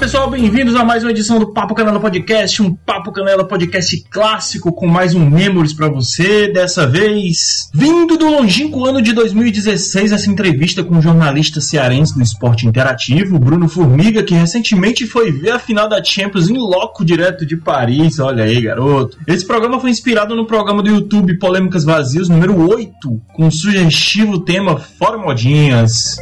pessoal, 0.00 0.30
bem-vindos 0.30 0.74
a 0.76 0.82
mais 0.82 1.04
uma 1.04 1.10
edição 1.10 1.38
do 1.38 1.52
Papo 1.52 1.74
Canela 1.74 2.00
Podcast, 2.00 2.62
um 2.62 2.74
Papo 2.74 3.12
Canela 3.12 3.46
Podcast 3.46 4.02
clássico 4.10 4.72
com 4.72 4.86
mais 4.86 5.14
um 5.14 5.28
Memories 5.28 5.74
para 5.74 5.90
você. 5.90 6.50
Dessa 6.50 6.86
vez, 6.86 7.68
vindo 7.74 8.16
do 8.16 8.30
longínquo 8.30 8.86
ano 8.86 9.02
de 9.02 9.12
2016, 9.12 10.12
essa 10.12 10.30
entrevista 10.30 10.82
com 10.82 10.96
o 10.96 11.02
jornalista 11.02 11.60
cearense 11.60 12.14
do 12.14 12.22
esporte 12.22 12.66
interativo, 12.66 13.38
Bruno 13.38 13.68
Formiga, 13.68 14.22
que 14.22 14.32
recentemente 14.32 15.06
foi 15.06 15.30
ver 15.30 15.50
a 15.50 15.58
final 15.58 15.86
da 15.86 16.02
Champions 16.02 16.48
em 16.48 16.56
loco 16.56 17.04
direto 17.04 17.44
de 17.44 17.58
Paris. 17.58 18.18
Olha 18.18 18.44
aí, 18.44 18.58
garoto. 18.58 19.18
Esse 19.26 19.46
programa 19.46 19.78
foi 19.78 19.90
inspirado 19.90 20.34
no 20.34 20.46
programa 20.46 20.82
do 20.82 20.88
YouTube 20.88 21.38
Polêmicas 21.38 21.84
Vazias 21.84 22.26
número 22.26 22.58
8, 22.70 23.20
com 23.34 23.48
o 23.48 23.52
sugestivo 23.52 24.40
tema 24.40 24.78
Fora 24.78 25.18
Modinhas. 25.18 26.16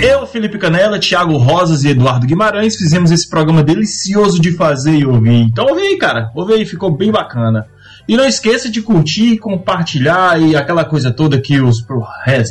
Eu, 0.00 0.24
Felipe 0.28 0.58
Canela, 0.58 1.00
Thiago 1.00 1.36
Rosas 1.36 1.82
e 1.82 1.88
Eduardo 1.88 2.24
Guimarães 2.24 2.76
fizemos 2.76 3.10
esse 3.10 3.28
programa 3.28 3.64
delicioso 3.64 4.40
de 4.40 4.52
fazer 4.52 4.94
e 4.94 5.04
ouvir. 5.04 5.42
Então 5.42 5.66
ouve 5.66 5.80
aí, 5.80 5.98
cara. 5.98 6.30
Ouve 6.36 6.54
aí, 6.54 6.64
ficou 6.64 6.96
bem 6.96 7.10
bacana. 7.10 7.66
E 8.06 8.16
não 8.16 8.24
esqueça 8.24 8.70
de 8.70 8.80
curtir, 8.80 9.38
compartilhar 9.38 10.40
e 10.40 10.54
aquela 10.54 10.84
coisa 10.84 11.10
toda 11.10 11.40
que 11.40 11.60
os 11.60 11.84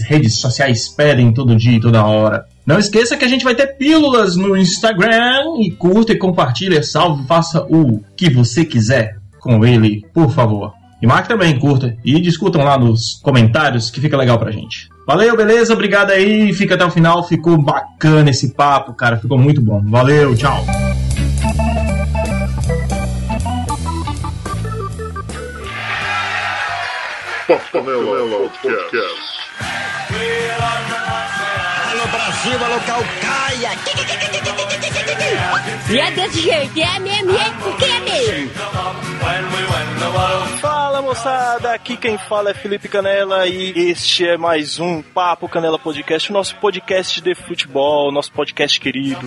redes 0.06 0.40
sociais 0.40 0.90
pedem 0.90 1.34
todo 1.34 1.56
dia 1.56 1.78
e 1.78 1.80
toda 1.80 2.06
hora. 2.06 2.46
Não 2.66 2.78
esqueça 2.78 3.16
que 3.16 3.24
a 3.24 3.30
gente 3.30 3.46
vai 3.46 3.56
ter 3.56 3.78
pílulas 3.78 4.36
no 4.36 4.58
Instagram 4.58 5.62
e 5.62 5.72
curta 5.72 6.12
e 6.12 6.18
compartilha, 6.18 6.84
salve, 6.84 7.26
faça 7.26 7.62
o 7.70 8.04
que 8.18 8.30
você 8.30 8.66
quiser 8.66 9.20
com 9.40 9.66
ele, 9.66 10.06
por 10.14 10.30
favor. 10.32 10.74
E 11.02 11.08
marque 11.08 11.30
também, 11.30 11.58
curta 11.58 11.96
e 12.04 12.20
discutam 12.20 12.64
lá 12.64 12.78
nos 12.78 13.22
comentários 13.24 13.90
que 13.90 14.02
fica 14.02 14.18
legal 14.18 14.38
pra 14.38 14.52
gente. 14.52 14.90
Valeu, 15.08 15.38
beleza? 15.38 15.74
Obrigado 15.74 16.12
aí. 16.12 16.54
Fica 16.54 16.76
até 16.76 16.84
o 16.84 16.92
final. 16.92 17.24
Ficou 17.24 17.58
bacana 17.58 18.30
esse 18.30 18.54
papo, 18.54 18.94
cara. 18.94 19.16
Ficou 19.16 19.38
muito 19.38 19.62
bom. 19.62 19.82
Valeu, 19.86 20.36
tchau. 20.36 20.66
Papanela 27.48 28.50
Podcast. 28.62 29.38
Alô 31.90 32.08
Brasil, 32.12 32.66
alô 32.66 32.80
Calcaia. 32.86 33.72
E 35.90 36.00
é 36.00 36.12
desse 36.12 36.42
jeito, 36.42 36.78
é 36.78 37.00
mesmo, 37.00 37.32
é 37.32 37.50
porque 37.64 37.86
é 37.86 38.00
mesmo. 38.02 38.52
Fala 40.98 41.10
moçada, 41.10 41.74
aqui 41.74 41.96
quem 41.96 42.18
fala 42.18 42.50
é 42.50 42.56
Felipe 42.56 42.88
Canela 42.88 43.46
e 43.46 43.92
este 43.92 44.28
é 44.28 44.36
mais 44.36 44.80
um 44.80 45.00
Papo 45.04 45.48
Canela 45.48 45.78
Podcast, 45.78 46.32
o 46.32 46.34
nosso 46.34 46.56
podcast 46.56 47.22
de 47.22 47.36
futebol, 47.36 48.12
nosso 48.12 48.32
podcast 48.32 48.80
querido. 48.80 49.22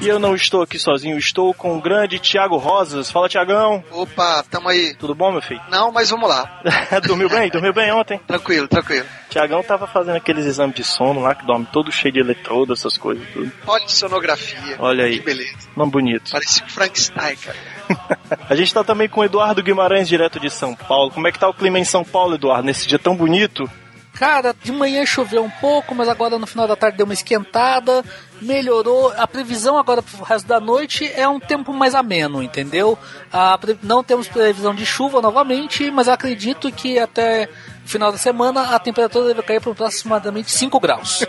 E 0.00 0.06
eu 0.06 0.20
não 0.20 0.36
estou 0.36 0.62
aqui 0.62 0.78
sozinho, 0.78 1.18
estou 1.18 1.52
com 1.52 1.76
o 1.76 1.80
grande 1.80 2.20
Thiago 2.20 2.58
Rosas. 2.58 3.10
Fala, 3.10 3.28
Tiagão. 3.28 3.82
Opa, 3.90 4.44
tamo 4.48 4.68
aí. 4.68 4.94
Tudo 4.94 5.16
bom, 5.16 5.32
meu 5.32 5.42
filho? 5.42 5.60
Não, 5.68 5.90
mas 5.90 6.08
vamos 6.10 6.28
lá. 6.28 6.60
Dormiu 7.02 7.28
bem? 7.28 7.50
Dormiu 7.50 7.72
bem 7.72 7.90
ontem? 7.90 8.20
Tranquilo, 8.28 8.68
tranquilo. 8.68 9.06
Tiagão 9.30 9.62
tava 9.62 9.86
fazendo 9.86 10.16
aqueles 10.16 10.44
exames 10.44 10.74
de 10.74 10.82
sono 10.82 11.20
lá, 11.20 11.34
que 11.34 11.46
dorme 11.46 11.66
todo 11.72 11.92
cheio 11.92 12.12
de 12.12 12.20
eletrodo, 12.20 12.72
essas 12.72 12.98
coisas 12.98 13.26
tudo. 13.32 13.50
Polissonografia. 13.64 14.76
Olha 14.78 15.04
aí. 15.04 15.18
Que 15.18 15.24
beleza. 15.24 15.68
Não 15.76 15.88
bonito. 15.88 16.32
Parece 16.32 16.62
Frankenstein, 16.64 17.36
cara. 17.36 17.56
A 18.50 18.54
gente 18.54 18.74
tá 18.74 18.82
também 18.82 19.08
com 19.08 19.20
o 19.20 19.24
Eduardo 19.24 19.62
Guimarães, 19.62 20.08
direto 20.08 20.40
de 20.40 20.50
São 20.50 20.74
Paulo. 20.74 21.12
Como 21.12 21.26
é 21.28 21.32
que 21.32 21.38
tá 21.38 21.48
o 21.48 21.54
clima 21.54 21.78
em 21.78 21.84
São 21.84 22.04
Paulo, 22.04 22.34
Eduardo, 22.34 22.64
nesse 22.64 22.88
dia 22.88 22.98
tão 22.98 23.16
bonito? 23.16 23.70
Cara, 24.12 24.54
de 24.62 24.72
manhã 24.72 25.06
choveu 25.06 25.42
um 25.42 25.50
pouco, 25.50 25.94
mas 25.94 26.08
agora 26.08 26.38
no 26.38 26.46
final 26.46 26.68
da 26.68 26.76
tarde 26.76 26.98
deu 26.98 27.06
uma 27.06 27.14
esquentada, 27.14 28.04
melhorou. 28.42 29.12
A 29.16 29.26
previsão 29.26 29.78
agora 29.78 30.02
pro 30.02 30.22
resto 30.22 30.46
da 30.46 30.60
noite 30.60 31.10
é 31.14 31.26
um 31.26 31.40
tempo 31.40 31.72
mais 31.72 31.94
ameno, 31.94 32.42
entendeu? 32.42 32.98
A 33.32 33.56
pre... 33.56 33.78
Não 33.82 34.04
temos 34.04 34.28
previsão 34.28 34.74
de 34.74 34.84
chuva 34.84 35.22
novamente, 35.22 35.90
mas 35.90 36.08
acredito 36.08 36.70
que 36.70 36.98
até 36.98 37.48
o 37.79 37.79
final 37.90 38.12
da 38.12 38.18
semana 38.18 38.74
a 38.74 38.78
temperatura 38.78 39.28
deve 39.28 39.42
cair 39.42 39.60
para 39.60 39.72
aproximadamente 39.72 40.50
5 40.50 40.78
graus. 40.80 41.24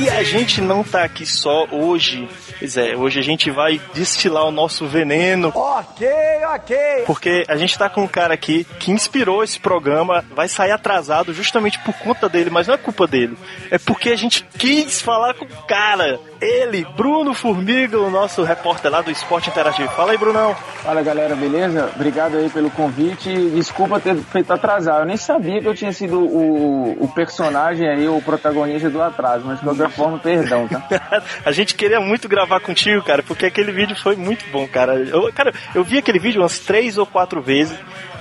E 0.00 0.10
a 0.10 0.22
gente 0.22 0.60
não 0.60 0.82
tá 0.82 1.04
aqui 1.04 1.24
só 1.24 1.66
hoje. 1.70 2.28
Pois 2.58 2.76
é, 2.76 2.96
hoje 2.96 3.20
a 3.20 3.22
gente 3.22 3.50
vai 3.50 3.80
destilar 3.94 4.44
o 4.44 4.50
nosso 4.50 4.86
veneno. 4.86 5.52
Ok, 5.54 6.08
ok. 6.54 6.76
Porque 7.06 7.44
a 7.48 7.56
gente 7.56 7.78
tá 7.78 7.88
com 7.88 8.02
um 8.02 8.08
cara 8.08 8.34
aqui 8.34 8.64
que 8.80 8.90
inspirou 8.90 9.44
esse 9.44 9.60
programa, 9.60 10.24
vai 10.34 10.48
sair 10.48 10.72
atrasado 10.72 11.32
justamente 11.32 11.78
por 11.80 11.94
conta 11.94 12.28
dele, 12.28 12.50
mas 12.50 12.66
não 12.66 12.74
é 12.74 12.78
culpa 12.78 13.06
dele. 13.06 13.38
É 13.70 13.78
porque 13.78 14.10
a 14.10 14.16
gente 14.16 14.44
quis 14.58 15.00
falar 15.00 15.34
com 15.34 15.44
o 15.44 15.66
cara. 15.66 16.18
Ele, 16.40 16.86
Bruno 16.96 17.34
Formiga, 17.34 17.98
o 17.98 18.10
nosso 18.10 18.44
repórter 18.44 18.90
lá 18.90 19.02
do 19.02 19.10
Esporte 19.10 19.50
Interativo. 19.50 19.88
Fala 19.90 20.12
aí, 20.12 20.18
Brunão. 20.18 20.54
Fala 20.54 21.02
galera, 21.02 21.34
beleza? 21.34 21.90
Obrigado 21.94 22.36
aí 22.36 22.48
pelo 22.48 22.70
convite. 22.70 23.32
Desculpa 23.50 23.98
ter 23.98 24.16
feito 24.16 24.52
atrasar. 24.52 25.00
Eu 25.00 25.06
nem 25.06 25.16
sabia 25.16 25.60
que 25.60 25.66
eu 25.66 25.74
tinha 25.74 25.92
sido 25.92 26.20
o, 26.20 27.04
o 27.04 27.08
personagem 27.08 27.88
aí, 27.88 28.08
o 28.08 28.22
protagonista 28.22 28.88
do 28.88 29.02
atraso, 29.02 29.44
mas 29.44 29.58
de 29.58 29.64
qualquer 29.64 29.90
forma, 29.90 30.18
perdão, 30.18 30.68
tá? 30.68 30.86
a 31.44 31.50
gente 31.50 31.74
queria 31.74 32.00
muito 32.00 32.28
gravar 32.28 32.47
contigo, 32.60 33.02
cara, 33.02 33.22
porque 33.22 33.46
aquele 33.46 33.72
vídeo 33.72 33.96
foi 33.96 34.16
muito 34.16 34.44
bom, 34.50 34.66
cara. 34.66 34.94
Eu, 34.94 35.32
cara, 35.32 35.52
eu 35.74 35.84
vi 35.84 35.98
aquele 35.98 36.18
vídeo 36.18 36.40
umas 36.40 36.58
três 36.58 36.96
ou 36.98 37.06
quatro 37.06 37.42
vezes 37.42 37.78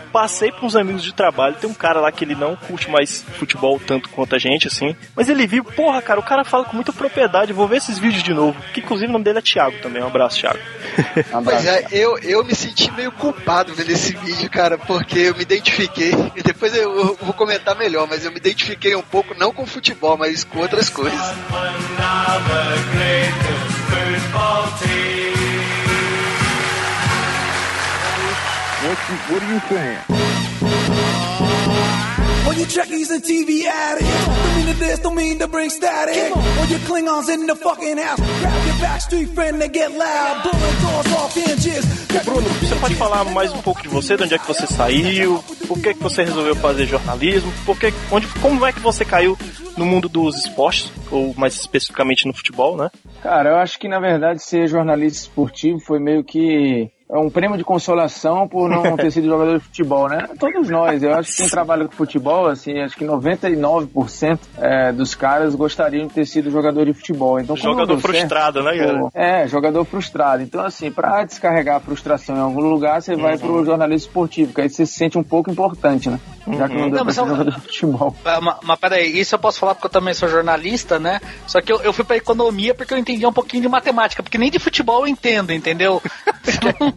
passei 0.08 0.52
para 0.52 0.66
uns 0.66 0.76
amigos 0.76 1.04
de 1.04 1.14
trabalho. 1.14 1.56
Tem 1.56 1.70
um 1.70 1.74
cara 1.74 2.00
lá 2.00 2.12
que 2.12 2.24
ele 2.24 2.34
não 2.34 2.56
curte 2.56 2.90
mais 2.90 3.24
futebol 3.38 3.80
tanto 3.80 4.10
quanto 4.10 4.36
a 4.36 4.40
gente, 4.40 4.68
assim. 4.68 4.96
Mas 5.16 5.30
ele 5.30 5.46
viu, 5.46 5.64
porra, 5.64 6.02
cara, 6.02 6.20
o 6.20 6.24
cara 6.24 6.44
fala 6.44 6.66
com 6.66 6.76
muita 6.76 6.92
propriedade. 6.92 7.54
Vou 7.54 7.68
ver 7.68 7.78
esses 7.78 8.00
vídeos 8.00 8.24
de 8.24 8.34
novo. 8.34 8.60
Que 8.74 8.80
inclusive 8.80 9.10
o 9.10 9.14
nome 9.14 9.24
dele 9.24 9.40
é 9.40 9.42
Thiago 9.42 9.78
também. 9.80 10.02
Um 10.02 10.08
abraço, 10.08 10.40
Thiago. 10.40 10.58
Um 11.38 11.44
Pois 11.44 11.68
abraço. 11.68 11.68
é, 11.70 11.88
eu, 11.92 12.18
eu 12.20 12.44
me 12.44 12.56
senti 12.56 12.92
meio 12.92 13.12
culpado 13.12 13.74
vendo 13.74 13.92
esse 13.92 14.16
vídeo, 14.16 14.50
cara, 14.50 14.78
porque 14.78 15.20
eu 15.20 15.36
me 15.36 15.42
identifiquei. 15.42 16.12
E 16.36 16.42
depois 16.44 16.76
eu, 16.76 16.98
eu 16.98 17.18
vou 17.22 17.34
comentar 17.34 17.76
melhor, 17.76 18.08
mas 18.08 18.26
eu 18.26 18.32
me 18.32 18.38
identifiquei 18.38 18.96
um 18.96 19.04
pouco, 19.04 19.36
não 19.38 19.54
com 19.54 19.66
futebol, 19.66 20.18
mas 20.18 20.44
com 20.44 20.60
outras 20.60 20.90
coisas. 20.90 21.20
football 23.90 24.64
team. 24.80 25.34
What, 28.84 28.98
you, 29.09 29.18
what 29.31 29.40
are 29.44 29.52
you 29.53 29.59
saying? 29.70 30.03
Uh, 31.40 31.47
All 32.47 32.53
you 32.53 32.66
Trekkies 32.66 33.12
and 33.12 33.22
TV 33.22 33.66
addicts, 33.66 34.25
don't 34.25 34.56
mean 34.56 34.68
to 34.68 34.80
this, 34.80 35.00
don't 35.00 35.16
mean 35.16 35.40
to 35.40 35.47
bring 35.50 35.69
static. 35.69 36.34
All 36.34 36.66
you 36.68 36.78
Klingons 36.88 37.28
in 37.28 37.46
the 37.46 37.56
fucking 37.56 37.97
house, 37.97 38.19
grab 38.40 38.66
your 38.66 38.75
backstreet 38.75 39.35
friend 39.35 39.62
and 39.62 39.74
get 39.74 39.91
loud, 39.91 40.44
blowing 40.44 40.80
doors 40.80 41.13
off 41.19 41.36
hinges. 41.36 41.86
Bruno, 42.24 42.47
você 42.62 42.75
pode 42.75 42.96
falar 42.96 43.25
mais 43.25 43.52
um 43.52 43.62
pouco 43.62 43.84
de 43.84 43.90
você, 43.90 44.16
de 44.16 44.24
onde 44.24 44.36
é 44.36 44.38
que 44.38 44.47
você 44.47 44.66
saiu, 44.66 45.44
por 45.68 45.78
que, 45.81 45.94
que 45.94 46.02
você 46.02 46.24
resolveu 46.24 46.56
fazer 46.56 46.86
jornalismo, 46.86 47.52
por 47.66 47.78
que, 47.78 47.94
onde, 48.09 48.28
como 48.40 48.66
é 48.66 48.72
que 48.72 48.80
você 48.80 49.03
caiu 49.03 49.38
no 49.75 49.86
mundo 49.86 50.07
dos 50.07 50.38
esportes, 50.38 50.90
ou 51.12 51.34
mais 51.36 51.53
especificamente 51.53 52.25
no 52.25 52.34
futebol, 52.34 52.78
né? 52.78 52.90
Cara, 53.22 53.50
eu 53.50 53.56
acho 53.57 53.78
que 53.78 53.90
na 53.90 54.00
verdade 54.00 54.41
ser 54.41 54.69
jornalista 54.69 55.19
esportivo 55.19 55.81
foi 55.81 56.00
meio 56.00 56.24
que 56.24 56.90
um 57.09 57.29
prêmio 57.29 57.57
de 57.57 57.63
consolação 57.63 58.47
por 58.47 58.69
não 58.69 58.95
ter 58.97 59.12
sido 59.12 59.28
jogador 59.28 59.57
de 59.57 59.63
futebol, 59.63 60.09
né? 60.09 60.28
Todos 60.40 60.69
nós, 60.69 61.01
eu 61.01 61.13
acho 61.13 61.31
que 61.31 61.38
quem 61.38 61.50
trabalha 61.50 61.85
com 61.85 61.91
futebol, 61.94 62.47
assim, 62.47 62.79
acho 62.79 62.95
que 62.97 63.06
99% 63.06 64.40
é, 64.57 64.91
dos 64.91 65.16
caras 65.16 65.56
gostariam 65.56 66.07
de 66.07 66.13
ter 66.13 66.25
sido 66.25 66.51
jogador 66.51 66.85
de 66.85 66.94
futebol. 66.94 67.40
Então, 67.40 67.56
Jogador 67.56 67.79
não 67.79 67.85
deu 67.88 68.00
certo, 68.00 68.18
frustrado, 68.18 68.63
né, 68.63 68.78
cara? 68.78 69.00
pô, 69.00 69.12
É, 69.13 69.47
jogador 69.47 69.85
frustrado. 69.85 70.44
Então, 70.44 70.63
assim, 70.63 70.92
pra 70.92 71.24
descarregar 71.24 71.77
a 71.77 71.80
frustração 71.80 72.36
em 72.36 72.42
algum 72.42 72.62
lugar, 72.62 73.01
você 73.01 73.15
vai 73.15 73.38
pro 73.38 73.63
jornalismo 73.63 74.07
esportivo, 74.07 74.53
que 74.53 74.62
aí 74.62 74.69
você 74.69 74.86
se 74.86 74.94
sente 74.94 75.18
um 75.18 75.24
pouco 75.24 75.50
importante, 75.50 76.10
né? 76.10 76.19
Já 76.50 76.68
que 76.68 76.75
não 76.75 76.89
deu 76.89 76.92
Não, 76.92 76.98
pra 76.98 77.03
mas 77.06 77.15
jogador 77.15 77.51
de 77.51 77.62
futebol. 77.62 78.15
Ah, 78.25 78.39
Mas, 78.42 78.57
mas 78.63 78.80
peraí, 78.80 79.19
isso 79.19 79.36
eu 79.36 79.39
posso 79.39 79.60
falar 79.60 79.75
porque 79.75 79.88
eu 79.88 79.92
também 79.92 80.13
sou 80.13 80.30
jornalista, 80.30 81.00
né? 81.00 81.19
Só 81.45 81.62
que 81.62 81.71
eu, 81.71 81.81
eu 81.81 81.92
fui 81.94 82.06
pra 82.06 82.15
economia 82.18 82.74
porque 82.74 82.94
eu 82.94 82.98
entendia 82.98 83.27
um 83.27 83.33
pouquinho 83.33 83.63
de 83.63 83.69
matemática, 83.69 84.24
porque 84.24 84.38
nem 84.38 84.50
de 84.51 84.60
futebol 84.60 85.01
eu 85.01 85.07
entendo, 85.07 85.51
entendeu? 85.51 86.01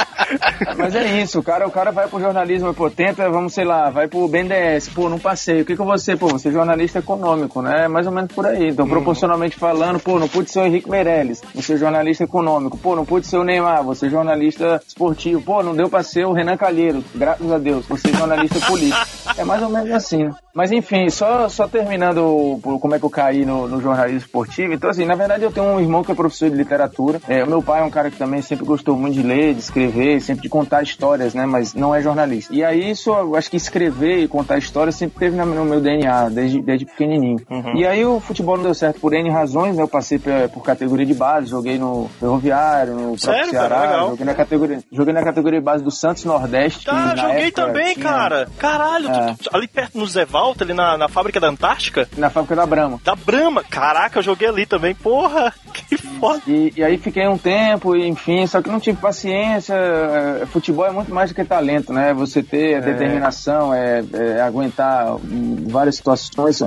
Mas 0.77 0.95
é 0.95 1.21
isso, 1.21 1.39
o 1.39 1.43
cara, 1.43 1.67
o 1.67 1.71
cara 1.71 1.91
vai 1.91 2.07
pro 2.07 2.19
jornalismo, 2.19 2.73
pô, 2.73 2.89
tenta, 2.89 3.29
vamos, 3.29 3.53
sei 3.53 3.65
lá, 3.65 3.89
vai 3.89 4.07
pro 4.07 4.27
BNDES, 4.27 4.89
pô, 4.89 5.09
não 5.09 5.19
passei. 5.19 5.61
O 5.61 5.65
que 5.65 5.75
que 5.75 5.81
eu 5.81 5.85
vou 5.85 5.97
ser? 5.97 6.17
Pô, 6.17 6.27
você 6.27 6.49
é 6.49 6.51
jornalista 6.51 6.99
econômico, 6.99 7.61
né? 7.61 7.85
É 7.85 7.87
mais 7.87 8.05
ou 8.05 8.11
menos 8.11 8.31
por 8.31 8.45
aí. 8.45 8.69
Então, 8.69 8.87
proporcionalmente 8.87 9.55
falando, 9.55 9.99
pô, 9.99 10.19
não 10.19 10.27
pude 10.27 10.51
ser 10.51 10.59
o 10.59 10.65
Henrique 10.65 10.89
Meirelles, 10.89 11.41
você 11.53 11.73
é 11.73 11.77
jornalista 11.77 12.23
econômico. 12.23 12.77
Pô, 12.77 12.95
não 12.95 13.05
pude 13.05 13.27
ser 13.27 13.37
o 13.37 13.43
Neymar, 13.43 13.83
você 13.83 14.07
é 14.07 14.09
jornalista 14.09 14.81
esportivo. 14.85 15.41
Pô, 15.41 15.63
não 15.63 15.75
deu 15.75 15.89
pra 15.89 16.03
ser 16.03 16.25
o 16.25 16.33
Renan 16.33 16.57
Calheiros, 16.57 17.03
graças 17.13 17.51
a 17.51 17.57
Deus, 17.57 17.85
você 17.85 18.09
é 18.09 18.13
jornalista 18.13 18.59
político. 18.65 19.05
É 19.37 19.43
mais 19.43 19.61
ou 19.61 19.69
menos 19.69 19.91
assim, 19.91 20.23
né? 20.23 20.31
Mas 20.53 20.71
enfim, 20.71 21.09
só, 21.09 21.47
só 21.47 21.67
terminando 21.67 22.59
por 22.61 22.79
como 22.79 22.95
é 22.95 22.99
que 22.99 23.05
eu 23.05 23.09
caí 23.09 23.45
no, 23.45 23.67
no 23.67 23.81
jornalismo 23.81 24.19
esportivo. 24.19 24.73
Então, 24.73 24.89
assim, 24.89 25.05
na 25.05 25.15
verdade 25.15 25.43
eu 25.43 25.51
tenho 25.51 25.65
um 25.65 25.79
irmão 25.79 26.03
que 26.03 26.11
é 26.11 26.15
professor 26.15 26.49
de 26.49 26.55
literatura. 26.55 27.21
É, 27.27 27.43
o 27.43 27.47
meu 27.47 27.61
pai 27.61 27.81
é 27.81 27.83
um 27.83 27.89
cara 27.89 28.11
que 28.11 28.17
também 28.17 28.41
sempre 28.41 28.65
gostou 28.65 28.97
muito 28.97 29.13
de 29.13 29.23
ler, 29.23 29.53
de 29.53 29.61
escrever, 29.61 30.20
sempre 30.21 30.43
de 30.43 30.49
contar 30.49 30.83
histórias, 30.83 31.33
né? 31.33 31.45
Mas 31.45 31.73
não 31.73 31.93
é 31.93 32.01
jornalista. 32.01 32.53
E 32.53 32.63
aí, 32.63 32.91
isso, 32.91 33.09
eu 33.11 33.35
acho 33.35 33.49
que 33.49 33.57
escrever 33.57 34.19
e 34.19 34.27
contar 34.27 34.57
histórias 34.57 34.95
sempre 34.95 35.19
teve 35.19 35.35
no 35.37 35.65
meu 35.65 35.79
DNA, 35.81 36.29
desde, 36.29 36.61
desde 36.61 36.85
pequenininho. 36.85 37.39
Uhum. 37.49 37.75
E 37.75 37.85
aí 37.85 38.05
o 38.05 38.19
futebol 38.19 38.55
não 38.57 38.63
deu 38.63 38.73
certo 38.73 38.99
por 38.99 39.13
N 39.13 39.29
razões, 39.29 39.75
né? 39.75 39.83
Eu 39.83 39.87
passei 39.87 40.19
por, 40.19 40.31
por 40.53 40.63
categoria 40.63 41.05
de 41.05 41.13
base, 41.13 41.47
joguei 41.47 41.77
no 41.77 42.09
Ferroviário, 42.19 42.93
no 42.95 43.17
Sério, 43.17 43.51
cara? 43.51 43.67
Ceará, 43.67 43.81
Legal. 43.81 44.09
joguei 44.11 44.25
na, 44.25 44.33
categoria, 44.33 44.79
joguei 44.91 45.13
na 45.13 45.23
categoria 45.23 45.59
de 45.59 45.65
base 45.65 45.83
do 45.83 45.91
Santos 45.91 46.23
Nordeste. 46.25 46.85
Tá, 46.85 47.15
joguei 47.15 47.47
época 47.47 47.65
também, 47.65 47.93
tinha- 47.93 48.05
cara. 48.05 48.47
Caralho, 48.57 49.05
tu- 49.05 49.19
É. 49.19 49.35
tu- 49.43 49.49
ali 49.53 49.67
perto 49.67 49.97
no 49.97 50.05
Zé 50.07 50.25
Walter, 50.25 50.63
ali 50.63 50.73
na, 50.73 50.97
na 50.97 51.07
fábrica 51.09 51.39
da 51.39 51.47
Antártica, 51.47 52.07
Na 52.17 52.29
fábrica 52.29 52.55
da 52.55 52.65
Brahma. 52.65 52.99
da 53.03 53.15
Brahma. 53.15 53.63
Caraca, 53.63 54.19
eu 54.19 54.23
joguei 54.23 54.47
ali 54.47 54.65
também. 54.65 54.93
Porra, 54.95 55.53
que 55.73 55.97
foda. 55.97 56.41
E, 56.47 56.73
e 56.77 56.83
aí 56.83 56.97
fiquei 56.97 57.27
um 57.27 57.37
tempo, 57.37 57.95
enfim, 57.95 58.45
só 58.47 58.61
que 58.61 58.69
não 58.69 58.79
tive 58.79 58.97
paciência. 58.99 59.75
É, 60.13 60.45
Futebol 60.45 60.85
é 60.85 60.91
muito 60.91 61.13
mais 61.13 61.29
do 61.29 61.35
que 61.35 61.43
talento, 61.43 61.91
né? 61.93 62.13
Você 62.13 62.43
ter 62.43 62.75
a 62.75 62.79
determinação, 62.79 63.73
é, 63.73 64.03
é 64.13 64.41
aguentar 64.41 65.15
hum, 65.15 65.65
várias 65.67 65.95
situações, 65.95 66.61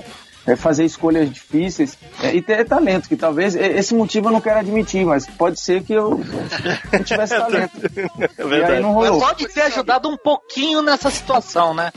é 0.46 0.56
fazer 0.56 0.84
escolhas 0.84 1.30
difíceis 1.32 1.96
é, 2.22 2.34
e 2.34 2.42
ter 2.42 2.64
talento, 2.66 3.08
que 3.08 3.16
talvez 3.16 3.54
esse 3.54 3.94
motivo 3.94 4.28
eu 4.28 4.32
não 4.32 4.40
quero 4.40 4.60
admitir, 4.60 5.04
mas 5.06 5.26
pode 5.26 5.60
ser 5.60 5.82
que 5.82 5.92
eu 5.92 6.20
não 6.92 7.02
tivesse 7.02 7.34
talento. 7.38 7.72
É 8.38 8.44
E 8.44 8.64
aí 8.64 8.80
não 8.82 8.94
Mas 8.94 9.08
rolou. 9.08 9.20
pode 9.20 9.48
ter 9.48 9.62
ajudado 9.62 10.08
um 10.08 10.16
pouquinho 10.16 10.82
nessa 10.82 11.10
situação, 11.10 11.72
né? 11.74 11.90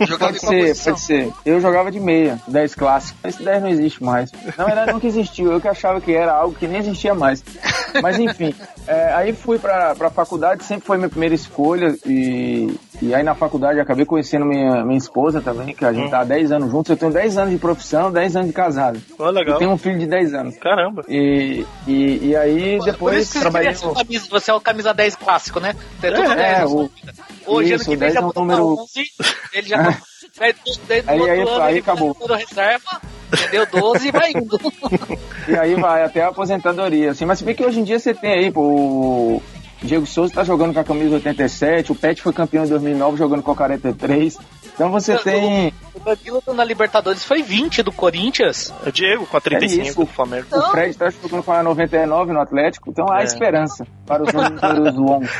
Jogava 0.00 0.32
Pode 0.32 0.40
ser, 0.40 0.68
posição? 0.68 0.92
pode 0.94 1.04
ser. 1.04 1.32
Eu 1.44 1.60
jogava 1.60 1.90
de 1.90 2.00
meia, 2.00 2.40
10 2.48 2.74
clássico. 2.74 3.18
Esse 3.24 3.42
10 3.42 3.62
não 3.62 3.68
existe 3.68 4.02
mais. 4.02 4.30
Na 4.56 4.64
verdade, 4.64 4.92
nunca 4.92 5.06
existiu. 5.06 5.52
Eu 5.52 5.60
que 5.60 5.68
achava 5.68 6.00
que 6.00 6.12
era 6.12 6.32
algo 6.32 6.54
que 6.56 6.66
nem 6.66 6.80
existia 6.80 7.14
mais. 7.14 7.42
Mas 8.02 8.18
enfim, 8.18 8.54
é, 8.86 9.12
aí 9.14 9.32
fui 9.32 9.58
pra, 9.58 9.94
pra 9.94 10.10
faculdade, 10.10 10.64
sempre 10.64 10.86
foi 10.86 10.96
minha 10.96 11.08
primeira 11.08 11.34
escolha. 11.34 11.94
E, 12.06 12.74
e 13.00 13.14
aí 13.14 13.22
na 13.22 13.34
faculdade 13.34 13.78
eu 13.78 13.82
acabei 13.82 14.04
conhecendo 14.04 14.44
minha, 14.44 14.84
minha 14.84 14.98
esposa 14.98 15.40
também, 15.40 15.74
que 15.74 15.84
a 15.84 15.92
gente 15.92 16.10
tá 16.10 16.20
há 16.20 16.24
10 16.24 16.52
anos 16.52 16.70
juntos. 16.70 16.90
Eu 16.90 16.96
tenho 16.96 17.12
10 17.12 17.38
anos 17.38 17.50
de 17.52 17.58
profissão, 17.58 18.12
10 18.12 18.36
anos 18.36 18.48
de 18.48 18.52
casado. 18.52 19.00
Ó, 19.18 19.30
legal. 19.30 19.54
Eu 19.54 19.58
tenho 19.58 19.70
um 19.70 19.78
filho 19.78 19.98
de 19.98 20.06
10 20.06 20.34
anos. 20.34 20.56
Caramba. 20.58 21.02
E, 21.08 21.64
e, 21.86 22.28
e 22.28 22.36
aí 22.36 22.76
Por 22.78 22.84
depois 22.84 23.22
isso 23.22 23.32
que 23.34 23.40
trabalhei 23.40 23.72
no. 23.82 23.94
camisa, 23.94 24.26
você 24.30 24.50
é 24.50 24.54
o 24.54 24.60
camisa 24.60 24.92
10 24.92 25.16
clássico, 25.16 25.58
né? 25.60 25.74
Você 26.00 26.06
é, 26.08 26.10
tudo 26.12 26.32
É, 26.32 26.36
10 26.36 26.58
na 26.60 26.66
sua 26.66 26.80
o-. 26.82 26.90
Hoje, 27.46 27.74
isso, 27.74 27.82
ano 27.82 27.84
que 27.84 27.88
vem, 27.90 27.98
10 27.98 28.14
já 28.14 28.20
é 28.20 28.22
botou 28.22 28.44
número- 28.44 28.78
11, 28.82 29.02
ele 29.54 29.68
já 29.68 29.78
tá... 29.84 29.90
No 29.90 30.44
Aí- 30.44 31.20
outro 31.20 31.30
aí- 31.32 31.40
ano, 31.40 31.62
aí 31.62 31.72
ele 31.74 31.80
acabou. 31.80 32.16
reserva, 32.36 33.00
entendeu? 33.32 33.66
12 33.70 34.08
e 34.08 34.10
vai 34.12 34.30
indo. 34.30 34.58
E 35.48 35.56
aí 35.56 35.74
vai 35.74 36.04
até 36.04 36.22
a 36.22 36.28
aposentadoria, 36.28 37.10
assim. 37.10 37.24
Mas 37.24 37.40
se 37.40 37.44
bem 37.44 37.52
que 37.52 37.64
hoje 37.64 37.80
em 37.80 37.82
dia 37.84 37.98
você 37.98 38.14
tem 38.14 38.32
aí, 38.32 38.52
pô, 38.52 39.42
Diego 39.82 40.06
Souza 40.06 40.32
tá 40.32 40.44
jogando 40.44 40.72
com 40.72 40.80
a 40.80 40.84
camisa 40.84 41.16
87, 41.16 41.92
o 41.92 41.94
Pet 41.94 42.22
foi 42.22 42.32
campeão 42.32 42.64
em 42.64 42.68
2009 42.68 43.16
jogando 43.16 43.42
com 43.42 43.50
a 43.50 43.56
43. 43.56 44.38
Então 44.74 44.90
você 44.90 45.18
tem 45.18 45.72
O 45.94 46.00
Danilo 46.00 46.42
na 46.54 46.64
Libertadores 46.64 47.24
foi 47.24 47.42
20 47.42 47.82
do 47.82 47.92
Corinthians. 47.92 48.72
É 48.84 48.88
o 48.88 48.92
Diego 48.92 49.26
com 49.26 49.36
a 49.36 49.40
35 49.40 49.82
É 49.84 49.88
isso. 49.88 50.00
do 50.00 50.06
Flamengo. 50.06 50.46
o 50.50 50.62
Fred 50.70 50.96
tá 50.96 51.10
jogando 51.10 51.42
com 51.42 51.52
a 51.52 51.62
99 51.62 52.32
no 52.32 52.40
Atlético, 52.40 52.90
então 52.90 53.06
há 53.12 53.20
É. 53.20 53.24
esperança 53.24 53.86
para 54.06 54.22
os 54.22 54.32
números 54.32 54.96
longos. 54.96 55.30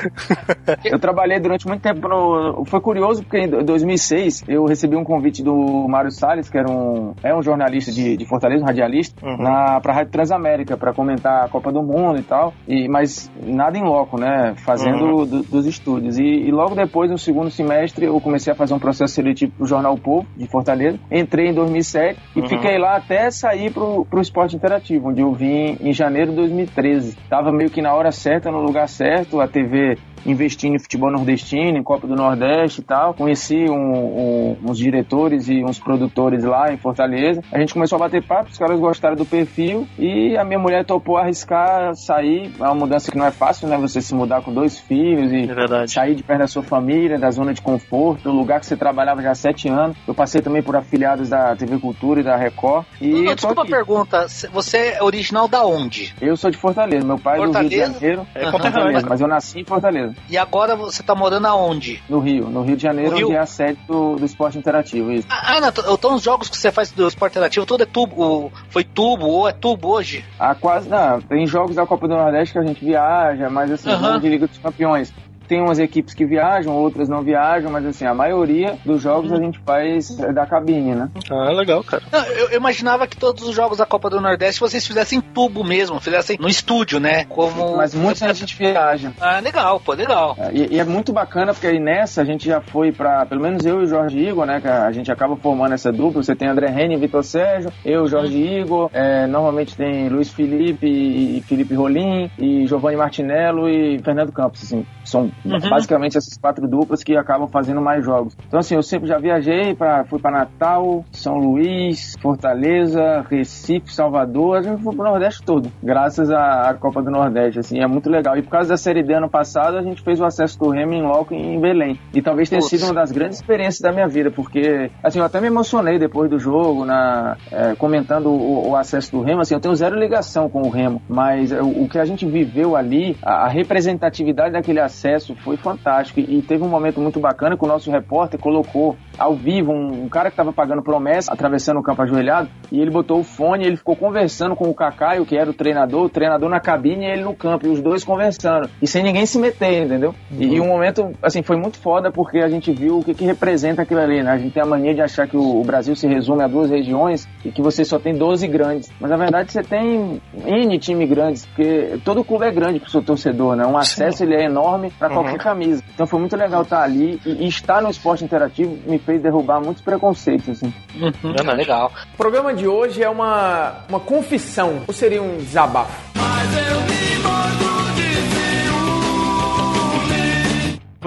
Eu 0.84 0.98
trabalhei 0.98 1.40
durante 1.40 1.66
muito 1.66 1.80
tempo 1.82 2.06
no. 2.06 2.64
Foi 2.66 2.80
curioso 2.80 3.22
porque 3.22 3.38
em 3.38 3.48
2006 3.64 4.44
eu 4.48 4.64
recebi 4.66 4.96
um 4.96 5.04
convite 5.04 5.42
do 5.42 5.54
Mário 5.88 6.10
Salles, 6.10 6.50
que 6.50 6.58
era 6.58 6.70
um, 6.70 7.14
é 7.22 7.34
um 7.34 7.42
jornalista 7.42 7.90
de, 7.90 8.16
de 8.16 8.26
Fortaleza, 8.26 8.62
um 8.62 8.66
radialista, 8.66 9.24
Uhum. 9.24 9.38
na, 9.38 9.80
pra 9.80 9.94
Rádio 9.94 10.12
Transamérica, 10.12 10.76
para 10.76 10.92
comentar 10.92 11.44
a 11.44 11.48
Copa 11.48 11.72
do 11.72 11.82
Mundo 11.82 12.18
e 12.18 12.22
tal. 12.22 12.52
E, 12.68 12.88
mas 12.88 13.30
nada 13.42 13.78
em 13.78 13.82
loco, 13.84 14.18
né? 14.18 14.54
Fazendo 14.64 15.04
Uhum. 15.04 15.26
do- 15.26 15.42
dos 15.42 15.66
estúdios. 15.66 16.18
E, 16.18 16.22
e 16.24 16.50
logo 16.50 16.74
depois, 16.74 17.10
no 17.10 17.18
segundo 17.18 17.50
semestre, 17.50 18.06
eu 18.06 18.20
comecei 18.20 18.52
a 18.52 18.56
fazer 18.56 18.74
um 18.74 18.78
processo 18.78 19.14
seletivo 19.14 19.52
pro 19.56 19.66
Jornal 19.66 19.94
o 19.94 20.00
Povo, 20.00 20.26
de 20.42 20.48
Fortaleza. 20.50 20.98
Entrei 21.10 21.48
em 21.48 21.54
2007 21.54 22.18
e 22.36 22.40
Uhum. 22.40 22.48
fiquei 22.48 22.78
lá 22.78 22.96
até 22.96 23.30
sair 23.30 23.72
pro, 23.72 24.04
pro 24.04 24.20
esporte 24.20 24.56
interativo, 24.56 25.08
onde 25.08 25.20
eu 25.20 25.32
vim 25.32 25.76
em 25.80 25.92
janeiro 25.92 26.30
de 26.30 26.36
2013. 26.36 27.16
Tava 27.28 27.52
meio 27.52 27.70
que 27.70 27.80
na 27.80 27.94
hora 27.94 28.10
certa, 28.10 28.50
no 28.50 28.60
lugar 28.60 28.88
certo, 28.88 29.40
a 29.40 29.46
TV 29.48 29.96
investindo 30.24 30.74
em 30.74 30.78
futebol 30.78 31.10
nordestino, 31.10 31.76
em 31.78 31.82
Copa 31.82 32.06
do 32.06 32.14
Nordeste 32.16 32.80
e 32.80 32.84
tal. 32.84 33.14
Conheci 33.14 33.66
um- 33.68 33.74
um- 33.74 34.56
uns 34.64 34.78
diretores 34.78 35.48
e 35.48 35.64
uns 35.64 35.78
produtores 35.78 36.44
lá 36.44 36.72
em 36.72 36.76
Fortaleza. 36.76 37.42
A 37.52 37.58
gente 37.58 37.72
começou 37.74 37.96
a 37.96 38.00
bater 38.00 38.22
papo, 38.22 38.50
os 38.50 38.58
caras 38.58 38.78
gostaram 38.78 39.16
do 39.16 39.24
perfil 39.24 39.86
e 39.98 40.36
a 40.36 40.44
minha 40.44 40.58
mulher 40.58 40.84
topou 40.84 41.16
arriscar 41.16 41.94
sair. 41.94 42.50
É 42.58 42.62
uma 42.64 42.74
mudança 42.74 43.10
que 43.10 43.18
não 43.18 43.26
é 43.26 43.30
fácil, 43.30 43.68
né? 43.68 43.76
Você 43.78 44.00
se 44.00 44.14
mudar 44.14 44.42
com 44.42 44.52
dois 44.52 44.78
filhos 44.78 45.32
e 45.32 45.48
É 45.50 45.86
sair 45.86 46.14
de 46.14 46.22
perto 46.22 46.40
da 46.40 46.46
sua 46.46 46.62
família, 46.62 47.18
da 47.18 47.30
zona 47.30 47.52
de 47.54 47.60
conforto, 47.60 48.24
do 48.24 48.32
lugar 48.32 48.60
que 48.60 48.66
você 48.66 48.76
trabalhava 48.76 49.22
já 49.22 49.30
há 49.30 49.34
sete 49.34 49.68
anos. 49.68 49.96
Eu 50.06 50.14
passei 50.14 50.40
também 50.40 50.62
por 50.62 50.76
afiliados 50.76 51.28
da 51.28 51.54
TV 51.56 51.78
Cultura 51.78 52.20
e 52.20 52.22
da 52.22 52.36
Record. 52.36 52.84
E 53.00 53.08
Não, 53.12 53.24
tô 53.26 53.34
desculpa 53.34 53.62
a 53.62 53.66
pergunta, 53.66 54.26
você 54.52 54.76
é 54.96 55.02
original 55.02 55.48
da 55.48 55.64
onde? 55.64 56.14
Eu 56.20 56.36
sou 56.36 56.50
de 56.50 56.56
Fortaleza, 56.56 57.06
meu 57.06 57.18
pai 57.18 57.34
é 57.34 57.36
do 57.38 57.42
Rio 57.44 57.52
Fortaleza? 57.52 57.92
de 57.92 57.94
Janeiro. 58.00 58.26
É. 58.34 58.50
Fortaleza, 58.50 59.06
mas 59.08 59.20
eu 59.20 59.28
nasci 59.28 59.60
em 59.60 59.64
Fortaleza, 59.64 60.11
E 60.28 60.36
agora 60.38 60.74
você 60.76 61.02
tá 61.02 61.14
morando 61.14 61.46
aonde? 61.46 62.02
no 62.08 62.18
Rio, 62.18 62.48
no 62.48 62.62
Rio 62.62 62.76
de 62.76 62.82
Janeiro, 62.82 63.16
Rio? 63.16 63.26
onde 63.28 63.36
é 63.36 63.40
a 63.40 63.46
sede 63.46 63.78
do, 63.86 64.16
do 64.16 64.24
esporte 64.24 64.58
interativo. 64.58 65.12
Isso. 65.12 65.26
Ah, 65.30 65.60
não, 65.60 65.72
t- 65.72 65.82
então 65.88 66.14
os 66.14 66.22
jogos 66.22 66.48
que 66.48 66.56
você 66.56 66.70
faz 66.70 66.90
do 66.90 67.06
esporte 67.08 67.32
interativo, 67.32 67.64
tudo 67.66 67.82
é 67.82 67.86
tubo, 67.86 68.52
foi 68.68 68.84
tubo 68.84 69.26
ou 69.26 69.48
é 69.48 69.52
tubo 69.52 69.88
hoje? 69.88 70.24
Há 70.38 70.54
quase. 70.54 70.88
Não, 70.88 71.20
tem 71.20 71.46
jogos 71.46 71.76
da 71.76 71.86
Copa 71.86 72.06
do 72.08 72.14
Nordeste 72.16 72.52
que 72.52 72.58
a 72.58 72.62
gente 72.66 72.84
viaja, 72.84 73.48
mas 73.50 73.70
assim, 73.70 73.90
Aham. 73.90 74.06
jogos 74.06 74.22
de 74.22 74.28
Liga 74.28 74.46
dos 74.46 74.58
Campeões. 74.58 75.12
Tem 75.52 75.60
umas 75.60 75.78
equipes 75.78 76.14
que 76.14 76.24
viajam, 76.24 76.74
outras 76.74 77.10
não 77.10 77.20
viajam, 77.22 77.70
mas 77.70 77.84
assim, 77.84 78.06
a 78.06 78.14
maioria 78.14 78.78
dos 78.86 79.02
jogos 79.02 79.30
a 79.30 79.36
gente 79.36 79.58
faz 79.58 80.08
da 80.16 80.46
cabine, 80.46 80.94
né? 80.94 81.10
Ah, 81.30 81.52
legal, 81.52 81.84
cara. 81.84 82.02
Não, 82.10 82.24
eu, 82.24 82.48
eu 82.48 82.56
imaginava 82.56 83.06
que 83.06 83.18
todos 83.18 83.46
os 83.46 83.54
jogos 83.54 83.76
da 83.76 83.84
Copa 83.84 84.08
do 84.08 84.18
Nordeste 84.18 84.58
vocês 84.62 84.86
fizessem 84.86 85.20
tubo 85.20 85.62
mesmo, 85.62 86.00
fizessem 86.00 86.38
no 86.40 86.48
estúdio, 86.48 86.98
né? 86.98 87.26
Como. 87.26 87.76
Mas 87.76 87.94
muitos 87.94 88.22
a 88.22 88.32
gente 88.32 88.56
viaja. 88.56 89.12
Ah, 89.20 89.40
legal, 89.40 89.78
pô, 89.78 89.92
legal. 89.92 90.34
É, 90.38 90.50
E, 90.54 90.76
e 90.76 90.80
é 90.80 90.84
muito 90.84 91.12
bacana 91.12 91.52
porque 91.52 91.66
aí 91.66 91.78
nessa 91.78 92.22
a 92.22 92.24
gente 92.24 92.46
já 92.46 92.62
foi 92.62 92.90
pra. 92.90 93.26
Pelo 93.26 93.42
menos 93.42 93.66
eu 93.66 93.82
e 93.82 93.84
o 93.84 93.86
Jorge 93.86 94.18
Igor, 94.18 94.46
né? 94.46 94.58
Que 94.58 94.68
a 94.68 94.90
gente 94.90 95.12
acaba 95.12 95.36
formando 95.36 95.74
essa 95.74 95.92
dupla. 95.92 96.22
Você 96.22 96.34
tem 96.34 96.48
André 96.48 96.68
Reni 96.68 96.94
e 96.94 96.98
Vitor 96.98 97.22
Sérgio, 97.22 97.70
eu, 97.84 98.06
Jorge 98.06 98.38
Igor. 98.38 98.88
é, 98.94 99.26
normalmente 99.26 99.76
tem 99.76 100.08
Luiz 100.08 100.30
Felipe 100.30 100.86
e 100.86 101.42
Felipe 101.46 101.74
Rolim, 101.74 102.30
e 102.38 102.66
Giovanni 102.66 102.96
Martinello 102.96 103.68
e 103.68 103.98
Fernando 104.02 104.32
Campos. 104.32 104.62
Assim, 104.62 104.86
são 105.04 105.30
basicamente 105.44 106.16
essas 106.16 106.36
quatro 106.38 106.66
duplas 106.68 107.02
que 107.02 107.16
acabam 107.16 107.48
fazendo 107.48 107.80
mais 107.80 108.04
jogos. 108.04 108.36
Então, 108.46 108.60
assim, 108.60 108.74
eu 108.74 108.82
sempre 108.82 109.08
já 109.08 109.18
viajei, 109.18 109.74
pra, 109.74 110.04
fui 110.04 110.18
para 110.18 110.38
Natal, 110.38 111.04
São 111.12 111.36
Luís, 111.36 112.14
Fortaleza, 112.20 113.24
Recife, 113.28 113.92
Salvador. 113.92 114.58
A 114.58 114.62
gente 114.62 114.82
foi 114.82 114.94
pro 114.94 115.04
Nordeste 115.04 115.42
todo, 115.42 115.70
graças 115.82 116.30
à, 116.30 116.74
Copa 116.78 117.02
do 117.02 117.10
Nordeste. 117.10 117.58
Assim, 117.58 117.80
é 117.80 117.86
muito 117.86 118.08
legal. 118.08 118.36
E 118.36 118.42
por 118.42 118.50
causa 118.50 118.70
da 118.70 118.76
Série 118.76 119.02
D 119.02 119.14
ano 119.14 119.28
passado, 119.28 119.76
a 119.76 119.82
gente 119.82 120.02
fez 120.02 120.20
o 120.20 120.24
acesso 120.24 120.58
do 120.58 120.70
Remo 120.70 120.92
em 120.92 121.02
loco 121.02 121.34
em 121.34 121.60
Belém. 121.60 121.98
E 122.14 122.22
talvez 122.22 122.48
tenha 122.48 122.62
sido 122.62 122.84
uma 122.84 122.94
das 122.94 123.12
grandes 123.12 123.38
experiências 123.38 123.80
da 123.80 123.92
minha 123.92 124.08
vida, 124.08 124.30
porque, 124.30 124.90
assim, 125.02 125.18
eu 125.18 125.24
até 125.24 125.40
me 125.40 125.46
emocionei 125.46 125.98
depois 125.98 126.30
do 126.30 126.38
jogo, 126.38 126.84
na, 126.84 127.36
é, 127.50 127.74
comentando 127.74 128.26
o, 128.26 128.70
o 128.70 128.76
acesso 128.76 129.12
do 129.12 129.22
Remo. 129.22 129.40
Assim, 129.40 129.54
eu 129.54 129.60
tenho 129.60 129.74
zero 129.74 129.98
ligação 129.98 130.48
com 130.48 130.62
o 130.62 130.70
Remo, 130.70 131.02
mas 131.08 131.52
é, 131.52 131.60
o, 131.60 131.84
o 131.84 131.88
que 131.88 131.98
a 131.98 132.04
gente 132.04 132.26
viveu 132.26 132.76
ali, 132.76 133.16
a, 133.22 133.44
a 133.44 133.48
representatividade 133.48 134.52
daquele 134.52 134.80
acesso 134.80 135.31
foi 135.36 135.56
fantástico. 135.56 136.20
E, 136.20 136.42
teve 136.42 136.62
um 136.62 136.68
momento 136.68 137.00
muito 137.00 137.20
bacana 137.20 137.56
que 137.56 137.64
o 137.64 137.68
nosso 137.68 137.90
repórter 137.90 138.38
colocou 138.38 138.96
ao 139.18 139.34
vivo 139.34 139.72
um, 139.72 140.04
um 140.04 140.08
cara 140.08 140.28
que 140.28 140.34
estava 140.34 140.52
pagando 140.52 140.82
promessa, 140.82 141.32
atravessando 141.32 141.78
o 141.78 141.82
campo 141.82 142.02
ajoelhado, 142.02 142.48
e 142.70 142.80
ele 142.80 142.90
botou 142.90 143.20
o 143.20 143.24
fone 143.24 143.64
e 143.64 143.66
ele 143.66 143.76
ficou 143.76 143.94
conversando 143.96 144.56
com 144.56 144.68
o 144.68 144.74
Cacaio, 144.74 145.24
que 145.24 145.36
era 145.36 145.48
o 145.48 145.54
treinador, 145.54 146.04
o 146.04 146.08
treinador 146.08 146.48
na 146.48 146.60
cabine 146.60 147.04
e 147.04 147.10
ele 147.10 147.22
no 147.22 147.34
campo, 147.34 147.66
e 147.66 147.70
os 147.70 147.80
dois 147.80 148.04
conversando. 148.04 148.68
E 148.80 148.86
sem 148.86 149.02
ninguém 149.02 149.26
se 149.26 149.38
meter, 149.38 149.84
entendeu? 149.84 150.14
E, 150.30 150.56
e 150.56 150.60
um 150.60 150.66
momento, 150.66 151.12
assim, 151.22 151.42
foi 151.42 151.56
muito 151.56 151.78
foda 151.78 152.10
porque 152.10 152.38
a 152.38 152.48
gente 152.48 152.72
viu 152.72 152.98
o 152.98 153.04
que, 153.04 153.14
que 153.14 153.24
representa 153.24 153.82
aquilo 153.82 154.00
ali, 154.00 154.22
né? 154.22 154.32
A 154.32 154.38
gente 154.38 154.52
tem 154.52 154.62
a 154.62 154.66
mania 154.66 154.94
de 154.94 155.00
achar 155.00 155.28
que 155.28 155.36
o, 155.36 155.60
o 155.60 155.64
Brasil 155.64 155.94
se 155.94 156.06
resume 156.06 156.42
a 156.42 156.48
duas 156.48 156.70
regiões 156.70 157.28
e 157.44 157.50
que 157.50 157.62
você 157.62 157.84
só 157.84 157.98
tem 157.98 158.14
12 158.14 158.46
grandes. 158.48 158.90
Mas 159.00 159.10
na 159.10 159.16
verdade 159.16 159.52
você 159.52 159.62
tem 159.62 160.20
N 160.46 160.78
time 160.78 161.06
grandes, 161.06 161.46
porque 161.46 161.98
todo 162.04 162.24
clube 162.24 162.44
é 162.44 162.50
grande 162.50 162.80
pro 162.80 162.90
seu 162.90 163.02
torcedor, 163.02 163.56
né? 163.56 163.66
Um 163.66 163.76
acesso 163.76 164.24
ele 164.24 164.34
é 164.34 164.44
enorme 164.44 164.90
para 164.98 165.10
qualquer 165.10 165.21
camisa. 165.38 165.82
Então 165.94 166.06
foi 166.06 166.20
muito 166.20 166.36
legal 166.36 166.62
estar 166.62 166.82
ali 166.82 167.20
e, 167.24 167.44
e 167.44 167.48
estar 167.48 167.82
no 167.82 167.90
esporte 167.90 168.24
interativo 168.24 168.78
me 168.86 168.98
fez 168.98 169.22
derrubar 169.22 169.60
muitos 169.60 169.82
preconceitos, 169.82 170.48
assim. 170.48 170.72
Uhum, 170.94 171.54
legal. 171.54 171.92
O 172.14 172.16
programa 172.16 172.54
de 172.54 172.66
hoje 172.66 173.02
é 173.02 173.08
uma, 173.08 173.84
uma 173.88 174.00
confissão, 174.00 174.82
ou 174.86 174.94
seria 174.94 175.22
um 175.22 175.38
desabafo? 175.38 175.92
Eu 176.16 177.61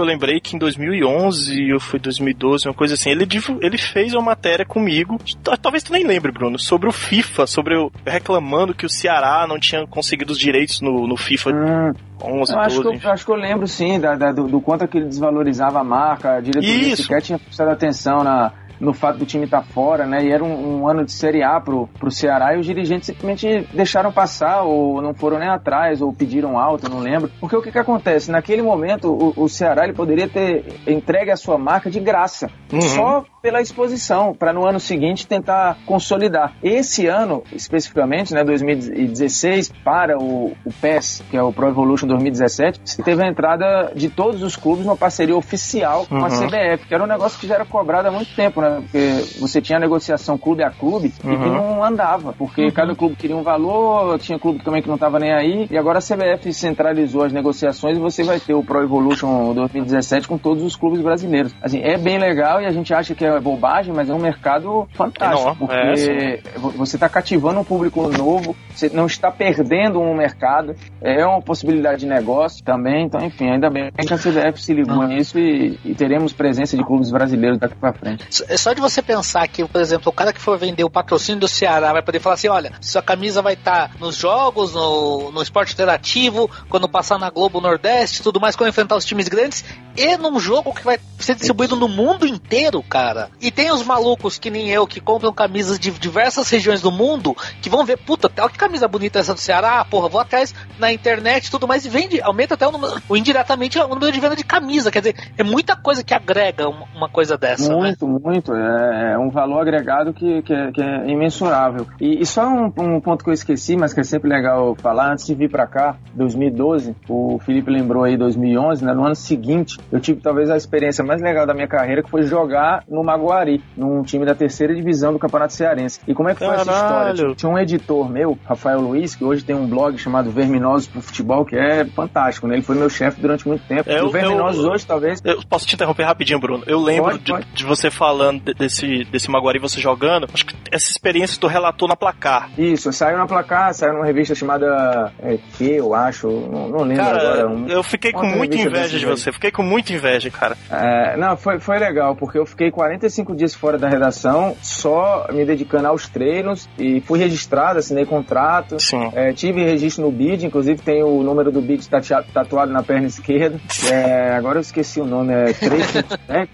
lembrei 0.03 0.39
que 0.39 0.55
em 0.55 0.59
2011 0.59 1.73
ou 1.73 1.79
foi 1.79 1.99
2012, 1.99 2.67
uma 2.67 2.73
coisa 2.73 2.95
assim, 2.95 3.09
ele, 3.11 3.27
ele 3.61 3.77
fez 3.77 4.13
uma 4.13 4.21
matéria 4.21 4.65
comigo, 4.65 5.17
talvez 5.61 5.83
tu 5.83 5.93
nem 5.93 6.05
lembre, 6.05 6.31
Bruno, 6.31 6.57
sobre 6.59 6.89
o 6.89 6.91
FIFA, 6.91 7.47
sobre 7.47 7.75
eu 7.75 7.91
reclamando 8.05 8.73
que 8.73 8.85
o 8.85 8.89
Ceará 8.89 9.45
não 9.47 9.59
tinha 9.59 9.85
conseguido 9.87 10.33
os 10.33 10.39
direitos 10.39 10.81
no, 10.81 11.07
no 11.07 11.15
FIFA 11.15 11.51
Hum, 11.51 11.93
11, 12.23 12.53
eu 12.53 12.59
acho, 12.59 12.81
12, 12.83 12.99
que 12.99 13.05
eu, 13.07 13.11
acho 13.11 13.25
que 13.25 13.31
eu 13.31 13.35
lembro 13.35 13.67
sim 13.67 13.99
da, 13.99 14.15
da- 14.15 14.31
do, 14.31 14.47
do 14.47 14.59
quanto 14.61 14.87
que 14.87 14.97
ele 14.97 15.07
desvalorizava 15.07 15.79
a 15.79 15.83
marca, 15.83 16.37
a 16.37 16.41
diretoria 16.41 16.93
Isso. 16.93 17.03
sequer 17.03 17.21
tinha 17.21 17.37
prestado 17.39 17.69
atenção 17.69 18.23
na, 18.23 18.51
no 18.79 18.93
fato 18.93 19.17
do 19.19 19.25
time 19.25 19.45
estar 19.45 19.61
fora, 19.63 20.05
né? 20.05 20.23
E 20.23 20.31
era 20.31 20.43
um, 20.43 20.81
um 20.81 20.87
ano 20.87 21.05
de 21.05 21.11
Série 21.11 21.43
A 21.43 21.59
pro, 21.59 21.87
pro 21.99 22.11
Ceará 22.11 22.55
e 22.55 22.59
os 22.59 22.65
dirigentes 22.65 23.07
simplesmente 23.07 23.67
deixaram 23.73 24.11
passar 24.11 24.63
ou 24.63 25.01
não 25.01 25.13
foram 25.13 25.39
nem 25.39 25.49
atrás 25.49 26.01
ou 26.01 26.13
pediram 26.13 26.57
alto, 26.57 26.85
eu 26.85 26.89
não 26.89 26.99
lembro. 26.99 27.29
Porque 27.39 27.55
o 27.55 27.61
que 27.61 27.71
que 27.71 27.79
acontece? 27.79 28.31
Naquele 28.31 28.61
momento 28.61 29.09
o, 29.11 29.43
o 29.43 29.49
Ceará 29.49 29.83
ele 29.85 29.93
poderia 29.93 30.27
ter 30.27 30.65
entregue 30.87 31.31
a 31.31 31.35
sua 31.37 31.57
marca 31.57 31.89
de 31.89 31.99
graça, 31.99 32.49
Uhum. 32.71 32.81
só 32.81 33.25
pela 33.45 33.61
exposição, 33.61 34.33
para 34.33 34.51
no 34.51 34.65
ano 34.67 34.79
seguinte 34.79 35.27
tentar 35.27 35.77
consolidar. 35.85 36.53
Esse 36.63 37.05
ano, 37.05 37.43
especificamente, 37.53 38.33
né, 38.33 38.43
2016, 38.43 39.71
para 39.83 40.17
o, 40.17 40.53
o 40.65 40.73
PES, 40.81 41.21
que 41.29 41.37
é 41.37 41.43
o 41.43 41.53
Pro 41.53 41.67
Evolution 41.67 42.07
2017, 42.07 42.81
se 42.83 43.03
teve 43.03 43.23
a 43.23 43.27
entrada 43.27 43.91
de 43.95 44.09
todos 44.09 44.41
os 44.41 44.55
clubes 44.55 44.83
numa 44.83 44.97
parceria 44.97 45.37
oficial 45.37 46.07
com 46.07 46.15
a 46.15 46.27
Uhum. 46.27 46.47
CBF, 46.47 46.87
que 46.87 46.93
era 46.95 47.03
um 47.03 47.07
negócio 47.07 47.39
que 47.39 47.45
já 47.45 47.53
era 47.53 47.65
cobrado 47.65 48.07
há 48.07 48.11
muito 48.11 48.35
tempo, 48.35 48.61
né? 48.61 48.79
Porque 48.81 49.39
você 49.39 49.61
tinha 49.61 49.77
a 49.77 49.79
negociação 49.79 50.39
clube 50.39 50.63
a 50.63 50.71
clube 50.71 51.09
e 51.09 51.11
que 51.11 51.27
Uhum. 51.27 51.53
não 51.53 51.83
andava, 51.83 52.33
porque 52.33 52.71
cada 52.71 52.95
clube 52.95 53.15
queria 53.15 53.37
um 53.37 53.43
valor, 53.43 54.17
tinha 54.17 54.39
clube 54.39 54.63
também 54.63 54.81
que 54.81 54.87
não 54.87 54.95
estava 54.95 55.19
nem 55.19 55.31
aí, 55.31 55.67
e 55.69 55.77
agora 55.77 55.99
a 55.99 56.01
CBF 56.01 56.51
centralizou 56.51 57.23
as 57.23 57.31
negociações 57.31 57.95
e 57.95 58.01
você 58.01 58.23
vai 58.23 58.39
ter 58.39 58.55
o 58.55 58.63
Pro 58.63 58.81
Evolution 58.81 59.53
2017 59.53 60.27
com 60.27 60.37
todos 60.39 60.63
os 60.63 60.75
clubes 60.75 60.99
brasileiros. 60.99 61.53
Assim, 61.61 61.79
é 61.83 61.95
bem 61.95 62.17
legal 62.17 62.59
e 62.59 62.65
a 62.65 62.71
gente 62.71 62.91
acha 62.91 63.13
que 63.13 63.23
é 63.23 63.34
bobagem, 63.39 63.93
mas 63.93 64.09
é 64.09 64.13
um 64.13 64.19
mercado 64.19 64.87
fantástico, 64.93 65.41
Enorme, 65.41 65.59
porque 65.59 66.09
é, 66.11 66.41
vo- 66.57 66.71
você 66.71 66.95
está 66.95 67.07
cativando 67.09 67.59
um 67.59 67.63
público 67.63 68.07
novo, 68.09 68.55
você 68.73 68.89
não 68.89 69.05
está 69.05 69.31
perdendo 69.31 69.99
um 69.99 70.13
mercado, 70.15 70.75
é 71.01 71.25
uma 71.25 71.41
possibilidade 71.41 72.01
de 72.01 72.05
negócio 72.07 72.63
também, 72.63 73.05
então 73.05 73.21
enfim, 73.25 73.49
ainda 73.49 73.69
bem 73.69 73.91
que 73.91 74.13
a 74.13 74.17
CBF 74.17 74.61
se 74.61 74.73
ligou 74.73 75.03
nisso 75.07 75.37
e, 75.39 75.79
e 75.83 75.93
teremos 75.95 76.33
presença 76.33 76.75
de 76.77 76.83
clubes 76.83 77.11
brasileiros 77.11 77.57
daqui 77.59 77.75
para 77.75 77.93
frente. 77.93 78.25
É 78.47 78.57
só 78.57 78.73
de 78.73 78.81
você 78.81 79.01
pensar 79.01 79.47
que, 79.47 79.63
por 79.65 79.81
exemplo, 79.81 80.09
o 80.09 80.13
cara 80.13 80.31
que 80.33 80.41
for 80.41 80.57
vender 80.57 80.83
o 80.83 80.89
patrocínio 80.89 81.41
do 81.41 81.47
Ceará 81.47 81.91
vai 81.93 82.01
poder 82.01 82.19
falar 82.19 82.35
assim: 82.35 82.47
olha, 82.47 82.71
sua 82.81 83.01
camisa 83.01 83.41
vai 83.41 83.53
estar 83.53 83.91
nos 83.99 84.15
jogos, 84.15 84.73
no, 84.73 85.31
no 85.31 85.41
esporte 85.41 85.73
interativo, 85.73 86.49
quando 86.69 86.87
passar 86.89 87.17
na 87.19 87.29
Globo 87.29 87.59
Nordeste, 87.61 88.21
tudo 88.23 88.39
mais, 88.39 88.55
quando 88.55 88.69
enfrentar 88.69 88.95
os 88.95 89.05
times 89.05 89.27
grandes, 89.27 89.63
e 89.97 90.17
num 90.17 90.39
jogo 90.39 90.73
que 90.73 90.83
vai 90.83 90.99
ser 91.19 91.35
distribuído 91.35 91.75
no 91.75 91.87
mundo 91.87 92.25
inteiro, 92.25 92.81
cara. 92.83 93.24
E 93.41 93.51
tem 93.51 93.71
os 93.71 93.83
malucos 93.83 94.37
que 94.37 94.49
nem 94.49 94.69
eu 94.69 94.87
que 94.87 94.99
compram 94.99 95.33
camisas 95.33 95.79
de 95.79 95.91
diversas 95.91 96.49
regiões 96.49 96.81
do 96.81 96.91
mundo 96.91 97.35
que 97.61 97.69
vão 97.69 97.85
ver, 97.85 97.97
puta, 97.97 98.31
olha 98.39 98.49
que 98.49 98.57
camisa 98.57 98.87
bonita 98.87 99.19
essa 99.19 99.33
do 99.33 99.39
Ceará, 99.39 99.83
porra, 99.85 100.09
vou 100.09 100.21
atrás 100.21 100.53
na 100.79 100.91
internet 100.91 101.49
tudo 101.51 101.67
mais 101.67 101.85
e 101.85 101.89
vende, 101.89 102.21
aumenta 102.21 102.55
até 102.55 102.67
o 102.67 102.71
número, 102.71 102.93
indiretamente 103.11 103.79
o 103.79 103.87
número 103.87 104.11
de 104.11 104.19
venda 104.19 104.35
de 104.35 104.43
camisa. 104.43 104.91
Quer 104.91 104.99
dizer, 104.99 105.15
é 105.37 105.43
muita 105.43 105.75
coisa 105.75 106.03
que 106.03 106.13
agrega 106.13 106.67
uma, 106.67 107.09
coisa 107.09 107.37
dessa, 107.37 107.69
né? 107.69 107.75
Muito, 107.75 108.07
muito. 108.07 108.53
É, 108.53 109.13
é 109.13 109.17
um 109.17 109.29
valor 109.29 109.61
agregado 109.61 110.13
que, 110.13 110.41
que, 110.41 110.53
é, 110.53 110.71
que 110.71 110.81
é 110.81 111.09
imensurável. 111.09 111.87
E, 111.99 112.21
e 112.21 112.25
só 112.25 112.47
um, 112.47 112.71
um 112.77 113.01
ponto 113.01 113.23
que 113.23 113.29
eu 113.29 113.33
esqueci, 113.33 113.75
mas 113.75 113.93
que 113.93 113.99
é 113.99 114.03
sempre 114.03 114.29
legal 114.29 114.75
falar, 114.75 115.11
antes 115.11 115.25
de 115.25 115.35
vir 115.35 115.49
para 115.49 115.67
cá, 115.67 115.95
2012, 116.13 116.95
o 117.07 117.39
Felipe 117.39 117.71
lembrou 117.71 118.03
aí 118.03 118.17
2011, 118.17 118.83
né? 118.83 118.93
No 118.93 119.05
ano 119.05 119.15
seguinte, 119.15 119.77
eu 119.91 119.99
tive 119.99 120.21
talvez 120.21 120.49
a 120.49 120.57
experiência 120.57 121.03
mais 121.03 121.21
legal 121.21 121.45
da 121.45 121.53
minha 121.53 121.67
carreira, 121.67 122.03
que 122.03 122.09
foi 122.09 122.23
jogar 122.23 122.83
no 122.89 123.03
Maguari, 123.17 123.63
num 123.77 124.03
time 124.03 124.25
da 124.25 124.35
terceira 124.35 124.73
divisão 124.75 125.13
do 125.13 125.19
Campeonato 125.19 125.53
Cearense. 125.53 125.99
E 126.07 126.13
como 126.13 126.29
é 126.29 126.33
que 126.33 126.39
foi 126.39 126.53
essa 126.55 126.71
história? 126.71 127.35
Tinha- 127.35 127.51
um 127.51 127.57
editor 127.57 128.09
meu, 128.09 128.37
Rafael 128.45 128.81
Luiz, 128.81 129.15
que 129.15 129.23
hoje 129.23 129.43
tem 129.43 129.55
um 129.55 129.67
blog 129.67 129.97
chamado 129.97 130.29
Verminosos 130.31 130.87
pro 130.87 131.01
Futebol, 131.01 131.45
que 131.45 131.55
é 131.55 131.85
fantástico, 131.85 132.47
né? 132.47 132.55
Ele 132.55 132.61
foi 132.63 132.75
meu 132.75 132.89
chefe 132.89 133.21
durante 133.21 133.47
muito 133.47 133.63
tempo. 133.67 133.89
É, 133.89 133.93
e 133.97 134.01
o 134.01 134.05
eu- 134.05 134.09
Verminosos 134.11 134.63
eu- 134.65 134.71
hoje, 134.71 134.85
talvez, 134.85 135.21
Eu 135.23 135.39
posso 135.49 135.65
te 135.65 135.75
interromper 135.75 136.03
rapidinho, 136.03 136.39
Bruno? 136.39 136.63
Eu 136.67 136.79
lembro 136.79 137.11
Pode, 137.11 137.23
de, 137.23 137.31
pode. 137.31 137.45
de 137.53 137.63
você 137.65 137.89
falando 137.89 138.41
de- 138.41 138.53
desse, 138.53 139.03
desse 139.05 139.29
Maguari, 139.29 139.59
você 139.59 139.79
jogando. 139.79 140.27
Acho 140.33 140.45
que 140.45 140.55
essa 140.71 140.89
experiência 140.89 141.37
tu 141.39 141.47
relatou 141.47 141.87
na 141.87 141.95
placar. 141.95 142.49
Isso, 142.57 142.91
saiu 142.91 143.17
na 143.17 143.25
placar, 143.27 143.73
saiu 143.73 143.93
numa 143.93 144.05
revista 144.05 144.35
chamada 144.35 145.11
é, 145.19 145.37
Que, 145.57 145.75
eu 145.75 145.93
acho, 145.93 146.27
não, 146.27 146.67
não 146.69 146.79
lembro 146.83 147.03
Cara, 147.03 147.17
agora. 147.33 147.47
um- 147.49 147.67
eu 147.67 147.83
fiquei 147.83 148.11
com 148.11 148.25
muita 148.25 148.55
inveja 148.57 148.97
de 148.99 149.05
você. 149.05 149.31
Fiquei 149.31 149.51
com 149.51 149.63
muita 149.63 149.93
inveja, 149.93 150.29
cara. 150.29 150.57
É, 150.69 151.15
não, 151.17 151.37
foi, 151.37 151.59
foi 151.59 151.77
legal, 151.79 152.15
porque 152.15 152.37
eu 152.37 152.45
fiquei 152.45 152.71
45 152.99 153.35
dias 153.35 153.53
fora 153.53 153.77
da 153.77 153.87
redação, 153.89 154.55
só 154.61 155.27
me 155.31 155.43
dedicando 155.45 155.87
aos 155.87 156.07
treinos, 156.07 156.67
e 156.79 157.01
fui 157.01 157.19
registrado, 157.19 157.79
assinei 157.79 158.05
contrato, 158.05 158.77
é, 159.13 159.33
tive 159.33 159.63
registro 159.63 160.05
no 160.05 160.11
BID, 160.11 160.45
inclusive 160.45 160.81
tem 160.81 161.03
o 161.03 161.21
número 161.21 161.51
do 161.51 161.61
BID 161.61 161.87
tatua- 161.89 162.23
tatuado 162.33 162.71
na 162.71 162.81
perna 162.81 163.07
esquerda. 163.07 163.59
É, 163.91 164.33
agora 164.35 164.57
eu 164.57 164.61
esqueci 164.61 165.01
o 165.01 165.05
nome, 165.05 165.33
é 165.33 165.51
3, 165.53 166.03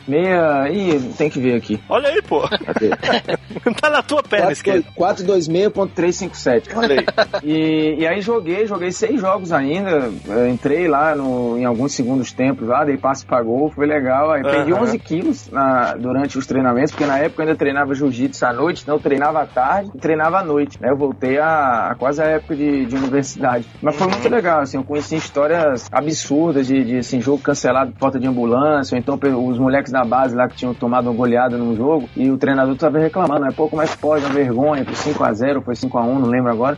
meia. 0.08 0.68
Ih, 0.70 1.14
tem 1.18 1.30
que 1.30 1.40
ver 1.40 1.56
aqui. 1.56 1.80
Olha 1.88 2.10
aí, 2.10 2.22
pô. 2.22 2.42
Cadê? 2.42 2.90
tá 3.80 3.90
na 3.90 4.02
tua 4.02 4.24
perna 4.24 4.52
esquerda. 4.52 4.84
426.357. 4.98 6.64
Olha 6.76 7.00
aí. 7.00 7.06
E, 7.44 7.96
e 8.00 8.08
aí 8.08 8.22
joguei, 8.22 8.66
joguei 8.66 8.92
seis 8.92 9.20
jogos 9.22 9.52
ainda. 9.52 10.10
eh, 10.30 10.50
Entrei 10.50 10.88
lá 10.88 11.16
no, 11.16 11.58
em 11.58 11.66
alguns 11.66 11.94
segundos 11.94 12.32
tempos 12.32 12.68
lá, 12.68 12.84
dei 12.84 12.98
passe 12.98 13.26
pra 13.26 13.42
gol, 13.42 13.70
foi 13.72 13.86
legal. 13.86 14.32
Aí 14.32 14.42
perdi 14.44 14.72
Aham. 14.74 14.82
11 14.84 15.00
quilos 15.00 15.50
na- 15.52 15.94
durante 15.96 16.31
os 16.38 16.46
treinamentos, 16.48 16.92
porque 16.92 17.06
na 17.06 17.18
época 17.20 17.42
eu 17.42 17.48
ainda 17.48 17.58
treinava 17.58 17.94
jiu-jitsu 17.94 18.46
à 18.46 18.54
noite, 18.54 18.84
então 18.84 18.96
eu 18.96 19.00
treinava 19.02 19.42
à 19.42 19.46
tarde 19.46 19.92
e 19.94 19.98
treinava 20.00 20.40
à 20.40 20.44
noite. 20.44 20.82
Né? 20.82 20.90
Eu 20.90 20.98
voltei 20.98 21.38
a, 21.40 21.92
a 21.92 21.96
quase 21.96 22.22
a 22.22 22.26
época 22.26 22.56
de, 22.56 22.86
de 22.86 22.96
universidade. 22.96 23.66
Mas 23.82 23.96
foi 23.96 24.08
muito 24.08 24.28
legal, 24.30 24.62
assim, 24.62 24.78
eu 24.78 24.84
conheci 24.84 25.16
histórias 25.16 25.88
absurdas 25.92 26.68
de, 26.68 26.84
de 26.84 26.98
assim, 26.98 27.22
jogo 27.22 27.42
cancelado 27.42 27.92
por 27.92 28.00
falta 28.00 28.20
de 28.20 28.28
ambulância, 28.28 28.96
ou 28.96 29.00
então 29.00 29.20
os 29.48 29.58
moleques 29.58 29.92
da 29.92 30.04
base 30.04 30.36
lá 30.36 30.48
que 30.48 30.56
tinham 30.56 30.74
tomado 30.74 31.10
uma 31.10 31.16
goleada 31.16 31.58
num 31.58 31.76
jogo 31.76 32.10
e 32.16 32.30
o 32.30 32.38
treinador 32.38 32.76
tava 32.76 33.00
reclamando, 33.00 33.42
né? 33.42 33.50
É 33.50 33.88
que 33.88 33.98
pode, 33.98 34.26
uma 34.26 34.34
vergonha, 34.34 34.86
foi 34.86 35.14
5x0, 35.14 35.64
foi 35.64 35.74
5x1, 35.76 36.20
não 36.20 36.28
lembro 36.28 36.52
agora. 36.52 36.78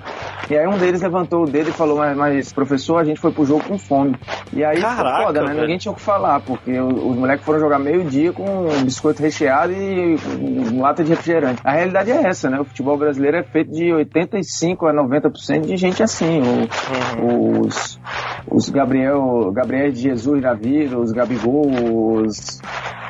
E 0.49 0.57
aí 0.57 0.67
um 0.67 0.77
deles 0.77 1.01
levantou 1.01 1.43
o 1.43 1.45
dedo 1.45 1.69
e 1.69 1.73
falou, 1.73 1.97
mas, 1.97 2.15
mas 2.17 2.53
professor, 2.53 2.97
a 2.97 3.03
gente 3.03 3.19
foi 3.19 3.31
pro 3.31 3.45
jogo 3.45 3.63
com 3.63 3.77
fome. 3.77 4.15
E 4.51 4.63
aí 4.63 4.81
Caraca, 4.81 5.23
foda, 5.25 5.41
né? 5.41 5.47
velho. 5.47 5.61
Ninguém 5.61 5.77
tinha 5.77 5.91
o 5.91 5.95
que 5.95 6.01
falar, 6.01 6.39
porque 6.41 6.71
o- 6.79 7.09
os 7.09 7.15
moleques 7.17 7.45
foram 7.45 7.59
jogar 7.59 7.79
meio-dia 7.79 8.31
com 8.33 8.43
um 8.67 8.83
biscoito 8.83 9.21
recheado 9.21 9.42
e 9.73 10.15
um 10.39 10.81
lata 10.81 11.03
de 11.03 11.09
refrigerante. 11.09 11.61
A 11.63 11.71
realidade 11.71 12.11
é 12.11 12.27
essa, 12.27 12.49
né? 12.49 12.59
O 12.59 12.65
futebol 12.65 12.97
brasileiro 12.97 13.37
é 13.37 13.43
feito 13.43 13.71
de 13.71 13.91
85 13.93 14.87
a 14.87 14.93
90% 14.93 15.61
de 15.65 15.77
gente 15.77 16.01
assim. 16.03 16.41
O- 17.21 17.61
Os, 17.61 17.99
os 18.53 18.69
Gabriel, 18.69 19.51
Gabriel 19.51 19.91
de 19.91 19.99
Jesus 20.01 20.41
da 20.41 20.53
vida, 20.53 20.97
os 20.97 21.11
Gabigol, 21.11 21.69
os 22.21 22.59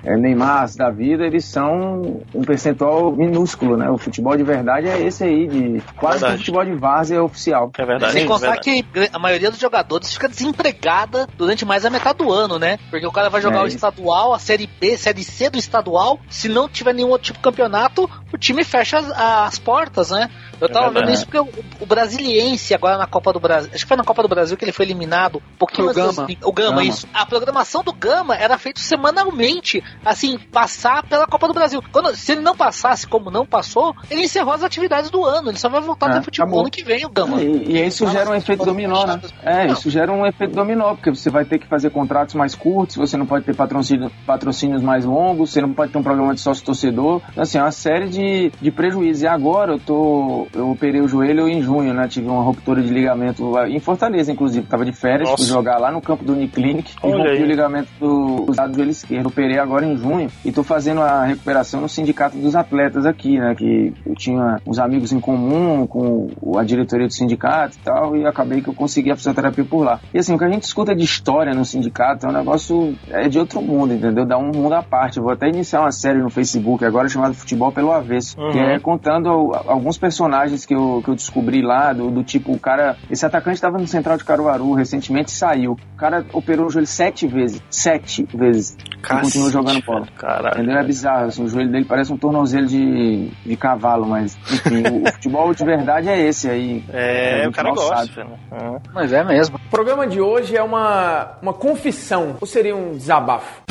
é, 0.06 0.16
Neymar 0.18 0.70
da 0.76 0.90
vida, 0.90 1.26
eles 1.26 1.46
são 1.46 2.22
um 2.34 2.42
percentual 2.42 3.12
minúsculo, 3.16 3.78
né? 3.78 3.90
O 3.90 3.98
futebol 3.98 4.36
de 4.36 4.44
verdade 4.44 4.88
é 4.88 5.02
esse 5.02 5.24
aí, 5.24 5.48
de 5.48 5.82
quase 5.98 6.20
que 6.20 6.24
o 6.24 6.28
Verdade. 6.28 6.38
futebol 6.40 6.66
de 6.66 6.74
várzea 6.76 7.24
oficial. 7.24 7.72
É 7.78 7.86
verdade. 7.86 8.14
Sem 8.14 8.24
é 8.24 8.28
contar 8.28 8.52
verdade. 8.52 8.84
que 8.84 9.10
a 9.14 9.20
maioria 9.20 9.50
dos 9.52 9.60
jogadores 9.60 10.14
fica 10.14 10.28
desempregada 10.28 11.28
durante 11.38 11.66
mais 11.66 11.86
a 11.86 11.90
metade 11.90 12.18
do 12.20 12.32
ano, 12.32 12.58
né? 12.60 12.78
Porque 12.90 13.06
o 13.06 13.12
cara 13.12 13.30
vai 13.30 13.42
jogar 13.42 13.60
É 13.60 13.64
o 13.64 13.68
isso. 13.68 13.78
estadual, 13.78 14.34
a 14.34 14.40
série 14.40 14.68
B, 14.80 14.98
série 14.98 15.24
C 15.24 15.50
do 15.50 15.58
estadual. 15.58 16.20
Se 16.30 16.48
não 16.50 16.68
tiver 16.70 16.94
nenhum 16.94 17.10
outro 17.10 17.26
tipo 17.28 17.40
de 17.40 17.44
campeonato, 17.44 18.10
o 18.34 18.38
time 18.38 18.64
fecha 18.64 18.98
as, 18.98 19.10
as 19.12 19.60
portas, 19.60 20.12
né? 20.12 20.30
Eu 20.60 20.68
É 20.68 20.72
tava 20.72 20.88
vendo 20.88 20.96
verdade. 20.96 21.18
isso 21.18 21.26
porque 21.26 21.40
o, 21.40 21.50
o 21.82 21.86
Brasiliense, 21.86 22.74
agora 22.74 22.98
na 22.98 23.08
Copa 23.08 23.34
do 23.34 23.40
Brasil, 23.40 23.70
acho 23.74 23.84
que 23.84 23.88
foi 23.88 23.98
na 23.98 24.04
Copa 24.04 24.22
do 24.22 24.28
Brasil 24.30 24.56
que 24.58 24.64
ele 24.66 24.72
foi 24.72 24.86
eliminado. 24.86 25.33
Um 25.40 25.58
pouquinho 25.58 25.90
O 25.90 25.94
Gama. 25.94 26.28
O 26.44 26.52
Gama, 26.52 26.70
Gama. 26.72 26.84
isso. 26.84 27.08
A 27.14 27.26
programação 27.26 27.84
do 27.84 27.94
Gama 27.94 28.36
era 28.36 28.58
feita 28.58 28.80
semanalmente, 28.82 29.84
assim, 30.06 30.38
passar 30.52 31.04
pela 31.04 31.26
Copa 31.28 31.48
do 31.48 31.54
Brasil. 31.54 31.82
Quando, 31.92 32.16
se 32.16 32.32
ele 32.32 32.42
não 32.42 32.56
passasse 32.56 33.08
como 33.08 33.30
não 33.32 33.46
passou, 33.46 33.96
ele 34.10 34.24
encerrou 34.24 34.54
as 34.54 34.64
atividades 34.64 35.10
do 35.10 35.24
ano. 35.24 35.50
Ele 35.50 35.58
só 35.58 35.70
vai 35.70 35.82
voltar 35.82 36.10
É, 36.10 36.14
ter 36.16 36.24
futebol 36.24 36.48
acabou. 36.48 36.62
ano 36.62 36.72
que 36.72 36.84
vem, 36.84 37.06
o 37.06 37.10
Gama. 37.10 37.42
E, 37.42 37.72
e 37.72 37.86
isso 37.88 38.08
gera 38.08 38.30
um 38.30 38.36
efeito 38.36 38.66
dominó, 38.66 39.06
né? 39.06 39.22
É, 39.44 39.68
isso 39.68 39.90
gera 39.90 40.12
um 40.12 40.26
efeito 40.26 40.54
dominó, 40.54 40.96
porque 40.96 41.10
você 41.10 41.30
vai 41.30 41.46
ter 41.46 41.60
que 41.60 41.68
fazer 41.68 41.90
contratos 41.90 42.36
mais 42.36 42.56
curtos, 42.56 42.96
você 42.96 43.18
não 43.18 43.26
pode 43.26 43.46
ter 43.46 43.56
patrocínio, 43.56 44.12
patrocínios 44.26 44.82
mais 44.82 45.06
longos, 45.06 45.52
você 45.52 45.62
não 45.62 45.74
pode 45.74 45.92
ter 45.92 45.98
um 45.98 46.04
programa 46.04 46.34
de 46.34 46.42
sócio-torcedor. 46.42 47.22
Então, 47.32 47.44
assim, 47.44 47.58
é 47.58 47.62
uma 47.62 47.72
série 47.72 48.08
de, 48.10 48.52
de 48.62 48.72
prejuízos. 48.72 49.24
E 49.24 49.28
agora 49.28 49.74
eu 49.74 49.80
tô. 49.80 50.48
Eu 50.54 50.70
operei 50.72 51.02
o 51.02 51.08
joelho 51.08 51.48
em 51.48 51.62
junho, 51.62 51.94
né? 51.94 52.08
Tive 52.08 52.28
uma 52.28 52.42
ruptura 52.44 52.82
de 52.82 52.90
ligamento 52.90 53.54
em 53.68 53.80
Fortaleza, 53.80 54.32
inclusive. 54.32 54.66
Tava 54.68 54.86
de 54.86 54.92
férias, 54.94 55.23
Nossa. 55.24 55.38
fui 55.38 55.46
jogar 55.46 55.78
lá 55.78 55.92
no 55.92 56.02
campo 56.02 56.24
do 56.24 56.34
Uniclinic 56.34 56.94
e 57.04 57.12
rompi 57.12 57.42
o 57.42 57.46
ligamento 57.46 57.90
do, 58.00 58.46
do 58.46 58.56
lado 58.56 58.72
do 58.72 58.76
joelho 58.76 58.92
esquerdo. 58.92 59.28
Operei 59.28 59.58
agora 59.58 59.86
em 59.86 59.98
junho 59.98 60.30
e 60.44 60.52
tô 60.52 60.64
fazendo 60.64 61.02
a 61.02 61.26
recuperação 61.26 61.82
no 61.82 61.90
sindicato 61.90 62.38
dos 62.38 62.56
atletas 62.56 63.06
aqui, 63.06 63.38
né? 63.38 63.56
Que 63.56 63.94
eu 64.06 64.16
tinha 64.16 64.60
uns 64.66 64.80
amigos 64.80 65.12
em 65.12 65.20
comum 65.20 65.86
com 65.88 66.30
a 66.58 66.64
diretoria 66.64 67.08
do 67.08 67.14
sindicato 67.14 67.78
e 67.78 67.84
tal, 67.84 68.16
e 68.16 68.26
acabei 68.26 68.62
que 68.62 68.70
eu 68.70 68.74
consegui 68.74 69.12
a 69.12 69.16
fisioterapia 69.16 69.66
por 69.66 69.84
lá. 69.84 70.00
E 70.14 70.20
assim, 70.20 70.34
o 70.34 70.38
que 70.38 70.44
a 70.44 70.50
gente 70.50 70.64
escuta 70.64 70.96
de 70.96 71.04
história 71.04 71.54
no 71.54 71.66
sindicato 71.66 72.26
é 72.26 72.30
um 72.30 72.34
negócio 72.34 72.96
é 73.10 73.28
de 73.28 73.40
outro 73.40 73.62
mundo, 73.62 73.94
entendeu? 73.94 74.26
Dá 74.26 74.38
um 74.38 74.52
mundo 74.52 74.74
à 74.74 74.84
parte. 74.84 75.18
Eu 75.18 75.24
vou 75.24 75.34
até 75.34 75.48
iniciar 75.48 75.82
uma 75.82 75.92
série 75.92 76.20
no 76.20 76.30
Facebook 76.30 76.84
agora 76.86 77.08
chamada 77.10 77.34
Futebol 77.34 77.72
pelo 77.72 77.92
Avesso, 77.92 78.36
que 78.52 78.60
é 78.60 78.80
contando 78.80 79.52
alguns 79.68 79.98
personagens 79.98 80.66
que 80.66 80.74
eu, 80.74 81.02
que 81.04 81.10
eu 81.10 81.16
descobri 81.16 81.62
lá, 81.62 81.94
do, 81.94 82.10
do 82.10 82.24
tipo, 82.24 82.54
o 82.54 82.60
cara, 82.60 82.98
esse 83.10 83.26
atacante 83.26 83.56
estava 83.56 83.78
no 83.78 83.88
Central 83.88 84.18
de 84.18 84.24
Caruaru, 84.24 84.74
recentemente 84.74 85.13
saiu. 85.32 85.74
O 85.74 85.98
cara 85.98 86.26
operou 86.34 86.68
o 86.68 86.70
joelho 86.70 86.88
sete 86.88 87.28
vezes, 87.28 87.62
sete 87.70 88.28
vezes. 88.34 88.78
E 88.98 89.08
continua 89.08 89.50
jogando 89.50 89.82
bola. 89.84 90.08
Caralho. 90.18 90.56
Entendeu? 90.56 90.78
É 90.78 90.84
bizarro, 90.84 91.26
assim, 91.26 91.44
o 91.44 91.48
joelho 91.48 91.72
dele 91.72 91.86
parece 91.86 92.12
um 92.12 92.18
tornozelo 92.18 92.66
de, 92.66 93.30
de 93.46 93.56
cavalo, 93.56 94.06
mas 94.06 94.38
enfim, 94.52 94.84
o, 94.88 95.04
o 95.04 95.12
futebol 95.12 95.54
de 95.54 95.64
verdade 95.64 96.10
é 96.10 96.20
esse 96.28 96.50
aí. 96.50 96.84
É, 96.90 97.46
a 97.46 97.50
o 97.50 97.52
cara 97.52 97.72
gosta. 97.72 98.22
É. 98.22 98.80
Mas 98.94 99.14
é 99.14 99.24
mesmo. 99.24 99.58
O 99.58 99.70
programa 99.70 100.08
de 100.08 100.20
hoje 100.20 100.56
é 100.56 100.64
uma, 100.64 101.38
uma 101.42 101.54
confissão, 101.54 102.38
ou 102.40 102.48
seria 102.48 102.76
um 102.76 102.94
desabafo? 102.94 103.64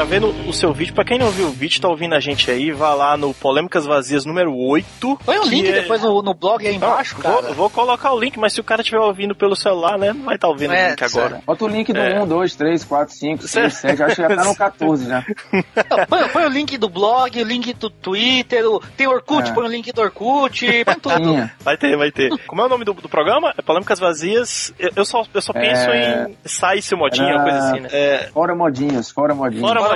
Cara, 0.00 0.08
vendo 0.08 0.28
o 0.48 0.52
seu 0.54 0.72
vídeo, 0.72 0.94
pra 0.94 1.04
quem 1.04 1.18
não 1.18 1.28
viu 1.30 1.48
o 1.48 1.50
vídeo, 1.50 1.78
tá 1.78 1.86
ouvindo 1.86 2.14
a 2.14 2.20
gente 2.20 2.50
aí, 2.50 2.72
vá 2.72 2.94
lá 2.94 3.18
no 3.18 3.34
Polêmicas 3.34 3.84
Vazias 3.84 4.24
número 4.24 4.56
8. 4.56 5.18
Põe 5.26 5.38
o 5.38 5.44
link 5.44 5.68
é- 5.68 5.72
depois 5.82 6.00
no, 6.00 6.22
no 6.22 6.32
blog 6.32 6.66
aí 6.66 6.74
embaixo, 6.74 7.16
Ah, 7.18 7.22
cara. 7.22 7.42
Vou, 7.48 7.54
vou 7.54 7.70
colocar 7.70 8.10
o 8.14 8.18
link, 8.18 8.38
mas 8.38 8.54
se 8.54 8.60
o 8.62 8.64
cara 8.64 8.80
estiver 8.80 8.98
ouvindo 8.98 9.34
pelo 9.34 9.54
celular, 9.54 9.98
né, 9.98 10.14
não 10.14 10.24
vai 10.24 10.36
estar 10.36 10.48
ouvindo 10.48 10.72
É, 10.72 10.86
o 10.86 10.90
link 10.92 11.04
agora. 11.04 11.42
Bota 11.44 11.64
o 11.66 11.68
link 11.68 11.92
do 11.92 11.98
É. 12.00 12.22
1, 12.22 12.26
2, 12.26 12.54
3, 12.56 12.82
4, 12.84 13.14
5, 13.14 13.46
6, 13.46 13.74
7, 13.74 14.02
acho 14.02 14.16
que 14.16 14.22
já 14.22 14.28
tá 14.36 14.44
no 14.44 14.56
14 14.56 15.06
já. 15.06 15.22
Não, 15.52 16.06
põe, 16.06 16.28
põe 16.30 16.44
o 16.46 16.48
link 16.48 16.78
do 16.78 16.88
blog, 16.88 17.38
o 17.38 17.44
link 17.44 17.74
do 17.74 17.90
Twitter, 17.90 18.66
o, 18.70 18.80
tem 18.96 19.06
Orkut, 19.06 19.50
É. 19.50 19.52
põe 19.52 19.64
o 19.66 19.70
link 19.70 19.92
do 19.92 20.00
Orkut, 20.00 20.84
põe 20.84 20.94
tudo. 20.94 21.50
Vai 21.60 21.76
ter, 21.76 21.94
vai 21.98 22.10
ter. 22.10 22.30
Como 22.46 22.62
é 22.62 22.64
o 22.64 22.68
nome 22.70 22.86
do, 22.86 22.94
do 22.94 23.08
programa? 23.10 23.52
É 23.58 23.60
Polêmicas 23.60 23.98
Vazias. 23.98 24.72
Eu, 24.78 24.92
eu 24.96 25.04
só, 25.04 25.26
eu 25.34 25.42
só 25.42 25.52
penso 25.52 25.90
É. 25.90 26.26
em 26.30 26.36
sai 26.48 26.80
seu 26.80 26.96
modinha, 26.96 27.34
Era- 27.34 27.42
coisa 27.42 27.58
assim, 27.58 27.80
né? 27.80 27.88
É, 27.92 28.30
Fora 28.32 28.54
modinhas, 28.54 29.10
fora 29.10 29.34
modinhas. 29.34 29.60
Fora 29.68 29.89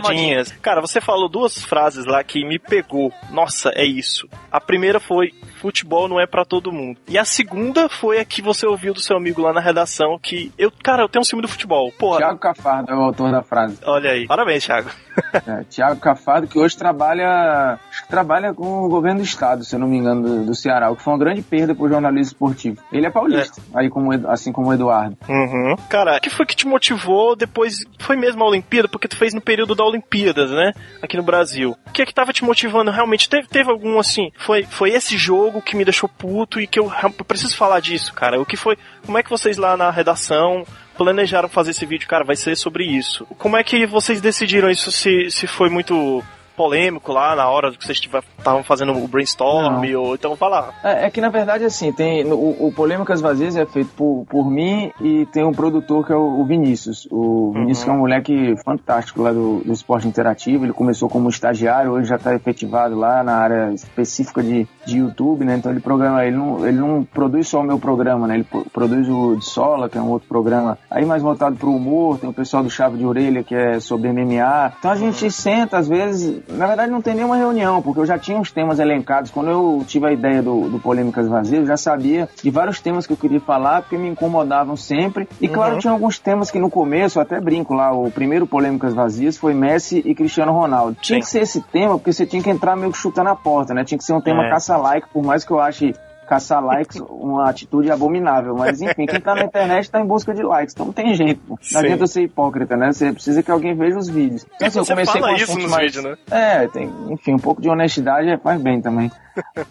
Cara, 0.63 0.81
você 0.81 1.01
falou 1.01 1.29
duas 1.29 1.65
frases 1.65 2.05
lá 2.05 2.23
que 2.23 2.45
me 2.45 2.59
pegou. 2.59 3.13
Nossa, 3.31 3.71
é 3.75 3.85
isso. 3.85 4.29
A 4.51 4.61
primeira 4.61 5.01
foi 5.01 5.33
futebol 5.65 6.07
não 6.07 6.21
é 6.21 6.27
pra 6.27 6.45
todo 6.45 6.71
mundo. 6.71 6.99
E 7.09 7.17
a 7.17 7.25
segunda 7.25 7.89
foi 7.89 8.19
a 8.19 8.25
que 8.25 8.43
você 8.43 8.67
ouviu 8.67 8.93
do 8.93 9.01
seu 9.01 9.17
amigo 9.17 9.41
lá 9.41 9.51
na 9.51 9.61
redação 9.61 10.19
que 10.23 10.53
eu, 10.59 10.71
cara, 10.71 11.03
eu 11.03 11.09
tenho 11.09 11.23
um 11.23 11.25
ciúme 11.25 11.41
do 11.41 11.49
futebol. 11.49 11.91
Porra. 11.99 12.19
Tiago 12.19 12.39
Cafardo 12.39 12.93
é 12.93 12.95
o 12.95 13.01
autor 13.01 13.33
da 13.33 13.43
frase. 13.43 13.79
Olha 13.87 14.11
aí. 14.11 14.27
Parabéns, 14.27 14.65
Thiago. 14.65 14.91
É, 15.47 15.65
Tiago 15.65 16.01
Cafardo, 16.01 16.47
que 16.47 16.59
hoje 16.59 16.77
trabalha, 16.77 17.79
acho 17.91 18.03
que 18.03 18.09
trabalha 18.09 18.55
com 18.55 18.85
o 18.85 18.89
governo 18.89 19.21
do 19.21 19.25
estado, 19.25 19.65
se 19.65 19.75
eu 19.75 19.79
não 19.79 19.89
me 19.89 19.99
engano, 19.99 20.23
do, 20.23 20.47
do 20.47 20.55
Ceará, 20.55 20.91
o 20.91 20.97
que 20.97 21.03
foi 21.03 21.13
uma 21.13 21.19
grande 21.19 21.43
perda 21.43 21.75
pro 21.75 21.89
jornalismo 21.89 22.33
esportivo. 22.33 22.81
Ele 22.93 23.07
é 23.07 23.11
paulista, 23.11 23.61
aí 23.75 23.89
como, 23.89 24.13
assim 24.29 24.53
como 24.53 24.69
o 24.69 24.73
Eduardo. 24.73 25.17
Uhum. 25.29 25.77
Cara, 25.89 26.17
o 26.17 26.21
que 26.21 26.31
foi 26.31 26.47
que 26.47 26.57
te 26.57 26.67
motivou 26.67 27.37
depois? 27.37 27.79
Foi 27.99 28.17
mesmo 28.17 28.43
a 28.43 28.49
Olimpíada? 28.49 28.89
Porque 28.89 29.09
tu 29.09 29.17
fez 29.17 29.35
no 29.35 29.41
período 29.41 29.75
da 29.75 29.85
Olimpíadas, 29.85 30.51
né? 30.51 30.73
Aqui 31.03 31.17
no 31.17 31.23
Brasil. 31.23 31.77
O 31.87 31.93
que 31.93 32.03
é 32.03 32.07
que 32.07 32.15
tava 32.15 32.33
te 32.33 32.45
motivando 32.45 32.91
realmente? 32.91 33.29
Teve, 33.29 33.49
teve 33.49 33.71
algum 33.71 33.99
assim? 33.99 34.31
Foi, 34.39 34.63
foi 34.65 34.91
esse 34.91 35.17
jogo 35.17 35.54
que 35.63 35.77
me 35.77 35.85
deixou 35.85 36.09
puto 36.09 36.61
e 36.61 36.67
que 36.67 36.79
eu, 36.79 36.93
eu 37.03 37.25
preciso 37.25 37.57
falar 37.57 37.81
disso, 37.81 38.13
cara. 38.15 38.41
O 38.41 38.47
que 38.47 38.57
foi? 38.57 38.77
Como 39.05 39.19
é 39.19 39.23
que 39.23 39.31
vocês 39.31 39.57
lá 39.57 39.77
na 39.77 39.91
redação 39.91 40.67
planejaram 40.97 41.49
fazer 41.49 41.71
esse 41.71 41.87
vídeo? 41.87 42.09
Cara, 42.09 42.25
vai 42.25 42.37
ser 42.37 42.57
sobre 42.57 42.85
isso. 42.85 43.27
Como 43.39 43.57
é 43.57 43.65
que 43.65 43.87
vocês 43.87 44.21
decidiram 44.21 44.71
isso? 44.71 44.91
Se, 44.93 45.31
se 45.31 45.47
foi 45.47 45.69
muito 45.69 46.23
polêmico 46.57 47.13
lá 47.13 47.35
na 47.35 47.49
hora 47.49 47.73
que 47.73 47.85
vocês 47.85 48.01
estavam 48.39 48.63
fazendo 48.63 48.93
o 48.93 49.09
brainstorm? 49.09 49.85
Ou, 49.97 50.15
então 50.15 50.37
lá. 50.41 50.71
É, 50.83 51.07
é 51.07 51.11
que 51.11 51.21
na 51.21 51.29
verdade, 51.29 51.65
assim, 51.65 51.93
tem 51.93 52.25
o, 52.25 52.67
o 52.67 52.73
Polêmicas 52.75 53.21
Vazias 53.21 53.57
é 53.57 53.65
feito 53.67 53.91
por, 53.97 54.27
por 54.29 54.51
mim 54.51 54.91
e 55.01 55.27
tem 55.27 55.45
um 55.45 55.53
produtor 55.53 56.07
que 56.07 56.13
é 56.13 56.17
o, 56.17 56.41
o 56.41 56.45
Vinícius. 56.45 57.09
O 57.11 57.53
Vinícius 57.53 57.85
que 57.85 57.91
é 57.91 57.93
um 57.93 57.99
moleque 57.99 58.55
fantástico 58.65 59.23
lá 59.23 59.33
do, 59.33 59.61
do 59.65 59.73
esporte 59.73 60.07
interativo. 60.07 60.65
Ele 60.65 60.73
começou 60.73 61.09
como 61.09 61.29
estagiário, 61.29 61.93
hoje 61.93 62.09
já 62.09 62.17
está 62.17 62.35
efetivado 62.35 62.95
lá 62.95 63.23
na 63.23 63.37
área 63.37 63.73
específica 63.73 64.43
de, 64.43 64.67
de 64.87 64.99
YouTube, 64.99 65.45
né? 65.45 65.57
Então 65.57 65.73
ele 65.73 65.81
programa, 65.81 66.25
ele 66.25 66.37
não, 66.37 66.67
ele 66.67 66.79
não 66.79 67.05
produz 67.05 67.49
só 67.49 67.61
o 67.61 67.65
meu 67.65 67.79
programa, 67.79 68.27
né? 68.27 68.35
Ele 68.35 68.45
pro- 68.45 68.65
produz 68.71 69.09
o 69.09 69.37
de 69.37 69.45
Sola, 69.45 69.89
que 69.89 69.99
é 69.99 70.01
um 70.01 70.11
outro 70.11 70.29
programa 70.29 70.79
aí 70.91 71.05
mais 71.05 71.23
voltado 71.23 71.57
pro 71.57 71.75
humor, 71.75 72.19
tem 72.19 72.29
o 72.29 72.33
pessoal 72.33 72.63
do 72.63 72.71
Chave 72.71 72.99
de 72.99 73.07
Orelha, 73.07 73.43
que 73.43 73.55
é 73.55 73.81
sobre 73.81 74.13
MMA. 74.13 74.73
Então 74.79 74.91
a 74.91 74.97
gente 74.97 75.31
senta, 75.31 75.79
às 75.79 75.89
vezes, 75.89 76.43
na 76.49 76.67
verdade 76.67 76.91
não 76.91 77.03
tem 77.03 77.15
nenhuma 77.15 77.37
reunião, 77.37 77.81
porque 77.83 78.01
eu 78.01 78.07
já 78.07 78.19
tinha 78.19 78.39
uns 78.39 78.51
temas 78.51 78.79
elencados. 78.79 79.31
Quando 79.31 79.51
eu 79.51 79.85
tive 79.87 80.07
a 80.07 80.13
ideia 80.13 80.43
do, 80.43 80.69
do 80.69 80.79
Polêmicas 80.79 81.27
Vazias, 81.29 81.61
eu 81.61 81.67
já 81.67 81.77
sabia 81.77 82.29
de 82.43 82.51
vários 82.51 82.81
temas 82.81 83.07
que 83.07 83.13
eu 83.13 83.17
queria 83.17 83.41
falar, 83.41 83.83
porque 83.83 83.97
me 83.97 84.09
incomodavam 84.09 84.77
sempre. 84.77 85.29
E 85.41 85.49
claro, 85.49 85.79
tinha 85.79 85.93
alguns 85.93 86.19
temas 86.19 86.51
que 86.51 86.59
no 86.59 86.71
começo, 86.71 87.19
eu 87.19 87.23
até 87.23 87.41
brinco 87.41 87.75
lá, 87.75 87.93
o 87.93 88.11
primeiro 88.11 88.47
Polêmicas 88.47 88.95
Vazias 88.95 89.37
foi 89.37 89.55
Messi 89.55 90.03
e 90.05 90.15
Cristiano 90.15 90.53
Ronaldo. 90.53 90.97
Tinha 91.01 91.21
que 91.21 91.27
ser 91.29 91.43
esse 91.43 91.61
tema, 91.61 91.97
porque 91.99 92.13
você 92.13 92.27
tinha 92.27 92.43
que 92.43 92.51
entrar 92.51 92.77
meio 92.77 92.93
que 92.93 92.99
chutando 92.99 93.31
a 93.31 93.37
porta, 93.37 93.75
né? 93.75 93.85
Tinha 93.85 93.99
que 93.99 94.05
ser 94.05 94.13
um 94.13 94.21
tema 94.21 94.45
É. 94.47 94.51
caça-like, 94.51 95.09
por 95.13 95.23
mais 95.23 95.45
que 95.45 95.51
eu 95.51 95.61
ache 95.61 95.95
caçar 96.27 96.65
likes 96.65 97.01
uma 97.09 97.49
atitude 97.49 97.91
abominável. 97.91 98.55
Mas 98.57 98.81
enfim, 98.81 99.07
quem 99.07 99.21
tá 99.21 99.35
na 99.35 99.45
internet 99.45 99.91
tá 99.91 100.01
em 100.01 100.07
busca 100.07 100.35
de 100.35 100.43
likes, 100.43 100.75
então 100.75 100.87
não 100.87 100.93
tem 100.93 101.15
jeito. 101.15 101.41
pô. 101.47 101.59
Sim. 101.61 101.75
Não 101.75 101.81
adianta 101.81 102.07
ser 102.07 102.23
hipócrita, 102.23 102.77
né? 102.77 102.93
Você 102.93 103.13
precisa 103.13 103.43
que 103.43 103.51
alguém 103.51 103.75
veja 103.75 103.99
os 103.99 104.09
vídeos. 104.09 104.47
Então, 104.57 104.69
assim, 104.69 104.79
eu 104.79 104.85
Você 104.85 104.93
comecei 104.93 105.21
fala 105.21 105.33
com 105.33 105.43
isso 105.43 105.59
nos 105.59 105.71
mais... 105.71 105.85
vídeos, 105.87 106.05
né? 106.05 106.17
É, 106.31 106.69
tem, 106.69 106.91
enfim, 107.11 107.35
um 107.35 107.39
pouco 107.39 107.61
de 107.61 107.69
honestidade 107.69 108.37
faz 108.43 108.61
bem 108.61 108.81
também. 108.81 109.11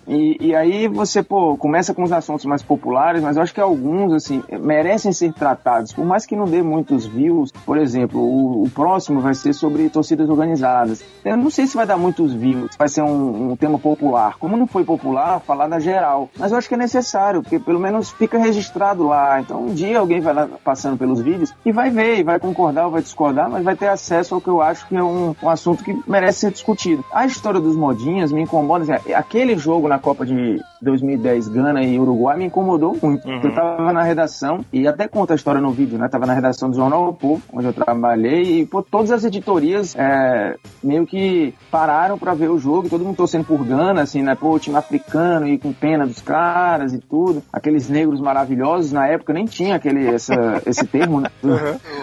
E, 0.08 0.48
e 0.48 0.56
aí 0.56 0.88
você, 0.88 1.24
pô, 1.24 1.56
começa 1.58 1.94
com 1.94 2.04
os 2.04 2.12
assuntos 2.12 2.46
mais 2.46 2.62
populares, 2.62 3.22
mas 3.22 3.38
eu 3.38 3.44
acho 3.44 3.54
que 3.54 3.62
alguns, 3.62 4.13
assim, 4.13 4.44
merecem 4.60 5.12
ser 5.13 5.32
tratados. 5.34 5.94
Por 5.94 6.06
mais 6.06 6.26
que 6.26 6.36
não 6.36 6.46
dê 6.46 6.62
muitos 6.62 7.06
views, 7.06 7.52
por 7.66 7.78
exemplo, 7.78 8.20
o, 8.20 8.63
o 8.63 8.70
próximo 8.70 9.22
vai 9.22 9.34
ser 9.34 9.54
sobre 9.54 9.89
torcidas 9.89 10.30
organizadas. 10.30 11.04
Eu 11.24 11.38
não 11.38 11.50
sei 11.50 11.66
se 11.68 11.76
vai 11.76 11.86
dar 11.86 11.98
muitos 11.98 12.34
views, 12.34 12.76
vai 12.78 12.89
ser 12.89 13.02
um, 13.02 13.52
um 13.52 13.56
tema 13.56 13.80
popular. 13.80 14.38
Como 14.38 14.58
não 14.58 14.68
foi 14.68 14.84
popular, 14.84 15.39
falar 15.39 15.68
da 15.68 15.80
geral. 15.80 16.30
Mas 16.44 16.52
eu 16.52 16.58
acho 16.58 16.68
que 16.68 16.74
é 16.74 16.78
necessário, 16.78 17.42
porque 17.42 17.58
pelo 17.58 17.80
menos 17.80 18.12
fica 18.12 18.38
registrado 18.38 19.08
lá. 19.08 19.40
Então 19.40 19.64
um 19.64 19.74
dia 19.74 19.98
alguém 19.98 20.20
vai 20.20 20.34
lá 20.34 20.50
passando 20.62 20.98
pelos 20.98 21.22
vídeos 21.22 21.54
e 21.66 21.72
vai 21.72 21.90
ver, 21.90 22.20
e 22.20 22.24
vai 22.24 22.38
concordar 22.38 22.84
ou 22.84 22.92
vai 22.92 23.02
discordar, 23.02 23.50
mas 23.50 23.64
vai 23.64 23.78
ter 23.78 23.88
acesso 23.88 24.36
ao 24.36 24.42
que 24.42 24.50
eu 24.50 24.62
acho 24.62 24.86
que 24.90 24.94
é 24.98 25.02
um, 25.02 25.34
um 25.42 25.50
assunto 25.50 25.82
que 25.86 25.98
merece 26.06 26.40
ser 26.42 26.52
discutido. 26.52 27.02
A 27.14 27.26
história 27.26 27.62
dos 27.62 27.78
modinhas 27.78 28.30
me 28.34 28.42
incomoda. 28.42 28.84
Assim, 28.94 29.14
aquele 29.14 29.56
jogo 29.58 29.88
na 29.88 29.98
Copa 29.98 30.26
de 30.26 30.62
2010, 30.82 31.48
Gana 31.48 31.82
e 31.82 31.98
Uruguai, 31.98 32.36
me 32.36 32.46
incomodou 32.48 32.98
muito. 33.02 33.26
Uhum. 33.26 33.40
Eu 33.42 33.56
tava 33.56 33.94
na 33.94 34.04
redação, 34.04 34.66
e 34.74 34.86
até 34.86 35.08
conta 35.08 35.34
a 35.34 35.38
história 35.38 35.62
no 35.62 35.72
vídeo, 35.72 35.98
né? 35.98 36.10
Tava 36.10 36.26
na 36.26 36.34
redação 36.34 36.70
do 36.70 36.76
Jornal 36.76 37.08
O 37.08 37.14
Povo, 37.14 37.42
onde 37.54 37.68
eu 37.68 37.74
trabalhei, 37.74 38.60
e 38.60 38.66
pô, 38.66 38.84
todas 38.84 39.12
as 39.12 39.24
editorias 39.24 39.96
é, 39.96 40.58
meio 40.84 41.06
que 41.06 41.54
pararam 41.72 42.18
pra 42.18 42.34
ver 42.34 42.50
o 42.50 42.60
jogo, 42.60 42.90
todo 42.90 43.06
mundo 43.06 43.16
torcendo 43.16 43.46
por 43.46 43.64
Gana, 43.64 44.02
assim, 44.02 44.22
né? 44.22 44.36
Pô, 44.36 44.50
o 44.50 44.60
time 44.60 44.76
africano 44.76 45.48
e 45.48 45.58
com 45.58 45.72
pena 45.72 46.06
dos 46.06 46.20
caras 46.20 46.33
e 46.93 46.98
tudo. 47.00 47.43
Aqueles 47.52 47.89
negros 47.89 48.19
maravilhosos, 48.19 48.91
na 48.91 49.08
época 49.08 49.34
nem 49.34 49.46
tinha 49.46 49.76
aquele, 49.76 50.08
essa, 50.08 50.62
esse 50.65 50.86
termo, 50.88 51.22
né? 51.22 51.30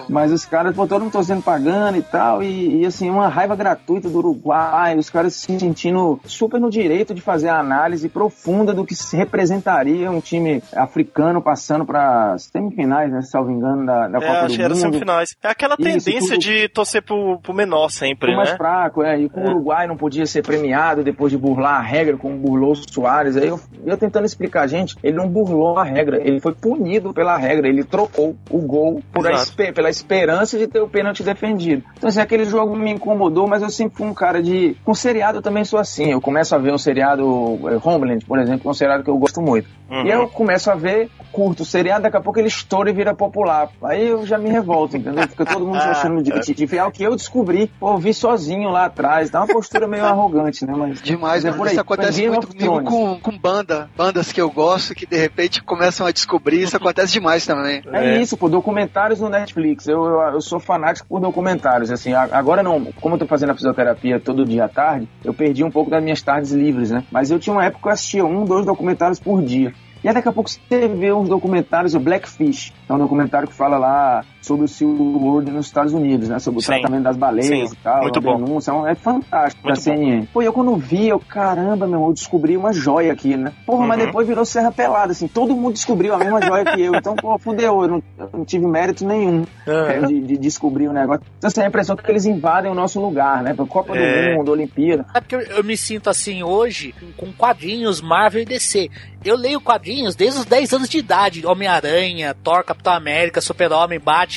Mas 0.08 0.32
os 0.32 0.44
caras, 0.44 0.74
pô, 0.74 0.86
todo 0.86 1.02
mundo 1.02 1.12
torcendo 1.12 1.42
pra 1.42 1.58
Gana 1.58 1.96
e 1.98 2.02
tal, 2.02 2.42
e, 2.42 2.82
e, 2.82 2.86
assim, 2.86 3.10
uma 3.10 3.28
raiva 3.28 3.54
gratuita 3.56 4.08
do 4.08 4.18
Uruguai, 4.18 4.96
os 4.96 5.10
caras 5.10 5.34
se 5.34 5.58
sentindo 5.58 6.20
super 6.24 6.60
no 6.60 6.70
direito 6.70 7.14
de 7.14 7.20
fazer 7.20 7.48
a 7.48 7.58
análise 7.58 8.08
profunda 8.08 8.72
do 8.72 8.84
que 8.84 8.94
se 8.94 9.16
representaria 9.16 10.10
um 10.10 10.20
time 10.20 10.62
africano 10.74 11.42
passando 11.42 11.84
pra 11.84 12.36
semifinais, 12.38 13.10
né? 13.10 13.22
Salvo 13.22 13.50
engano, 13.50 13.84
da, 13.86 14.08
da 14.08 14.18
É, 14.18 14.20
Copa 14.20 14.32
acho 14.40 14.48
que 14.48 14.56
do 14.58 14.62
era 14.64 14.74
Mundo. 14.74 14.80
semifinais. 14.80 15.36
É 15.42 15.48
aquela 15.48 15.74
Isso, 15.78 15.82
tendência 16.06 16.28
tudo- 16.34 16.38
de 16.40 16.68
torcer 16.68 17.02
pro, 17.02 17.38
pro 17.40 17.54
menor 17.54 17.88
sempre, 17.90 18.32
o 18.32 18.36
mais 18.36 18.50
né? 18.50 18.56
fraco, 18.56 19.02
é. 19.02 19.18
E 19.20 19.28
com 19.28 19.40
o 19.40 19.50
Uruguai 19.50 19.86
não 19.86 19.96
podia 19.96 20.26
ser 20.26 20.42
premiado 20.42 21.02
depois 21.02 21.30
de 21.32 21.38
burlar 21.38 21.76
a 21.78 21.82
regra, 21.82 22.16
como 22.16 22.36
burlou 22.36 22.72
o 22.72 22.76
Soares. 22.76 23.36
Aí 23.36 23.48
eu, 23.48 23.58
eu 23.84 23.96
tentando 23.96 24.19
tentando 24.20 24.26
explicar 24.26 24.62
a 24.62 24.66
gente, 24.66 24.96
ele 25.02 25.16
não 25.16 25.28
burlou 25.28 25.78
a 25.78 25.84
regra, 25.84 26.20
ele 26.22 26.40
foi 26.40 26.52
punido 26.54 27.12
pela 27.12 27.36
regra, 27.36 27.68
ele 27.68 27.82
trocou 27.84 28.36
o 28.50 28.58
gol 28.58 29.02
por 29.12 29.26
a 29.26 29.30
Exato. 29.32 29.48
espe- 29.50 29.72
pela 29.72 29.88
esperança 29.90 30.58
de 30.58 30.66
ter 30.66 30.80
o 30.80 30.88
pênalti 30.88 31.22
defendido. 31.22 31.82
Então, 31.96 32.08
assim, 32.08 32.20
aquele 32.20 32.44
jogo 32.44 32.76
me 32.76 32.90
incomodou, 32.90 33.46
mas 33.48 33.62
eu 33.62 33.70
sempre 33.70 33.96
fui 33.96 34.06
um 34.06 34.14
cara 34.14 34.42
de. 34.42 34.76
Com 34.84 34.94
seriado 34.94 35.38
eu 35.38 35.42
também 35.42 35.64
sou 35.64 35.78
assim. 35.78 36.10
Eu 36.10 36.20
começo 36.20 36.54
a 36.54 36.58
ver 36.58 36.72
um 36.72 36.78
seriado, 36.78 37.24
eh, 37.68 37.78
Homeland, 37.82 38.24
por 38.24 38.38
exemplo, 38.38 38.68
é 38.68 38.70
um 38.70 38.74
seriado 38.74 39.02
que 39.02 39.10
eu 39.10 39.16
gosto 39.18 39.40
muito. 39.40 39.68
Uhum. 39.90 40.06
E 40.06 40.10
eu 40.10 40.28
começo 40.28 40.70
a 40.70 40.76
ver, 40.76 41.10
curto 41.32 41.62
o 41.62 41.66
seriado, 41.66 42.02
daqui 42.02 42.16
a 42.16 42.20
pouco 42.20 42.38
ele 42.38 42.48
estoura 42.48 42.90
e 42.90 42.92
vira 42.92 43.12
popular. 43.12 43.68
Aí 43.82 44.08
eu 44.08 44.24
já 44.24 44.38
me 44.38 44.48
revolto, 44.48 44.96
entendeu? 44.96 45.26
Fica 45.26 45.44
todo 45.44 45.66
mundo 45.66 45.76
achando 45.82 46.22
de, 46.22 46.30
de, 46.40 46.66
de 46.66 46.78
algo 46.78 46.92
que 46.92 47.02
eu 47.02 47.16
descobri, 47.16 47.70
pô, 47.80 47.94
eu 47.94 47.98
vi 47.98 48.14
sozinho 48.14 48.70
lá 48.70 48.84
atrás. 48.84 49.30
Dá 49.30 49.40
uma 49.40 49.48
postura 49.48 49.88
meio 49.88 50.04
arrogante, 50.04 50.64
né? 50.64 50.72
Mas, 50.76 51.02
Demais, 51.02 51.44
mas 51.44 51.54
é 51.54 51.56
por 51.56 51.66
aí. 51.66 51.72
Isso 51.72 51.80
acontece 51.80 52.28
muito 52.28 52.46
comigo 52.46 52.82
com, 52.84 53.20
com 53.20 53.38
banda. 53.38 53.90
Bandas 53.96 54.30
que 54.30 54.40
eu 54.40 54.50
gosto 54.50 54.94
que 54.94 55.06
de 55.06 55.16
repente 55.16 55.62
começam 55.62 56.06
a 56.06 56.12
descobrir. 56.12 56.62
Isso 56.62 56.76
acontece 56.76 57.12
demais 57.12 57.44
também. 57.44 57.82
É, 57.92 58.20
isso, 58.20 58.36
pô, 58.36 58.48
documentários 58.48 59.20
no 59.20 59.28
Netflix. 59.28 59.88
Eu, 59.88 60.04
eu, 60.04 60.20
eu 60.34 60.40
sou 60.40 60.60
fanático 60.60 61.08
por 61.08 61.20
documentários. 61.20 61.90
Assim, 61.90 62.12
agora 62.12 62.62
não, 62.62 62.84
como 63.00 63.16
eu 63.16 63.18
tô 63.18 63.26
fazendo 63.26 63.50
a 63.50 63.54
fisioterapia 63.54 64.20
todo 64.20 64.44
dia 64.44 64.66
à 64.66 64.68
tarde, 64.68 65.08
eu 65.24 65.34
perdi 65.34 65.64
um 65.64 65.70
pouco 65.70 65.90
das 65.90 66.02
minhas 66.02 66.22
tardes 66.22 66.52
livres, 66.52 66.90
né? 66.90 67.04
Mas 67.10 67.30
eu 67.30 67.38
tinha 67.38 67.52
uma 67.52 67.64
época 67.64 67.82
que 67.82 67.88
eu 67.88 67.92
assistia 67.92 68.24
um, 68.24 68.44
dois 68.44 68.64
documentários 68.64 69.18
por 69.18 69.42
dia. 69.42 69.72
E 70.02 70.08
aí 70.08 70.14
daqui 70.14 70.28
a 70.28 70.32
pouco 70.32 70.48
você 70.48 70.88
vê 70.88 71.12
uns 71.12 71.28
documentários, 71.28 71.94
o 71.94 72.00
Blackfish, 72.00 72.72
é 72.88 72.92
um 72.92 72.98
documentário 72.98 73.46
que 73.46 73.54
fala 73.54 73.76
lá 73.76 74.24
sobre 74.40 74.64
o 74.64 74.68
SeaWorld 74.68 75.50
nos 75.50 75.66
Estados 75.66 75.92
Unidos, 75.92 76.28
né? 76.28 76.38
Sobre 76.38 76.58
o 76.58 76.62
Sim. 76.62 76.68
tratamento 76.68 77.02
das 77.04 77.16
baleias 77.16 77.70
Sim, 77.70 77.76
e 77.76 77.82
tal, 77.82 78.02
muito 78.02 78.18
a 78.18 78.22
bom. 78.22 78.36
denúncia, 78.42 78.72
é 78.86 78.90
é 78.90 78.94
fantástico 78.94 79.62
Muito 79.66 79.76
da 79.76 79.80
CNN. 79.80 80.26
Pô, 80.32 80.42
e 80.42 80.46
eu 80.46 80.52
quando 80.52 80.74
vi, 80.76 81.08
eu, 81.08 81.18
caramba, 81.20 81.86
meu 81.86 81.96
irmão, 81.96 82.08
eu 82.08 82.14
descobri 82.14 82.56
uma 82.56 82.72
joia 82.72 83.12
aqui, 83.12 83.36
né? 83.36 83.52
Porra, 83.66 83.86
mas 83.86 83.98
Uhum. 84.00 84.06
depois 84.06 84.26
virou 84.26 84.44
Serra 84.44 84.72
Pelada, 84.72 85.12
assim, 85.12 85.28
todo 85.28 85.54
mundo 85.54 85.74
descobriu 85.74 86.14
a 86.14 86.18
mesma 86.18 86.40
joia 86.42 86.64
que 86.64 86.80
eu. 86.80 86.94
Então, 86.96 87.14
pô, 87.14 87.38
fudeu, 87.38 87.82
eu 87.82 87.88
não, 87.88 88.02
eu 88.18 88.30
não 88.32 88.44
tive 88.44 88.66
mérito 88.66 89.06
nenhum 89.06 89.44
é, 89.66 90.00
de, 90.06 90.20
de 90.20 90.36
descobrir 90.38 90.88
o 90.88 90.92
negócio. 90.92 91.22
Então, 91.38 91.48
assim, 91.48 91.60
a 91.62 91.66
impressão 91.66 91.94
que 91.96 92.10
eles 92.10 92.24
invadem 92.26 92.70
o 92.70 92.74
nosso 92.74 93.00
lugar, 93.00 93.42
né? 93.42 93.54
Copa 93.68 93.96
É. 93.96 94.32
do 94.32 94.38
Mundo, 94.38 94.50
Olimpíada. 94.52 95.06
É 95.14 95.20
porque 95.20 95.34
eu, 95.36 95.40
eu 95.40 95.62
me 95.64 95.76
sinto 95.76 96.08
assim 96.10 96.42
hoje 96.42 96.94
com 97.16 97.32
quadrinhos 97.32 98.00
Marvel 98.00 98.42
e 98.42 98.44
DC. 98.44 98.90
Eu 99.24 99.36
leio 99.36 99.60
quadrinhos 99.60 100.14
desde 100.16 100.40
os 100.40 100.46
10 100.46 100.72
anos 100.72 100.88
de 100.88 100.98
idade. 100.98 101.46
Homem-Aranha, 101.46 102.34
Thor, 102.42 102.64
Capitão 102.64 102.92
América, 102.94 103.40
Super-Homem, 103.40 104.00
Batman. 104.00 104.29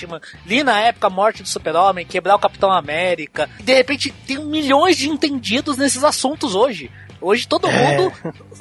Li 0.45 0.63
na 0.63 0.79
época 0.79 1.07
a 1.07 1.09
morte 1.09 1.43
do 1.43 1.49
Super-Homem, 1.49 2.05
quebrar 2.05 2.35
o 2.35 2.39
Capitão 2.39 2.71
América. 2.71 3.49
De 3.59 3.73
repente 3.73 4.11
tem 4.25 4.43
milhões 4.43 4.97
de 4.97 5.09
entendidos 5.09 5.77
nesses 5.77 6.03
assuntos 6.03 6.55
hoje. 6.55 6.91
Hoje 7.21 7.47
todo 7.47 7.69
mundo 7.71 8.11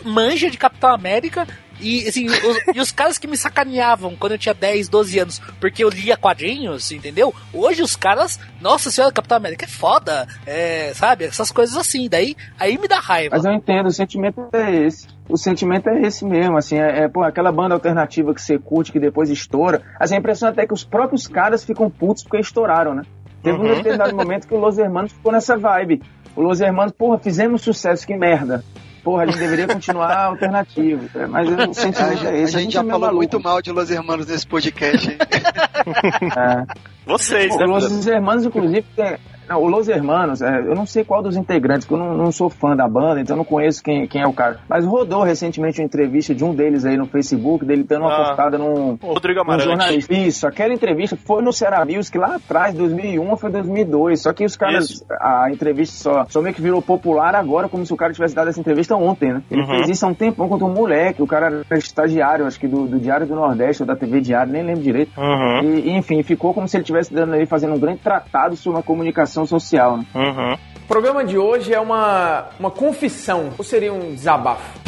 manja 0.04 0.50
de 0.50 0.56
Capitão 0.56 0.94
América. 0.94 1.48
E, 1.82 2.08
assim, 2.08 2.26
os, 2.26 2.76
e 2.76 2.80
os 2.80 2.92
caras 2.92 3.18
que 3.18 3.26
me 3.26 3.36
sacaneavam 3.36 4.16
quando 4.16 4.32
eu 4.32 4.38
tinha 4.38 4.54
10, 4.54 4.88
12 4.88 5.18
anos, 5.18 5.38
porque 5.60 5.82
eu 5.84 5.88
lia 5.88 6.16
quadrinhos, 6.16 6.90
entendeu? 6.92 7.34
Hoje 7.52 7.82
os 7.82 7.96
caras, 7.96 8.38
nossa 8.60 8.90
senhora, 8.90 9.12
Capitão 9.12 9.36
América 9.36 9.64
é 9.64 9.68
foda, 9.68 10.26
é, 10.46 10.92
sabe? 10.94 11.24
Essas 11.24 11.50
coisas 11.50 11.76
assim. 11.76 12.08
Daí, 12.08 12.36
aí 12.58 12.78
me 12.78 12.88
dá 12.88 12.98
raiva. 12.98 13.36
Mas 13.36 13.44
eu 13.44 13.52
entendo, 13.52 13.86
o 13.86 13.92
sentimento 13.92 14.48
é 14.52 14.74
esse. 14.86 15.06
O 15.28 15.36
sentimento 15.36 15.88
é 15.88 16.02
esse 16.02 16.24
mesmo, 16.24 16.56
assim, 16.56 16.76
é, 16.78 17.04
é 17.04 17.08
pô, 17.08 17.22
aquela 17.22 17.50
banda 17.52 17.74
alternativa 17.74 18.34
que 18.34 18.42
você 18.42 18.58
curte, 18.58 18.92
que 18.92 19.00
depois 19.00 19.30
estoura. 19.30 19.82
Assim, 19.98 20.14
a 20.14 20.18
impressão 20.18 20.48
até 20.48 20.66
que 20.66 20.74
os 20.74 20.84
próprios 20.84 21.26
caras 21.26 21.64
ficam 21.64 21.88
putos 21.88 22.22
porque 22.22 22.38
estouraram, 22.38 22.94
né? 22.94 23.02
Teve 23.42 23.58
um 23.58 23.62
Uhum. 23.62 23.74
determinado 23.74 24.14
momento 24.14 24.46
que 24.46 24.54
o 24.54 24.58
Los 24.58 24.78
Hermanos 24.78 25.12
ficou 25.12 25.32
nessa 25.32 25.56
vibe. 25.56 26.02
O 26.36 26.42
Los 26.42 26.60
Hermanos, 26.60 26.92
porra, 26.92 27.18
fizemos 27.18 27.62
sucesso, 27.62 28.06
que 28.06 28.16
merda. 28.16 28.64
Porra, 29.02 29.24
a 29.24 29.26
gente 29.26 29.38
deveria 29.38 29.66
continuar 29.66 30.16
alternativo. 30.26 31.08
É, 31.18 31.26
Mas 31.26 31.48
o 31.48 31.54
A, 31.60 31.74
sentimento 31.74 32.26
é 32.26 32.38
esse. 32.40 32.56
a 32.56 32.60
gente 32.60 32.72
já 32.74 32.80
é 32.80 32.84
falou 32.84 33.00
maluco. 33.00 33.16
muito 33.16 33.40
mal 33.40 33.60
de 33.60 33.72
Los 33.72 33.90
Hermanos 33.90 34.26
nesse 34.26 34.46
podcast. 34.46 35.16
É. 35.18 36.66
Vocês, 37.04 37.52
O 37.54 37.58
né? 37.58 37.66
Los 37.66 38.06
Hermanos, 38.06 38.44
inclusive, 38.44 38.84
tem- 38.94 39.16
não, 39.52 39.62
o 39.62 39.66
Los 39.68 39.88
Hermanos, 39.88 40.42
é, 40.42 40.60
eu 40.60 40.74
não 40.74 40.86
sei 40.86 41.04
qual 41.04 41.22
dos 41.22 41.36
integrantes, 41.36 41.86
porque 41.86 42.00
eu 42.02 42.06
não, 42.06 42.16
não 42.16 42.32
sou 42.32 42.48
fã 42.50 42.74
da 42.76 42.88
banda, 42.88 43.20
então 43.20 43.34
eu 43.34 43.38
não 43.38 43.44
conheço 43.44 43.82
quem, 43.82 44.06
quem 44.06 44.22
é 44.22 44.26
o 44.26 44.32
cara. 44.32 44.58
Mas 44.68 44.84
rodou 44.84 45.22
recentemente 45.22 45.80
uma 45.80 45.84
entrevista 45.84 46.34
de 46.34 46.44
um 46.44 46.54
deles 46.54 46.84
aí 46.84 46.96
no 46.96 47.06
Facebook, 47.06 47.64
dele 47.64 47.84
dando 47.84 48.02
uma 48.02 48.12
Ah, 48.14 48.24
postada 48.28 48.58
num, 48.58 48.98
Rodrigo 49.02 49.40
um 49.40 49.42
Amarante. 49.42 49.64
jornalista. 49.64 50.14
Isso, 50.14 50.46
aquela 50.46 50.72
entrevista 50.72 51.16
foi 51.16 51.42
no 51.42 51.52
Ceará 51.52 51.84
Music 51.84 52.16
lá 52.18 52.36
atrás, 52.36 52.74
2001 52.74 53.30
ou 53.30 53.36
foi 53.36 53.50
2002. 53.50 54.22
Só 54.22 54.32
que 54.32 54.44
os 54.44 54.56
caras, 54.56 54.90
Isso. 54.90 55.04
a 55.20 55.48
entrevista 55.50 55.96
só, 55.96 56.26
só 56.28 56.40
meio 56.42 56.54
que 56.54 56.62
virou 56.62 56.80
popular 56.82 57.34
agora, 57.34 57.68
como 57.68 57.84
se 57.86 57.92
o 57.92 57.96
cara 57.96 58.12
tivesse 58.12 58.34
dado 58.34 58.48
essa 58.48 58.60
entrevista 58.60 58.94
ontem, 58.96 59.32
né? 59.32 59.42
Ele 59.50 59.62
Uhum. 59.62 59.68
fez 59.68 59.88
isso 59.90 60.04
há 60.06 60.08
um 60.08 60.14
tempão 60.14 60.48
contra 60.48 60.66
um 60.66 60.72
moleque, 60.72 61.22
o 61.22 61.26
cara 61.26 61.64
era 61.68 61.78
estagiário, 61.78 62.46
acho 62.46 62.58
que 62.58 62.66
do, 62.68 62.86
do 62.86 62.98
Diário 62.98 63.26
do 63.26 63.34
Nordeste 63.34 63.82
ou 63.82 63.86
da 63.86 63.94
TV 63.96 64.20
Diário, 64.20 64.52
nem 64.52 64.62
lembro 64.62 64.82
direito. 64.82 65.12
Uhum, 65.18 65.62
E, 65.62 65.90
enfim, 65.96 66.22
ficou 66.22 66.52
como 66.54 66.66
se 66.68 66.76
ele 66.76 66.82
estivesse 66.82 67.12
dando 67.12 67.34
ali, 67.34 67.46
fazendo 67.46 67.74
um 67.74 67.78
grande 67.78 67.98
tratado 68.00 68.56
sobre 68.56 68.80
a 68.80 68.82
comunicação 68.82 69.41
social. 69.46 69.98
Né? 69.98 70.06
uhum. 70.14 70.54
O 70.84 70.86
programa 70.88 71.24
de 71.24 71.38
hoje 71.38 71.72
é 71.72 71.80
uma, 71.80 72.48
uma 72.58 72.70
confissão, 72.70 73.52
ou 73.56 73.64
seria 73.64 73.92
um 73.92 74.14
desabafo? 74.14 74.80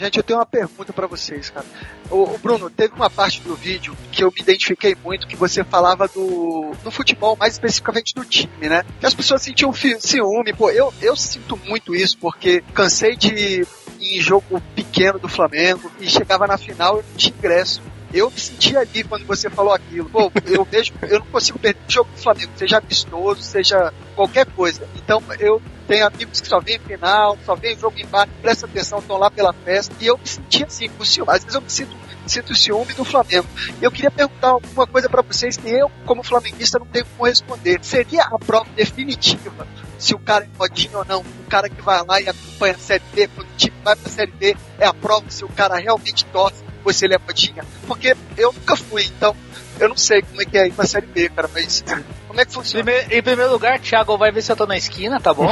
Gente, 0.00 0.16
eu 0.16 0.22
tenho 0.22 0.38
uma 0.38 0.46
pergunta 0.46 0.94
pra 0.94 1.06
vocês, 1.06 1.50
cara. 1.50 1.66
O, 2.10 2.38
Bruno, 2.38 2.70
teve 2.70 2.94
uma 2.94 3.10
parte 3.10 3.42
do 3.42 3.54
vídeo 3.54 3.94
que 4.10 4.24
eu 4.24 4.28
me 4.28 4.40
identifiquei 4.40 4.96
muito, 5.04 5.26
que 5.26 5.36
você 5.36 5.62
falava 5.62 6.08
do, 6.08 6.72
do 6.82 6.90
futebol, 6.90 7.36
mais 7.36 7.52
especificamente 7.52 8.14
do 8.14 8.24
time, 8.24 8.66
né? 8.66 8.82
Que 8.98 9.04
as 9.04 9.12
pessoas 9.12 9.42
sentiam 9.42 9.74
ciúme. 9.74 10.54
Pô, 10.54 10.70
eu, 10.70 10.90
eu 11.02 11.14
sinto 11.14 11.54
muito 11.66 11.94
isso, 11.94 12.16
porque 12.16 12.64
cansei 12.72 13.14
de 13.14 13.60
ir 14.00 14.16
em 14.16 14.18
jogo 14.22 14.58
pequeno 14.74 15.18
do 15.18 15.28
Flamengo 15.28 15.92
e 16.00 16.08
chegava 16.08 16.46
na 16.46 16.56
final 16.56 17.00
e 17.00 17.02
não 17.02 17.16
tinha 17.16 17.36
ingresso. 17.36 17.82
Eu 18.12 18.30
me 18.30 18.40
senti 18.40 18.76
ali 18.76 19.04
quando 19.04 19.24
você 19.26 19.48
falou 19.48 19.72
aquilo. 19.72 20.08
Pô, 20.10 20.32
eu 20.46 20.64
vejo, 20.64 20.92
eu 21.02 21.20
não 21.20 21.26
consigo 21.26 21.58
perder 21.58 21.80
um 21.86 21.90
jogo 21.90 22.10
do 22.10 22.20
Flamengo, 22.20 22.52
seja 22.56 22.78
amistoso, 22.78 23.42
seja 23.42 23.92
qualquer 24.16 24.46
coisa. 24.46 24.86
Então 24.96 25.22
eu 25.38 25.62
tenho 25.86 26.06
amigos 26.06 26.40
que 26.40 26.48
só 26.48 26.60
vêm 26.60 26.78
final, 26.78 27.38
só 27.44 27.54
vêm 27.54 27.78
jogo 27.78 27.98
em 27.98 28.06
bar, 28.06 28.28
presta 28.42 28.66
atenção, 28.66 28.98
estão 28.98 29.16
lá 29.16 29.30
pela 29.30 29.52
festa. 29.52 29.94
E 30.00 30.06
eu 30.06 30.18
me 30.18 30.26
senti 30.26 30.64
assim, 30.64 30.88
com 30.88 31.04
ciúme. 31.04 31.32
Às 31.32 31.44
vezes 31.44 31.54
eu 31.54 31.60
me 31.60 31.70
sinto, 31.70 31.96
sinto 32.26 32.54
ciúme 32.54 32.94
do 32.94 33.04
Flamengo. 33.04 33.46
Eu 33.80 33.90
queria 33.90 34.10
perguntar 34.10 34.56
uma 34.72 34.86
coisa 34.86 35.08
pra 35.08 35.22
vocês 35.22 35.56
que 35.56 35.68
eu, 35.68 35.90
como 36.04 36.22
flamenguista, 36.22 36.78
não 36.78 36.86
tenho 36.86 37.06
como 37.16 37.28
responder. 37.28 37.78
Seria 37.82 38.22
a 38.24 38.38
prova 38.38 38.68
definitiva 38.74 39.66
se 39.98 40.14
o 40.14 40.18
cara 40.18 40.44
é 40.44 40.58
modinho 40.58 40.98
ou 40.98 41.04
não? 41.04 41.20
O 41.20 41.48
cara 41.48 41.68
que 41.68 41.82
vai 41.82 42.02
lá 42.04 42.20
e 42.20 42.28
acompanha 42.28 42.74
a 42.74 42.78
Série 42.78 43.04
B, 43.12 43.28
quando 43.28 43.48
o 43.48 43.56
time 43.56 43.76
vai 43.84 43.94
pra 43.94 44.10
Série 44.10 44.32
B, 44.32 44.56
é 44.78 44.86
a 44.86 44.94
prova 44.94 45.28
se 45.28 45.44
o 45.44 45.48
cara 45.48 45.76
realmente 45.76 46.24
torce 46.26 46.69
ou 46.84 46.92
se 46.92 47.04
ele 47.04 47.14
é 47.14 47.18
modinha. 47.18 47.64
Porque 47.86 48.16
eu 48.36 48.52
nunca 48.52 48.76
fui, 48.76 49.04
então 49.04 49.34
eu 49.78 49.88
não 49.88 49.96
sei 49.96 50.22
como 50.22 50.42
é 50.42 50.44
que 50.44 50.58
é 50.58 50.66
ir 50.68 50.72
pra 50.72 50.86
Série 50.86 51.06
B, 51.06 51.28
cara, 51.30 51.48
mas 51.54 51.82
como 52.28 52.40
é 52.40 52.44
que 52.44 52.52
funciona? 52.52 52.84
Primeiro- 52.84 53.14
em 53.14 53.22
primeiro 53.22 53.52
lugar, 53.52 53.78
Thiago 53.78 54.16
vai 54.18 54.30
ver 54.30 54.42
se 54.42 54.52
eu 54.52 54.56
tô 54.56 54.66
na 54.66 54.76
esquina, 54.76 55.18
tá 55.20 55.32
bom? 55.32 55.48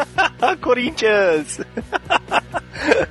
Corinthians! 0.62 1.60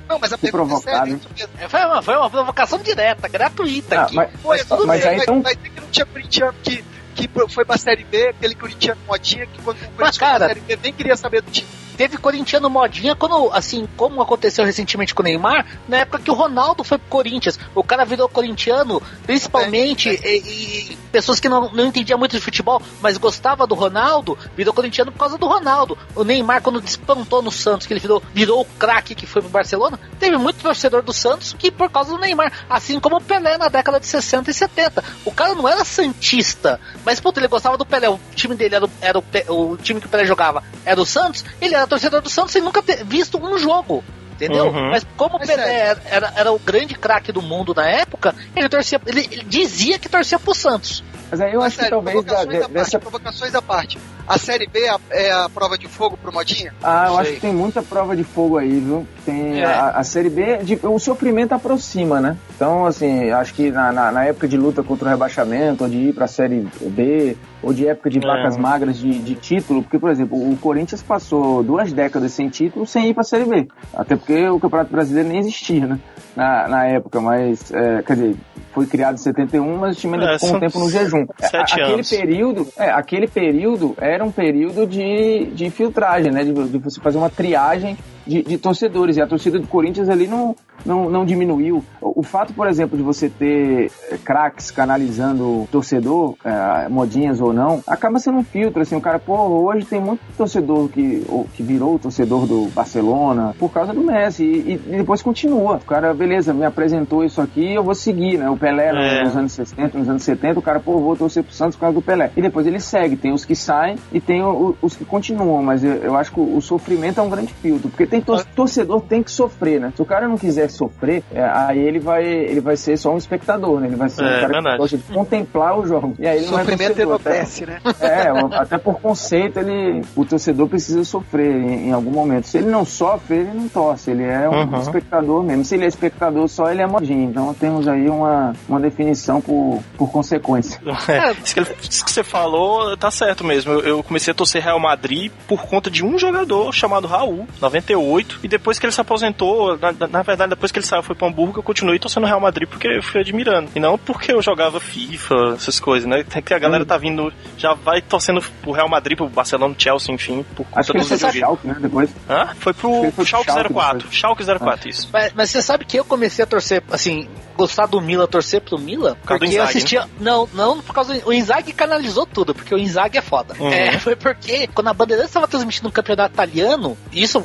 Não, 0.08 0.18
mas 0.18 0.32
a 0.32 0.38
pergunta 0.38 0.74
é 0.74 0.78
séria, 0.78 1.00
mesmo. 1.04 1.20
É, 1.58 1.68
Foi 1.68 1.80
uma, 1.84 2.02
foi 2.02 2.16
uma 2.16 2.30
provocação 2.30 2.78
direta, 2.78 3.28
gratuita 3.28 4.00
Ah, 4.00 4.02
aqui. 4.04 4.14
mas, 4.16 4.30
Pô, 4.42 4.54
é 4.54 4.64
tudo 4.64 4.86
mas 4.86 5.00
bem, 5.00 5.10
aí 5.10 5.16
vai, 5.16 5.24
então. 5.24 5.42
ter 5.42 5.56
que 5.70 5.80
não 5.80 5.88
tinha 5.88 6.06
corintiano 6.06 6.54
que, 6.62 6.84
que 7.14 7.30
foi 7.48 7.64
pra 7.64 7.78
Série 7.78 8.04
B, 8.04 8.28
aquele 8.28 8.54
corintiano 8.54 9.00
modinha 9.06 9.46
que 9.46 9.62
quando 9.62 9.76
o 9.76 9.80
Corinthians 9.80 10.16
foi 10.16 10.26
cara- 10.26 10.38
pra 10.46 10.48
Série 10.48 10.60
B 10.60 10.78
nem 10.82 10.92
queria 10.92 11.16
saber 11.16 11.42
do 11.42 11.50
time. 11.50 11.68
Teve 12.02 12.18
corintiano 12.18 12.68
modinha 12.68 13.14
quando, 13.14 13.52
assim, 13.52 13.88
como 13.96 14.20
aconteceu 14.20 14.64
recentemente 14.64 15.14
com 15.14 15.22
o 15.22 15.24
Neymar, 15.24 15.64
na 15.86 15.98
época 15.98 16.18
que 16.18 16.32
o 16.32 16.34
Ronaldo 16.34 16.82
foi 16.82 16.98
pro 16.98 17.08
Corinthians. 17.08 17.56
O 17.76 17.84
cara 17.84 18.04
virou 18.04 18.28
corintiano, 18.28 19.00
principalmente 19.24 20.08
e, 20.08 20.90
e 20.90 20.98
pessoas 21.12 21.38
que 21.38 21.48
não, 21.48 21.70
não 21.70 21.86
entendiam 21.86 22.18
muito 22.18 22.34
de 22.34 22.42
futebol, 22.42 22.82
mas 23.00 23.18
gostava 23.18 23.68
do 23.68 23.76
Ronaldo, 23.76 24.36
virou 24.56 24.74
corintiano 24.74 25.12
por 25.12 25.18
causa 25.18 25.38
do 25.38 25.46
Ronaldo. 25.46 25.96
O 26.16 26.24
Neymar, 26.24 26.60
quando 26.60 26.80
despontou 26.80 27.40
no 27.40 27.52
Santos, 27.52 27.86
que 27.86 27.92
ele 27.92 28.00
virou, 28.00 28.20
virou 28.34 28.62
o 28.62 28.64
craque 28.64 29.14
que 29.14 29.24
foi 29.24 29.40
pro 29.40 29.50
Barcelona, 29.52 30.00
teve 30.18 30.36
muito 30.36 30.60
torcedor 30.60 31.02
do 31.02 31.12
Santos 31.12 31.54
que 31.56 31.70
por 31.70 31.88
causa 31.88 32.10
do 32.10 32.18
Neymar. 32.18 32.52
Assim 32.68 32.98
como 32.98 33.18
o 33.18 33.20
Pelé 33.20 33.56
na 33.56 33.68
década 33.68 34.00
de 34.00 34.06
60 34.08 34.50
e 34.50 34.54
70. 34.54 35.04
O 35.24 35.30
cara 35.30 35.54
não 35.54 35.68
era 35.68 35.84
santista, 35.84 36.80
mas 37.04 37.20
puta, 37.20 37.38
ele 37.38 37.46
gostava 37.46 37.78
do 37.78 37.86
Pelé. 37.86 38.08
O 38.08 38.18
time 38.34 38.56
dele 38.56 38.74
era 38.74 38.86
o, 38.86 38.90
era 39.00 39.18
o, 39.20 39.70
o 39.70 39.76
time 39.76 40.00
que 40.00 40.06
o 40.06 40.10
Pelé 40.10 40.26
jogava 40.26 40.64
era 40.84 41.00
o 41.00 41.06
Santos, 41.06 41.44
ele 41.60 41.76
era 41.76 41.91
torcedor 41.92 42.22
do 42.22 42.30
Santos 42.30 42.52
sem 42.52 42.62
nunca 42.62 42.82
ter 42.82 43.04
visto 43.04 43.38
um 43.38 43.58
jogo. 43.58 44.02
Entendeu? 44.32 44.66
Uhum. 44.66 44.90
Mas 44.90 45.06
como 45.16 45.36
o 45.36 45.40
Pelé 45.40 45.80
era, 45.80 46.02
era, 46.06 46.32
era 46.34 46.52
o 46.52 46.58
grande 46.58 46.94
craque 46.94 47.30
do 47.30 47.42
mundo 47.42 47.74
na 47.74 47.86
época, 47.86 48.34
ele 48.56 48.68
torcia, 48.68 49.00
ele, 49.06 49.28
ele 49.30 49.44
dizia 49.44 49.98
que 49.98 50.08
torcia 50.08 50.38
pro 50.38 50.54
Santos. 50.54 51.04
Mas 51.32 51.40
aí 51.40 51.54
eu 51.54 51.60
Mas 51.60 51.68
acho 51.72 51.78
que 51.84 51.88
talvez 51.90 52.14
da- 52.16 52.22
provocações 52.34 52.58
de- 52.58 52.64
à 52.64 52.68
dessa 52.68 52.90
parte, 52.98 53.02
provocações 53.10 53.54
à 53.54 53.62
parte. 53.62 53.98
A 54.28 54.36
Série 54.38 54.66
B 54.66 54.80
é 54.80 54.90
a, 54.90 54.98
é 55.10 55.32
a 55.32 55.48
prova 55.48 55.78
de 55.78 55.88
fogo 55.88 56.14
pro 56.14 56.30
Modinha? 56.30 56.74
Ah, 56.82 57.06
eu 57.08 57.12
Sei. 57.12 57.20
acho 57.22 57.32
que 57.32 57.40
tem 57.40 57.54
muita 57.54 57.82
prova 57.82 58.14
de 58.14 58.22
fogo 58.22 58.58
aí, 58.58 58.78
viu? 58.78 59.06
Tem 59.24 59.62
É. 59.62 59.64
a, 59.64 59.88
a 59.92 60.04
Série 60.04 60.28
B, 60.28 60.58
de- 60.58 60.78
o 60.86 60.98
sofrimento 60.98 61.52
aproxima, 61.54 62.20
né? 62.20 62.36
Então, 62.54 62.84
assim, 62.84 63.30
acho 63.30 63.54
que 63.54 63.70
na, 63.70 63.90
na, 63.90 64.12
na 64.12 64.24
época 64.26 64.46
de 64.46 64.58
luta 64.58 64.82
contra 64.82 65.06
o 65.08 65.10
rebaixamento, 65.10 65.84
ou 65.84 65.88
de 65.90 65.96
ir 65.96 66.12
pra 66.14 66.26
Série 66.26 66.68
B, 66.82 67.34
ou 67.62 67.72
de 67.72 67.88
época 67.88 68.10
de 68.10 68.20
vacas 68.20 68.58
magras 68.58 68.98
de, 68.98 69.18
de 69.18 69.34
título, 69.34 69.82
porque, 69.82 69.98
por 69.98 70.10
exemplo, 70.10 70.36
o 70.38 70.54
Corinthians 70.58 71.00
passou 71.02 71.62
duas 71.62 71.94
décadas 71.94 72.30
sem 72.32 72.50
título 72.50 72.86
sem 72.86 73.08
ir 73.08 73.14
pra 73.14 73.24
Série 73.24 73.46
B. 73.46 73.68
Até 73.94 74.16
porque 74.16 74.48
o 74.50 74.60
Campeonato 74.60 74.92
Brasileiro 74.92 75.30
nem 75.30 75.38
existia, 75.38 75.86
né? 75.86 75.98
Na, 76.36 76.68
na 76.68 76.84
época, 76.86 77.20
mas, 77.22 77.72
é, 77.72 78.02
quer 78.02 78.16
dizer, 78.16 78.36
foi 78.72 78.86
criado 78.86 79.14
em 79.14 79.18
71, 79.18 79.76
mas 79.76 79.96
o 79.96 80.00
time 80.00 80.14
ainda 80.14 80.32
É, 80.32 80.38
ficou 80.38 80.56
um 80.56 80.60
tempo 80.60 80.78
no 80.78 80.88
jejum. 80.88 81.21
Sete 81.38 81.74
aquele 81.74 81.92
anos. 81.94 82.10
período, 82.10 82.68
é, 82.76 82.90
aquele 82.90 83.26
período 83.26 83.94
era 84.00 84.24
um 84.24 84.30
período 84.30 84.86
de, 84.86 85.46
de 85.54 85.70
filtragem, 85.70 86.30
né? 86.32 86.44
De, 86.44 86.52
de 86.52 86.78
você 86.78 87.00
fazer 87.00 87.18
uma 87.18 87.30
triagem 87.30 87.96
de, 88.26 88.42
de 88.42 88.58
torcedores. 88.58 89.16
E 89.16 89.20
a 89.22 89.26
torcida 89.26 89.58
do 89.58 89.66
Corinthians 89.66 90.08
ali 90.08 90.26
não, 90.26 90.54
não, 90.84 91.08
não 91.10 91.24
diminuiu. 91.24 91.82
O, 92.00 92.22
fato, 92.22 92.52
por 92.52 92.68
exemplo, 92.68 92.96
de 92.96 93.02
você 93.02 93.28
ter 93.28 93.90
eh, 94.10 94.18
craques 94.24 94.70
canalizando 94.70 95.42
o 95.44 95.68
torcedor, 95.70 96.34
eh, 96.44 96.88
modinhas 96.88 97.40
ou 97.40 97.52
não, 97.52 97.82
acaba 97.86 98.18
sendo 98.18 98.38
um 98.38 98.44
filtro. 98.44 98.80
Assim, 98.82 98.94
o 98.96 99.00
cara, 99.00 99.18
pô, 99.18 99.34
hoje 99.36 99.84
tem 99.86 100.00
muito 100.00 100.20
torcedor 100.36 100.88
que, 100.88 101.24
que 101.54 101.62
virou 101.62 101.98
torcedor 101.98 102.46
do 102.46 102.66
Barcelona 102.74 103.54
por 103.58 103.70
causa 103.72 103.92
do 103.92 104.00
Messi. 104.02 104.44
E, 104.44 104.72
e 104.86 104.96
depois 104.98 105.22
continua. 105.22 105.76
O 105.76 105.80
cara, 105.84 106.12
beleza, 106.14 106.52
me 106.54 106.64
apresentou 106.64 107.24
isso 107.24 107.40
aqui, 107.40 107.72
eu 107.74 107.82
vou 107.82 107.94
seguir, 107.94 108.38
né? 108.38 108.48
O 108.50 108.56
Pelé 108.56 108.92
né, 108.92 109.20
É. 109.20 109.24
nos 109.24 109.36
anos 109.36 109.52
60, 109.52 109.98
nos 109.98 110.08
anos 110.08 110.22
70, 110.22 110.58
o 110.58 110.62
cara, 110.62 110.80
pô, 110.80 110.98
vou 110.98 111.16
torcer 111.16 111.42
pro 111.42 111.52
Santos 111.52 111.76
por 111.76 111.82
causa 111.82 111.94
do 111.94 112.02
Pelé. 112.02 112.30
E 112.36 112.42
depois 112.42 112.66
ele 112.66 112.78
segue. 112.80 113.16
Tem 113.16 113.32
os 113.32 113.44
que 113.44 113.54
saem 113.56 113.96
e 114.12 114.20
tem 114.20 114.42
o- 114.42 114.76
os 114.82 114.96
que 114.96 115.04
continuam. 115.04 115.62
Mas 115.62 115.82
eu, 115.84 115.94
eu 115.94 116.16
acho 116.16 116.32
que 116.32 116.40
o, 116.40 116.56
o 116.56 116.60
sofrimento 116.62 117.20
é 117.20 117.22
um 117.22 117.30
grande 117.30 117.52
filtro. 117.54 117.88
Porque 117.88 118.06
tem 118.12 118.20
tor- 118.20 118.44
torcedor 118.54 119.00
tem 119.00 119.22
que 119.22 119.30
sofrer, 119.30 119.80
né? 119.80 119.92
Se 119.96 120.02
o 120.02 120.04
cara 120.04 120.28
não 120.28 120.36
quiser 120.36 120.68
sofrer, 120.70 121.22
é, 121.32 121.42
aí 121.42 121.78
ele 121.78 121.98
vai, 121.98 122.24
ele 122.24 122.60
vai 122.60 122.76
ser 122.76 122.96
só 122.98 123.12
um 123.12 123.16
espectador, 123.16 123.80
né? 123.80 123.86
Ele 123.86 123.96
vai 123.96 124.08
ser 124.10 124.22
É, 124.22 124.26
um 124.26 124.28
cara 124.40 124.46
verdade. 124.48 124.70
que 124.74 124.78
gosta 124.82 124.96
de 124.98 125.02
contemplar 125.04 125.78
o 125.78 125.86
jogo. 125.86 126.14
E 126.18 126.26
aí 126.28 126.38
ele 126.38 126.46
não 126.46 126.58
é 126.58 126.64
Sofrimento 126.64 126.88
torcedor, 126.88 127.14
até- 127.16 127.30
enobece, 127.30 127.66
né? 127.66 127.80
é, 128.00 128.56
até 128.58 128.76
por 128.78 129.00
conceito, 129.00 129.58
ele, 129.60 130.02
o 130.14 130.24
torcedor 130.24 130.68
precisa 130.68 131.02
sofrer 131.04 131.50
em, 131.56 131.88
em 131.88 131.92
algum 131.92 132.10
momento. 132.10 132.46
Se 132.46 132.58
ele 132.58 132.68
não 132.70 132.84
sofre, 132.84 133.36
ele 133.38 133.50
não 133.54 133.68
torce, 133.68 134.10
ele 134.10 134.24
é 134.24 134.48
um 134.48 134.52
Uhum. 134.62 134.80
espectador 134.80 135.42
mesmo. 135.42 135.64
Se 135.64 135.74
ele 135.74 135.84
é 135.84 135.88
espectador 135.88 136.46
só, 136.48 136.70
ele 136.70 136.82
é 136.82 136.86
modinho. 136.86 137.30
Então 137.30 137.54
temos 137.54 137.88
aí 137.88 138.08
uma, 138.08 138.52
uma 138.68 138.78
definição 138.78 139.40
por, 139.40 139.80
por 139.96 140.10
consequência. 140.10 140.78
É, 141.08 141.32
isso, 141.32 141.54
que 141.54 141.60
ele- 141.60 141.68
isso 141.90 142.04
que 142.04 142.12
você 142.12 142.22
falou 142.22 142.96
tá 142.96 143.10
certo 143.10 143.44
mesmo. 143.44 143.72
Eu, 143.72 143.80
eu 143.80 144.02
comecei 144.02 144.30
a 144.30 144.34
torcer 144.34 144.62
Real 144.62 144.78
Madrid 144.78 145.32
por 145.48 145.62
conta 145.66 145.90
de 145.90 146.04
um 146.04 146.18
jogador 146.18 146.72
chamado 146.72 147.06
Raul, 147.06 147.46
98, 147.60 148.01
e 148.42 148.48
depois 148.48 148.78
que 148.78 148.86
ele 148.86 148.92
se 148.92 149.00
aposentou, 149.00 149.78
na, 149.78 149.92
na- 150.08 150.22
verdade, 150.22 150.50
depois 150.50 150.70
que 150.72 150.78
ele 150.78 150.86
saiu 150.86 151.02
foi 151.02 151.14
pro 151.14 151.26
Hamburgo, 151.26 151.58
eu 151.58 151.62
continuei 151.62 151.98
torcendo 151.98 152.26
Real 152.26 152.40
Madrid 152.40 152.68
porque 152.68 152.88
eu 152.88 153.02
fui 153.02 153.20
admirando. 153.20 153.70
E 153.74 153.80
não 153.80 153.96
porque 153.98 154.32
eu 154.32 154.42
jogava 154.42 154.80
FIFA, 154.80 155.54
essas 155.56 155.78
coisas, 155.80 156.08
né? 156.08 156.22
Tem 156.24 156.42
que 156.42 156.52
a 156.54 156.58
galera 156.58 156.84
tá 156.84 156.96
vindo, 156.96 157.32
já 157.56 157.74
vai 157.74 158.00
torcendo 158.02 158.42
pro 158.62 158.72
Real 158.72 158.88
Madrid, 158.88 159.16
pro 159.16 159.28
Barcelona, 159.28 159.74
Chelsea, 159.78 160.14
enfim, 160.14 160.44
por 160.54 160.64
conta 160.66 160.80
Acho 160.80 160.92
que 160.92 160.98
dos 160.98 161.08
foi 161.08 161.18
pro 161.18 161.26
videogames. 161.28 161.60
Schalke, 161.62 161.66
né? 161.68 161.76
Depois. 161.80 162.10
Hã? 162.28 162.48
Foi 162.58 162.72
pro 162.72 162.90
foi 163.02 163.10
pro 163.12 163.24
Schalke 163.26 163.46
Schalke 163.52 163.72
04. 163.74 163.98
depois. 163.98 164.14
Schalke 164.14 164.44
04, 164.44 164.88
isso. 164.88 165.08
Mas, 165.12 165.32
mas 165.34 165.50
você 165.50 165.62
sabe 165.62 165.84
que 165.84 165.98
eu 165.98 166.04
comecei 166.04 166.42
a 166.42 166.46
torcer, 166.46 166.82
assim, 166.90 167.28
gostar 167.56 167.86
do 167.86 168.00
Milan, 168.00 168.26
torcer 168.26 168.60
pro 168.60 168.78
causa 169.26 169.38
do 169.38 169.38
porque 169.46 169.54
eu 169.56 169.62
assistia. 169.62 170.08
Não, 170.20 170.48
não 170.52 170.80
por 170.80 170.94
causa 170.94 171.14
do. 171.14 171.28
O 171.28 171.32
Inzaghi 171.32 171.72
canalizou 171.72 172.26
tudo, 172.26 172.54
porque 172.54 172.74
o 172.74 172.78
Inzaghi 172.78 173.18
é 173.18 173.22
foda. 173.22 173.54
Uhum. 173.58 173.68
É, 173.72 173.98
foi 173.98 174.16
porque 174.16 174.66
quando 174.68 174.88
a 174.88 174.92
Bandeirantes 174.94 175.30
estava 175.30 175.46
transmitindo 175.48 175.88
um 175.88 175.92
campeonato 175.92 176.34
italiano, 176.34 176.96
isso 177.12 177.44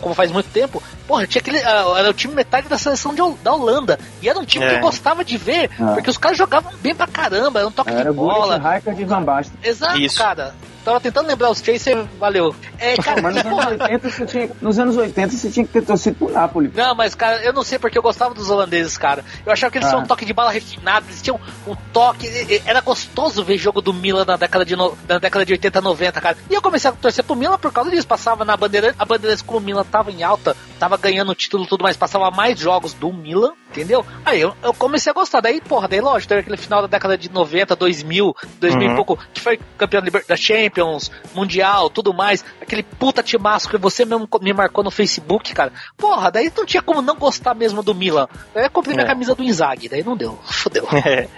como 0.00 0.14
faz 0.14 0.30
muito 0.30 0.48
tempo, 0.50 0.82
porra, 1.06 1.26
tinha 1.26 1.40
aquele. 1.40 1.58
ah, 1.62 1.94
Era 1.98 2.10
o 2.10 2.14
time 2.14 2.34
metade 2.34 2.68
da 2.68 2.78
seleção 2.78 3.14
de, 3.14 3.22
da 3.42 3.52
Holanda. 3.54 3.98
E 4.20 4.28
era 4.28 4.38
um 4.38 4.44
time 4.44 4.66
que 4.66 4.72
É. 4.72 4.76
eu 4.78 4.80
gostava 4.80 5.24
de 5.24 5.36
ver, 5.36 5.70
Ah. 5.80 5.92
porque 5.94 6.10
os 6.10 6.18
caras 6.18 6.36
jogavam 6.38 6.72
bem 6.82 6.94
pra 6.94 7.06
caramba, 7.06 7.60
era 7.60 7.68
um 7.68 7.72
toque 7.72 7.90
Era 7.90 8.10
de 8.10 8.16
bola. 8.16 8.58
Gullit, 8.58 8.74
Rijkaard 8.74 9.02
e 9.02 9.04
Van 9.04 9.22
Basten. 9.22 9.58
Exato, 9.62 9.98
Isso. 9.98 10.18
cara. 10.18 10.54
Tava 10.84 11.00
tentando 11.00 11.26
lembrar 11.28 11.50
os 11.50 11.60
você 11.60 11.94
valeu. 12.18 12.54
É, 12.78 12.96
cara, 12.96 13.20
Mas 13.22 13.34
nos 13.36 13.44
anos, 13.44 13.56
porra, 13.56 13.70
80, 13.70 14.10
você 14.10 14.26
tinha, 14.26 14.50
nos 14.60 14.78
anos 14.78 14.96
80 14.96 15.30
você 15.36 15.50
tinha 15.50 15.66
que 15.66 15.72
ter 15.72 15.82
torcido 15.82 16.16
pro 16.16 16.30
Napoli. 16.30 16.72
Não, 16.74 16.94
mas, 16.94 17.14
cara, 17.14 17.42
eu 17.44 17.52
não 17.52 17.62
sei 17.62 17.78
porque 17.78 17.96
eu 17.96 18.02
gostava 18.02 18.34
dos 18.34 18.50
holandeses, 18.50 18.96
cara. 18.98 19.24
Eu 19.46 19.52
achava 19.52 19.70
que 19.70 19.78
eles 19.78 19.86
Ah. 19.88 19.90
tinham 19.90 20.02
um 20.04 20.06
toque 20.06 20.24
de 20.24 20.32
bala 20.32 20.50
refinado, 20.50 21.06
eles 21.08 21.22
tinham 21.22 21.38
um 21.66 21.74
toque. 21.92 22.28
Era 22.66 22.80
gostoso 22.80 23.44
ver 23.44 23.56
jogo 23.58 23.80
do 23.80 23.92
Milan 23.94 24.24
na 24.24 24.36
década 24.36 24.64
de, 24.64 24.74
no- 24.76 24.96
na 25.08 25.18
década 25.18 25.44
de 25.46 25.52
80, 25.52 25.80
90, 25.80 26.20
cara. 26.20 26.36
E 26.50 26.54
eu 26.54 26.62
comecei 26.62 26.90
a 26.90 26.92
torcer 26.92 27.24
pro 27.24 27.36
Milan 27.36 27.58
por 27.58 27.72
causa 27.72 27.90
disso. 27.90 28.06
Passava 28.06 28.44
na 28.44 28.56
bandeira, 28.56 28.94
a 28.98 29.04
bandeira 29.04 29.36
como 29.46 29.58
o 29.58 29.62
Milan 29.62 29.84
tava 29.84 30.10
em 30.10 30.22
alta, 30.22 30.56
tava 30.78 30.96
ganhando 30.96 31.30
o 31.30 31.34
título 31.34 31.64
e 31.64 31.66
tudo 31.66 31.82
mais, 31.82 31.96
passava 31.96 32.30
mais 32.30 32.58
jogos 32.58 32.92
do 32.94 33.12
Milan, 33.12 33.52
entendeu? 33.80 34.04
Aí 34.24 34.40
eu, 34.40 34.54
eu 34.62 34.72
comecei 34.74 35.10
a 35.10 35.14
gostar. 35.14 35.40
Daí, 35.40 35.60
porra, 35.60 35.88
daí 35.88 36.00
lógico, 36.00 36.28
teve 36.28 36.40
aquele 36.42 36.56
final 36.56 36.82
da 36.82 36.86
década 36.88 37.16
de 37.18 37.30
90, 37.30 37.74
2000, 37.76 38.34
2000 38.60 38.86
Uhum. 38.88 38.92
e 38.92 38.96
pouco, 38.96 39.18
que 39.32 39.40
foi 39.40 39.58
campeão 39.78 40.02
da 40.28 40.36
Champions, 40.36 41.10
Mundial, 41.34 41.88
tudo 41.90 42.12
mais. 42.14 42.44
Aquele 42.60 42.82
puta 42.82 43.22
timaço 43.22 43.68
que 43.68 43.76
você 43.78 44.04
mesmo 44.04 44.28
me 44.40 44.52
marcou 44.52 44.84
no 44.84 44.90
Facebook, 44.90 45.52
cara. 45.54 45.72
Porra, 45.96 46.30
daí 46.30 46.52
não 46.56 46.64
tinha 46.66 46.82
como 46.82 47.00
não 47.02 47.16
gostar 47.16 47.54
mesmo 47.54 47.82
do 47.82 47.94
Milan. 47.94 48.28
Daí 48.54 48.64
eu 48.66 48.70
comprei 48.70 48.94
minha 48.94 49.06
É. 49.06 49.08
camisa 49.08 49.34
do 49.34 49.42
Inzaghi, 49.42 49.88
daí 49.88 50.02
não 50.04 50.16
deu. 50.16 50.38
Fudeu. 50.44 50.86
É. 51.04 51.28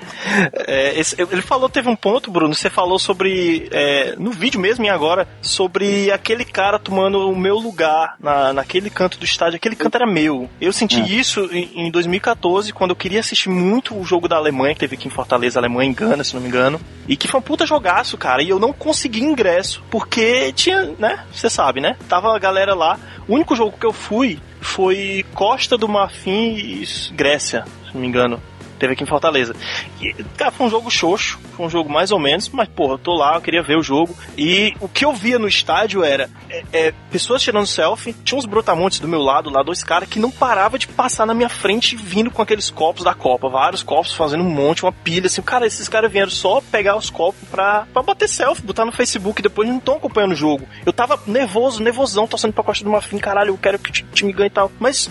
É, 0.67 0.99
esse- 0.99 1.21
ele 1.21 1.43
falou, 1.43 1.69
teve 1.69 1.89
um 1.89 1.97
ponto, 1.97 2.31
Bruno, 2.31 2.55
você 2.55 2.69
falou 2.71 2.99
sobre, 2.99 3.69
é, 3.73 4.15
no 4.19 4.31
vídeo 4.31 4.61
mesmo 4.61 4.85
e 4.85 4.89
agora, 4.89 5.27
sobre 5.43 6.11
aquele 6.11 6.45
cara 6.45 6.79
tomando 6.79 7.29
o 7.31 7.37
meu 7.37 7.57
lugar 7.57 8.17
na, 8.21 8.53
naquele 8.53 8.91
canto 8.91 9.19
do 9.19 9.25
estádio, 9.25 9.57
aquele 9.57 9.77
canto 9.77 9.97
era 9.97 10.07
meu. 10.07 10.49
Eu 10.61 10.73
senti 10.73 11.01
É. 11.01 11.05
isso 11.05 11.49
em, 11.53 11.87
em 11.87 11.91
2014, 12.25 12.73
quando 12.73 12.91
eu 12.91 12.97
queria 12.97 13.21
assistir 13.21 13.51
muito 13.51 13.95
o 13.99 14.05
jogo 14.05 14.27
da 14.27 14.37
Alemanha, 14.37 14.75
que 14.75 14.81
teve 14.81 14.97
aqui 14.97 15.09
em 15.09 15.11
Fortaleza, 15.11 15.59
Alemanha 15.59 15.91
e 15.91 15.95
Gana, 15.95 16.25
se 16.25 16.35
não 16.35 16.41
me 16.41 16.49
engano, 16.49 16.81
e 17.07 17.17
que 17.17 17.29
foi 17.29 17.39
um 17.41 17.43
puta 17.43 17.67
jogaço, 17.67 18.17
cara, 18.17 18.43
e 18.43 18.49
eu 18.49 18.59
não 18.59 18.73
consegui 18.73 19.23
ingresso, 19.23 19.83
porque 19.91 20.53
tinha, 20.53 20.95
né, 20.99 21.25
você 21.33 21.51
sabe, 21.51 21.81
né, 21.81 21.97
tava 22.09 22.35
a 22.35 22.39
galera 22.39 22.75
lá, 22.75 22.99
o 23.29 23.35
único 23.35 23.55
jogo 23.55 23.77
que 23.79 23.87
eu 23.87 23.93
fui 23.93 24.39
foi 24.61 25.25
Costa 25.35 25.77
do 25.77 25.87
Marfim 25.87 26.57
e 26.57 26.85
Grécia, 27.13 27.65
se 27.87 27.95
não 27.95 28.01
me 28.01 28.07
engano. 28.07 28.41
Teve 28.85 28.93
aqui 28.93 29.03
em 29.03 29.07
Fortaleza. 29.07 29.57
E, 29.99 30.13
cara, 30.37 30.51
foi 30.51 30.67
um 30.67 30.71
jogo 30.71 30.91
xoxo, 30.91 31.41
foi 31.57 31.65
um 31.65 31.71
jogo 31.71 31.91
mais 31.91 32.11
ou 32.13 32.19
menos, 32.19 32.51
mas, 32.51 32.69
porra, 32.69 32.93
eu 32.95 32.99
tô 32.99 33.15
lá, 33.15 33.35
eu 33.37 33.41
queria 33.41 33.63
ver 33.63 33.79
o 33.79 33.83
jogo. 33.83 34.15
E 34.37 34.75
o 34.79 34.87
que 34.87 35.07
eu 35.07 35.15
via 35.15 35.39
no 35.39 35.49
estádio 35.49 36.05
era 36.05 36.29
é, 36.51 36.63
é, 36.71 36.95
pessoas 37.11 37.41
tirando 37.43 37.67
selfie, 37.67 38.13
tinha 38.13 38.39
uns 38.39 38.45
brotamontes 38.45 39.01
do 39.01 39.09
meu 39.09 39.23
lado, 39.23 39.49
lá, 39.49 39.63
dois 39.63 39.83
caras 39.83 40.07
que 40.07 40.19
não 40.19 40.31
parava 40.31 40.79
de 40.79 40.87
passar 40.87 41.25
na 41.25 41.33
minha 41.33 41.49
frente 41.49 41.97
vindo 41.97 42.31
com 42.31 42.43
aqueles 42.43 42.69
copos 42.69 43.03
da 43.03 43.15
Copa, 43.15 43.49
vários 43.49 43.83
copos, 43.83 44.13
fazendo 44.13 44.45
um 44.45 44.51
monte, 44.51 44.83
uma 44.83 44.93
pilha, 44.93 45.29
assim, 45.29 45.41
cara, 45.41 45.67
esses 45.67 45.89
caras 45.89 46.13
vieram 46.13 46.31
só 46.31 46.61
pegar 46.61 46.95
os 46.95 47.09
copos 47.09 47.41
pra, 47.49 47.87
pra 47.91 48.03
bater 48.03 48.29
selfie, 48.29 48.61
botar 48.67 48.85
no 48.85 48.93
Facebook, 48.93 49.41
depois 49.41 49.67
não 49.67 49.79
estão 49.79 49.97
acompanhando 49.97 50.33
o 50.33 50.37
jogo. 50.37 50.69
Eu 50.85 50.93
tava 50.93 51.19
nervoso, 51.27 51.83
nervosão, 51.83 52.27
torcendo 52.27 52.53
pra 52.53 52.63
Costa 52.63 52.85
do 52.85 52.91
Marfim, 52.91 53.17
caralho, 53.17 53.49
eu 53.49 53.57
quero 53.57 53.79
que 53.79 53.89
o 53.89 53.93
ti- 53.95 54.05
time 54.13 54.31
ganhe 54.31 54.49
e 54.49 54.51
tal. 54.51 54.71
Mas 54.79 55.09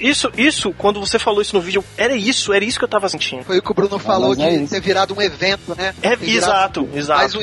isso, 0.00 0.30
isso, 0.36 0.72
quando 0.76 1.00
você 1.00 1.18
falou 1.18 1.40
isso 1.40 1.54
no 1.54 1.62
vídeo, 1.62 1.84
era 1.96 2.14
isso, 2.14 2.52
era 2.52 2.64
isso 2.64 2.78
que 2.78 2.84
eu 2.84 2.88
tava 2.88 3.08
sentindo. 3.08 3.44
Foi 3.44 3.58
o 3.58 3.62
que 3.62 3.70
o 3.70 3.74
Bruno 3.74 3.98
falou 3.98 4.30
mas 4.30 4.38
é 4.40 4.50
de 4.50 4.64
isso. 4.64 4.74
ter 4.74 4.80
virado 4.80 5.14
um 5.16 5.22
evento, 5.22 5.74
né? 5.76 5.94
É, 6.02 6.12
exato, 6.24 6.88
exato. 6.94 7.20
Mais 7.20 7.34
um 7.34 7.40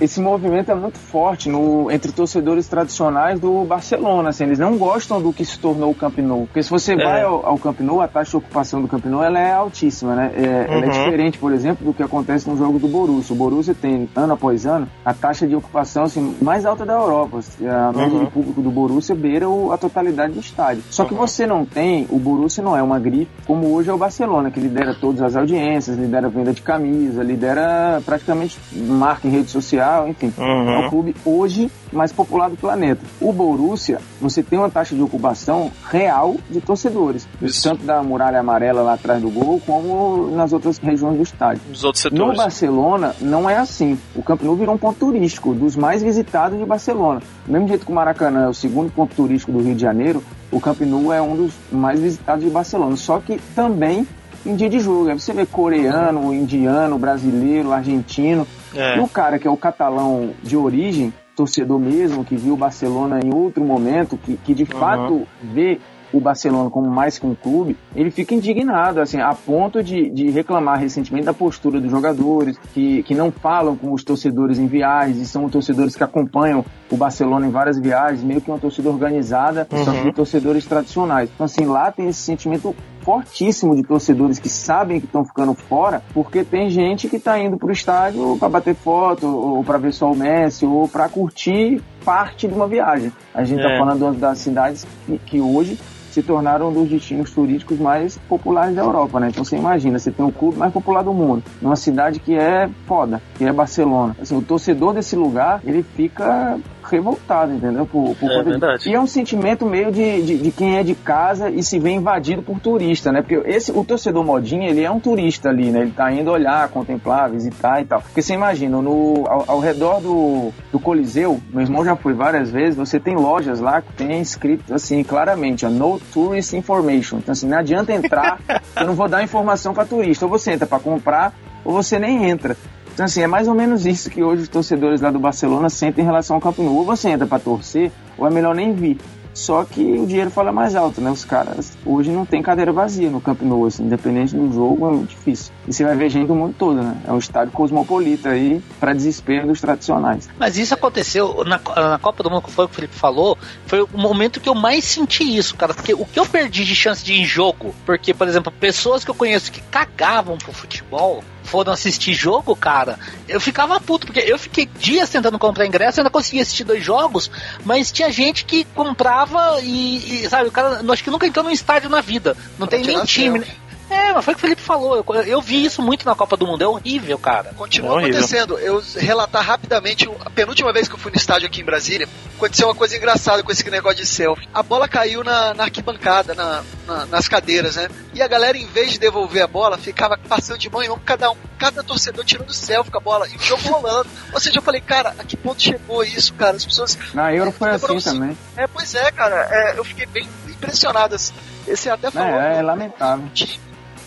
esse 0.00 0.20
movimento 0.20 0.70
é 0.70 0.74
muito 0.74 0.98
forte 0.98 1.48
no, 1.48 1.90
entre 1.90 2.12
torcedores 2.12 2.66
tradicionais 2.68 3.40
do 3.40 3.64
Barcelona. 3.64 4.28
Assim, 4.28 4.44
eles 4.44 4.58
não 4.58 4.76
gostam 4.76 5.20
do 5.22 5.32
que 5.32 5.44
se 5.44 5.58
tornou 5.58 5.90
o 5.90 5.94
Camp 5.94 6.18
Nou. 6.18 6.46
Porque 6.46 6.62
se 6.62 6.68
você 6.70 6.92
É. 6.92 6.96
vai 6.96 7.22
ao, 7.22 7.44
ao 7.46 7.58
Camp 7.58 7.80
Nou, 7.80 8.00
a 8.02 8.08
taxa 8.08 8.32
de 8.32 8.36
ocupação 8.36 8.82
do 8.82 8.88
Camp 8.88 9.04
Nou 9.06 9.22
ela 9.22 9.38
é 9.38 9.52
altíssima, 9.52 10.14
né? 10.14 10.32
É, 10.34 10.66
Ela 10.68 10.84
é 10.84 10.88
Uhum. 10.88 10.90
diferente, 11.04 11.38
por 11.38 11.52
exemplo, 11.52 11.86
do 11.86 11.94
que 11.94 12.02
acontece 12.02 12.48
no 12.48 12.56
jogo 12.56 12.78
do 12.78 12.88
Borussia. 12.88 13.32
O 13.34 13.36
Borussia 13.38 13.74
tem, 13.74 14.08
ano 14.14 14.34
após 14.34 14.66
ano, 14.66 14.88
a 15.04 15.14
taxa 15.14 15.46
de 15.46 15.54
ocupação 15.56 16.04
assim, 16.04 16.36
mais 16.42 16.66
alta 16.66 16.84
da 16.84 16.92
Europa. 16.94 17.40
A 17.62 17.92
média 17.92 18.18
Uhum. 18.18 18.24
de 18.24 18.30
público 18.30 18.60
do 18.60 18.70
Borussia 18.70 19.14
beira 19.14 19.48
o- 19.48 19.72
a 19.72 19.78
totalidade 19.78 20.32
do 20.34 20.40
estádio. 20.40 20.82
Só 20.90 21.04
que 21.04 21.14
Uhum. 21.14 21.20
você 21.20 21.46
não 21.46 21.64
tem, 21.64 21.85
o 22.10 22.18
Borussia 22.18 22.62
não 22.62 22.76
é 22.76 22.82
uma 22.82 22.98
grife, 22.98 23.30
como 23.46 23.72
hoje 23.72 23.90
é 23.90 23.92
o 23.92 23.98
Barcelona, 23.98 24.50
que 24.50 24.60
lidera 24.60 24.94
todas 24.94 25.22
as 25.22 25.36
audiências, 25.36 25.96
lidera 25.96 26.26
a 26.26 26.30
venda 26.30 26.52
de 26.52 26.62
camisa, 26.62 27.22
lidera 27.22 28.02
praticamente 28.04 28.58
marca 28.74 29.26
em 29.26 29.30
rede 29.30 29.50
social, 29.50 30.08
enfim. 30.08 30.32
Uhum. 30.36 30.70
É 30.70 30.86
o 30.86 30.90
clube 30.90 31.14
hoje 31.24 31.70
mais 31.92 32.12
popular 32.12 32.50
do 32.50 32.56
planeta. 32.56 33.00
O 33.20 33.32
Borussia, 33.32 34.00
você 34.20 34.42
tem 34.42 34.58
uma 34.58 34.70
taxa 34.70 34.94
de 34.94 35.02
ocupação 35.02 35.70
real 35.88 36.36
de 36.50 36.60
torcedores, 36.60 37.28
Isso. 37.40 37.68
tanto 37.68 37.84
da 37.84 38.02
muralha 38.02 38.40
amarela 38.40 38.82
lá 38.82 38.94
atrás 38.94 39.22
do 39.22 39.30
gol, 39.30 39.60
como 39.64 40.30
nas 40.34 40.52
outras 40.52 40.78
regiões 40.78 41.16
do 41.16 41.22
estádio. 41.22 41.62
Outros 41.68 42.04
No 42.04 42.10
setores. 42.10 42.36
Barcelona 42.36 43.14
não 43.20 43.48
é 43.48 43.56
assim. 43.56 43.98
O 44.14 44.22
Camp 44.22 44.42
Nou 44.42 44.56
virou 44.56 44.74
um 44.74 44.78
ponto 44.78 44.98
turístico, 44.98 45.54
dos 45.54 45.76
mais 45.76 46.02
visitados 46.02 46.58
de 46.58 46.64
Barcelona. 46.64 47.20
Do 47.46 47.52
mesmo 47.52 47.68
jeito 47.68 47.84
que 47.86 47.92
o 47.92 47.94
Maracanã 47.94 48.44
é 48.44 48.48
o 48.48 48.54
segundo 48.54 48.90
ponto 48.90 49.14
turístico 49.14 49.52
do 49.52 49.60
Rio 49.60 49.74
de 49.74 49.82
Janeiro, 49.82 50.22
o 50.50 50.60
Camp 50.60 50.80
Nou 50.82 51.12
é 51.12 51.20
um 51.20 51.36
dos 51.36 51.52
mais 51.70 52.00
visitados 52.00 52.44
de 52.44 52.50
Barcelona. 52.50 52.96
Só 52.96 53.18
que 53.20 53.38
também 53.54 54.06
em 54.44 54.54
dia 54.54 54.68
de 54.68 54.78
jogo. 54.80 55.08
Aí 55.08 55.18
você 55.18 55.32
vê 55.32 55.44
coreano, 55.44 56.32
indiano, 56.32 56.98
brasileiro, 56.98 57.72
argentino. 57.72 58.46
É. 58.74 58.96
E 58.96 59.00
o 59.00 59.08
cara 59.08 59.38
que 59.38 59.46
é 59.46 59.50
o 59.50 59.56
catalão 59.56 60.30
de 60.42 60.56
origem, 60.56 61.12
torcedor 61.34 61.78
mesmo, 61.78 62.24
que 62.24 62.36
viu 62.36 62.54
o 62.54 62.56
Barcelona 62.56 63.20
em 63.22 63.34
outro 63.34 63.64
momento, 63.64 64.16
que, 64.16 64.36
que 64.36 64.54
de 64.54 64.64
fato 64.64 65.26
vê 65.42 65.80
o 66.16 66.20
Barcelona 66.20 66.70
como 66.70 66.90
mais 66.90 67.18
que 67.18 67.26
um 67.26 67.34
clube, 67.34 67.76
ele 67.94 68.10
fica 68.10 68.34
indignado, 68.34 69.00
assim, 69.00 69.20
a 69.20 69.34
ponto 69.34 69.82
de, 69.82 70.08
de 70.10 70.30
reclamar 70.30 70.78
recentemente 70.78 71.26
da 71.26 71.34
postura 71.34 71.80
dos 71.80 71.90
jogadores, 71.90 72.58
que, 72.72 73.02
que 73.02 73.14
não 73.14 73.30
falam 73.30 73.76
com 73.76 73.92
os 73.92 74.02
torcedores 74.04 74.58
em 74.58 74.66
viagens, 74.66 75.18
e 75.18 75.26
são 75.26 75.48
torcedores 75.48 75.94
que 75.94 76.04
acompanham 76.04 76.64
o 76.90 76.96
Barcelona 76.96 77.46
em 77.46 77.50
várias 77.50 77.78
viagens, 77.78 78.22
meio 78.22 78.40
que 78.40 78.50
uma 78.50 78.58
torcida 78.58 78.88
organizada, 78.88 79.66
só 79.84 79.92
que 79.92 80.12
torcedores 80.12 80.64
tradicionais. 80.66 81.30
Então, 81.34 81.44
assim, 81.46 81.64
lá 81.64 81.90
tem 81.90 82.08
esse 82.08 82.20
sentimento 82.20 82.74
fortíssimo 83.02 83.76
de 83.76 83.84
torcedores 83.84 84.38
que 84.38 84.48
sabem 84.48 84.98
que 84.98 85.06
estão 85.06 85.24
ficando 85.24 85.54
fora, 85.54 86.02
porque 86.12 86.42
tem 86.42 86.68
gente 86.68 87.08
que 87.08 87.16
está 87.16 87.38
indo 87.38 87.56
pro 87.56 87.70
estádio 87.72 88.36
para 88.38 88.48
bater 88.48 88.74
foto, 88.74 89.26
ou 89.26 89.62
para 89.62 89.78
ver 89.78 89.92
só 89.92 90.10
o 90.10 90.16
Messi, 90.16 90.66
ou 90.66 90.88
para 90.88 91.08
curtir 91.08 91.80
parte 92.04 92.48
de 92.48 92.54
uma 92.54 92.66
viagem. 92.66 93.12
A 93.32 93.44
gente 93.44 93.60
É. 93.60 93.62
tá 93.62 93.78
falando 93.78 94.18
das 94.18 94.38
cidades 94.38 94.86
que, 95.06 95.18
que 95.18 95.40
hoje 95.40 95.78
se 96.16 96.22
tornaram 96.22 96.70
um 96.70 96.72
dos 96.72 96.88
destinos 96.88 97.30
turísticos 97.30 97.78
mais 97.78 98.16
populares 98.26 98.74
da 98.74 98.80
Europa, 98.80 99.20
né? 99.20 99.28
Então 99.28 99.44
você 99.44 99.56
imagina, 99.56 99.98
você 99.98 100.10
tem 100.10 100.24
o 100.24 100.32
clube 100.32 100.56
mais 100.56 100.72
popular 100.72 101.02
do 101.02 101.12
mundo, 101.12 101.42
numa 101.60 101.76
cidade 101.76 102.20
que 102.20 102.34
é 102.34 102.70
foda, 102.86 103.20
que 103.36 103.44
é 103.44 103.52
Barcelona. 103.52 104.16
Assim, 104.20 104.34
o 104.34 104.40
torcedor 104.40 104.94
desse 104.94 105.14
lugar, 105.14 105.60
ele 105.62 105.82
fica 105.82 106.58
revoltado, 106.90 107.52
entendeu? 107.52 107.86
Por, 107.86 108.14
por 108.16 108.30
É 108.30 108.38
de- 108.42 108.50
verdade. 108.50 108.88
E 108.88 108.94
é 108.94 109.00
um 109.00 109.06
sentimento 109.06 109.66
meio 109.66 109.90
de, 109.90 110.22
de, 110.22 110.38
de 110.38 110.50
quem 110.50 110.76
é 110.78 110.82
de 110.82 110.94
casa 110.94 111.50
e 111.50 111.62
se 111.62 111.78
vê 111.78 111.90
invadido 111.90 112.42
por 112.42 112.58
turista, 112.60 113.12
né? 113.12 113.22
Porque 113.22 113.36
esse, 113.48 113.72
o 113.72 113.84
torcedor 113.84 114.24
modinha, 114.24 114.68
ele 114.68 114.82
é 114.82 114.90
um 114.90 115.00
turista 115.00 115.48
ali, 115.48 115.70
né? 115.70 115.80
Ele 115.82 115.90
tá 115.90 116.10
indo 116.12 116.30
olhar, 116.30 116.68
contemplar, 116.68 117.30
visitar 117.30 117.80
e 117.80 117.84
tal. 117.84 118.00
Porque 118.02 118.22
você 118.22 118.34
imagina, 118.34 118.80
no, 118.80 119.24
ao, 119.26 119.44
ao 119.48 119.60
redor 119.60 120.00
do, 120.00 120.52
do 120.72 120.78
Coliseu, 120.80 121.40
meu 121.52 121.62
irmão 121.62 121.84
já 121.84 121.96
foi 121.96 122.12
várias 122.14 122.50
vezes, 122.50 122.76
você 122.76 122.98
tem 123.00 123.14
lojas 123.16 123.60
lá 123.60 123.80
que 123.82 123.92
tem 123.92 124.20
escrito 124.20 124.74
assim, 124.74 125.02
claramente, 125.02 125.64
ó, 125.66 125.70
no 125.70 125.98
tourist 126.12 126.52
information. 126.54 127.18
Então 127.18 127.32
assim, 127.32 127.48
não 127.48 127.58
adianta 127.58 127.92
entrar, 127.92 128.38
eu 128.78 128.86
não 128.86 128.94
vou 128.94 129.08
dar 129.08 129.22
informação 129.22 129.74
para 129.74 129.84
turista. 129.84 130.24
Ou 130.24 130.30
você 130.30 130.52
entra 130.52 130.66
para 130.66 130.78
comprar, 130.78 131.32
ou 131.64 131.72
você 131.72 131.98
nem 131.98 132.28
entra. 132.28 132.56
Então, 132.96 133.04
assim, 133.04 133.20
é 133.20 133.26
mais 133.26 133.46
ou 133.46 133.52
menos 133.52 133.84
isso 133.84 134.08
que 134.08 134.22
hoje 134.22 134.44
os 134.44 134.48
torcedores 134.48 135.02
lá 135.02 135.10
do 135.10 135.18
Barcelona 135.18 135.68
sentem 135.68 136.02
em 136.02 136.06
relação 136.06 136.36
ao 136.36 136.40
Camp 136.40 136.56
Nou. 136.56 136.76
Ou 136.76 136.82
você 136.86 137.10
entra 137.10 137.26
pra 137.26 137.38
torcer, 137.38 137.92
ou 138.16 138.26
é 138.26 138.30
melhor 138.30 138.54
nem 138.54 138.72
vir. 138.72 138.96
Só 139.34 139.66
que 139.66 139.82
o 139.82 140.06
dinheiro 140.06 140.30
fala 140.30 140.50
mais 140.50 140.74
alto, 140.74 140.98
né? 140.98 141.10
Os 141.10 141.22
caras 141.22 141.76
hoje 141.84 142.10
não 142.10 142.24
tem 142.24 142.40
cadeira 142.42 142.72
vazia 142.72 143.10
no 143.10 143.20
Camp 143.20 143.42
Nou, 143.42 143.66
assim, 143.66 143.82
independente 143.82 144.34
do 144.34 144.50
jogo, 144.50 145.02
é 145.02 145.06
difícil. 145.06 145.52
E 145.68 145.74
você 145.74 145.84
vai 145.84 145.94
ver 145.94 146.08
gente 146.08 146.26
do 146.26 146.34
mundo 146.34 146.54
todo, 146.58 146.82
né? 146.82 146.96
É 147.06 147.12
um 147.12 147.18
estádio 147.18 147.52
cosmopolita 147.52 148.30
aí, 148.30 148.62
pra 148.80 148.94
desespero 148.94 149.46
dos 149.46 149.60
tradicionais. 149.60 150.26
Mas 150.38 150.56
isso 150.56 150.72
aconteceu 150.72 151.44
na, 151.44 151.60
na 151.76 151.98
Copa 151.98 152.22
do 152.22 152.30
Mundo, 152.30 152.44
que 152.44 152.50
foi 152.50 152.64
o 152.64 152.68
que 152.68 152.72
o 152.72 152.76
Felipe 152.76 152.94
falou, 152.94 153.36
foi 153.66 153.82
o 153.82 153.88
momento 153.92 154.40
que 154.40 154.48
eu 154.48 154.54
mais 154.54 154.86
senti 154.86 155.36
isso, 155.36 155.54
cara. 155.54 155.74
Porque 155.74 155.92
o 155.92 156.06
que 156.06 156.18
eu 156.18 156.24
perdi 156.24 156.64
de 156.64 156.74
chance 156.74 157.04
de 157.04 157.12
ir 157.12 157.20
em 157.20 157.26
jogo, 157.26 157.74
porque, 157.84 158.14
por 158.14 158.26
exemplo, 158.26 158.50
pessoas 158.50 159.04
que 159.04 159.10
eu 159.10 159.14
conheço 159.14 159.52
que 159.52 159.60
cagavam 159.60 160.38
pro 160.38 160.50
futebol 160.50 161.22
foram 161.46 161.72
assistir 161.72 162.12
jogo, 162.14 162.54
cara, 162.56 162.98
eu 163.28 163.40
ficava 163.40 163.80
puto, 163.80 164.06
porque 164.06 164.20
eu 164.20 164.38
fiquei 164.38 164.66
dias 164.78 165.08
tentando 165.08 165.38
comprar 165.38 165.66
ingresso, 165.66 165.98
eu 166.00 166.02
ainda 166.02 166.10
consegui 166.10 166.40
assistir 166.40 166.64
dois 166.64 166.84
jogos, 166.84 167.30
mas 167.64 167.90
tinha 167.92 168.10
gente 168.10 168.44
que 168.44 168.64
comprava 168.74 169.60
e, 169.62 170.24
e, 170.24 170.28
sabe, 170.28 170.48
o 170.48 170.52
cara, 170.52 170.80
acho 170.92 171.04
que 171.04 171.10
nunca 171.10 171.26
entrou 171.26 171.44
num 171.44 171.50
estádio 171.50 171.88
na 171.88 172.00
vida. 172.00 172.36
Não 172.58 172.66
tem 172.66 172.82
nem 172.84 173.04
time, 173.04 173.38
né? 173.38 173.46
É, 173.88 174.12
mas 174.12 174.24
foi 174.24 174.34
o 174.34 174.36
que 174.36 174.40
o 174.40 174.46
Felipe 174.48 174.60
falou. 174.60 174.96
Eu, 174.96 175.22
eu 175.22 175.40
vi 175.40 175.64
isso 175.64 175.80
muito 175.80 176.04
na 176.04 176.16
Copa 176.16 176.36
do 176.36 176.44
Mundo. 176.44 176.60
É 176.60 176.66
horrível, 176.66 177.16
cara. 177.20 177.52
Continua 177.56 177.90
É 177.90 177.92
horrível. 177.94 178.18
acontecendo. 178.18 178.58
Eu 178.58 178.82
relatar 178.96 179.44
rapidamente, 179.44 180.10
a 180.24 180.28
penúltima 180.28 180.72
vez 180.72 180.88
que 180.88 180.94
eu 180.94 180.98
fui 180.98 181.12
no 181.12 181.16
estádio 181.16 181.46
aqui 181.46 181.60
em 181.60 181.64
Brasília, 181.64 182.08
aconteceu 182.36 182.66
uma 182.66 182.74
coisa 182.74 182.96
engraçada 182.96 183.44
com 183.44 183.52
esse 183.52 183.68
negócio 183.70 183.98
de 183.98 184.06
selfie. 184.06 184.48
A 184.52 184.60
bola 184.60 184.88
caiu 184.88 185.22
na, 185.22 185.54
na 185.54 185.62
arquibancada, 185.64 186.34
na- 186.34 186.64
na- 186.86 187.06
nas 187.06 187.28
cadeiras, 187.28 187.76
né? 187.76 187.88
E 188.14 188.22
a 188.22 188.28
galera, 188.28 188.56
em 188.56 188.66
vez 188.66 188.92
de 188.92 188.98
devolver 188.98 189.42
a 189.42 189.46
bola, 189.46 189.76
ficava 189.76 190.16
passando 190.28 190.58
de 190.58 190.70
mão 190.70 190.82
em 190.82 190.88
mão, 190.88 190.98
cada 191.04 191.30
um, 191.30 191.36
cada 191.58 191.82
torcedor 191.82 192.24
tirando 192.24 192.52
selfie 192.52 192.90
com 192.90 192.98
a 192.98 193.00
bola 193.00 193.28
e 193.28 193.36
o 193.36 193.42
jogo 193.42 193.62
rolando. 193.68 194.08
Ou 194.32 194.40
seja, 194.40 194.58
eu 194.58 194.62
falei, 194.62 194.80
cara, 194.80 195.14
a 195.18 195.24
que 195.24 195.36
ponto 195.36 195.60
chegou 195.60 196.02
isso, 196.04 196.32
cara? 196.34 196.56
As 196.56 196.64
pessoas. 196.64 196.96
Na 197.12 197.32
Euro 197.34 197.50
foi 197.52 197.70
Demorou 197.72 197.96
assim 197.96 198.10
também. 198.12 198.38
É, 198.56 198.66
pois 198.66 198.94
é, 198.94 199.10
cara. 199.12 199.48
É, 199.50 199.78
eu 199.78 199.84
fiquei 199.84 200.06
bem 200.06 200.28
impressionado. 200.48 201.14
assim. 201.14 201.34
Esse 201.66 201.90
até 201.90 202.10
falou. 202.10 202.40
É, 202.40 202.58
é 202.58 202.62
lamentável. 202.62 203.28
time. 203.34 203.60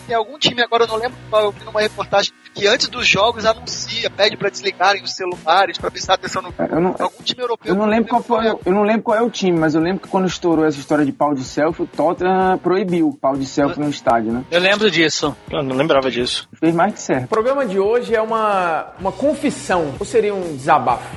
Tem 0.06 0.16
algum 0.16 0.38
time, 0.38 0.60
agora 0.62 0.84
eu 0.84 0.88
não 0.88 0.96
lembro 0.96 1.16
qual, 1.28 1.44
eu 1.44 1.52
vi 1.52 1.62
numa 1.64 1.80
reportagem, 1.80 2.32
que 2.54 2.66
antes 2.66 2.88
dos 2.88 3.06
jogos 3.06 3.44
anuncia, 3.44 4.10
pede 4.10 4.36
pra 4.36 4.50
desligarem 4.50 5.02
os 5.02 5.12
celulares, 5.14 5.78
pra 5.78 5.90
prestar 5.90 6.14
atenção 6.14 6.42
no 6.42 6.52
Eu 6.58 6.80
não, 6.80 6.94
Algum 6.98 7.22
time 7.22 7.40
europeu. 7.42 7.72
eu 7.72 7.78
não 7.78 7.86
lembro 7.86 8.08
qual 8.10 8.22
foi, 8.22 8.46
eu 8.48 8.72
não 8.72 8.82
lembro 8.82 9.02
qual 9.02 9.16
é 9.16 9.22
o 9.22 9.30
time, 9.30 9.58
mas 9.58 9.74
eu 9.74 9.80
lembro 9.80 10.02
que 10.02 10.08
quando 10.08 10.26
estourou 10.26 10.64
essa 10.64 10.78
história 10.78 11.04
de 11.04 11.12
pau 11.12 11.34
de 11.34 11.44
selfie, 11.44 11.82
o 11.82 11.86
Tottenham 11.86 12.58
proibiu 12.58 13.16
pau 13.20 13.36
de 13.36 13.46
selfie 13.46 13.80
no 13.80 13.88
estádio, 13.88 14.32
né? 14.32 14.44
Eu 14.50 14.60
lembro 14.60 14.90
disso. 14.90 15.34
Eu 15.50 15.62
não 15.62 15.76
lembrava 15.76 16.10
disso. 16.10 16.48
Fez 16.58 16.74
mais 16.74 16.94
que 16.94 17.00
certo. 17.00 17.24
O 17.24 17.28
programa 17.28 17.64
de 17.66 17.78
hoje 17.78 18.14
é 18.14 18.20
uma, 18.20 18.92
uma 18.98 19.12
confissão, 19.12 19.94
ou 19.98 20.04
seria 20.04 20.34
um 20.34 20.56
desabafo? 20.56 21.08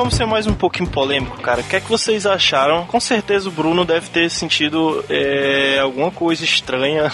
Vamos 0.00 0.14
ser 0.14 0.24
mais 0.24 0.46
um 0.46 0.54
pouquinho 0.54 0.88
polêmico, 0.88 1.38
cara. 1.42 1.60
O 1.60 1.64
que 1.64 1.76
é 1.76 1.80
que 1.80 1.90
vocês 1.90 2.24
acharam? 2.24 2.86
Com 2.86 2.98
certeza 2.98 3.50
o 3.50 3.52
Bruno 3.52 3.84
deve 3.84 4.08
ter 4.08 4.30
sentido 4.30 5.04
é, 5.10 5.78
alguma 5.78 6.10
coisa 6.10 6.42
estranha. 6.42 7.12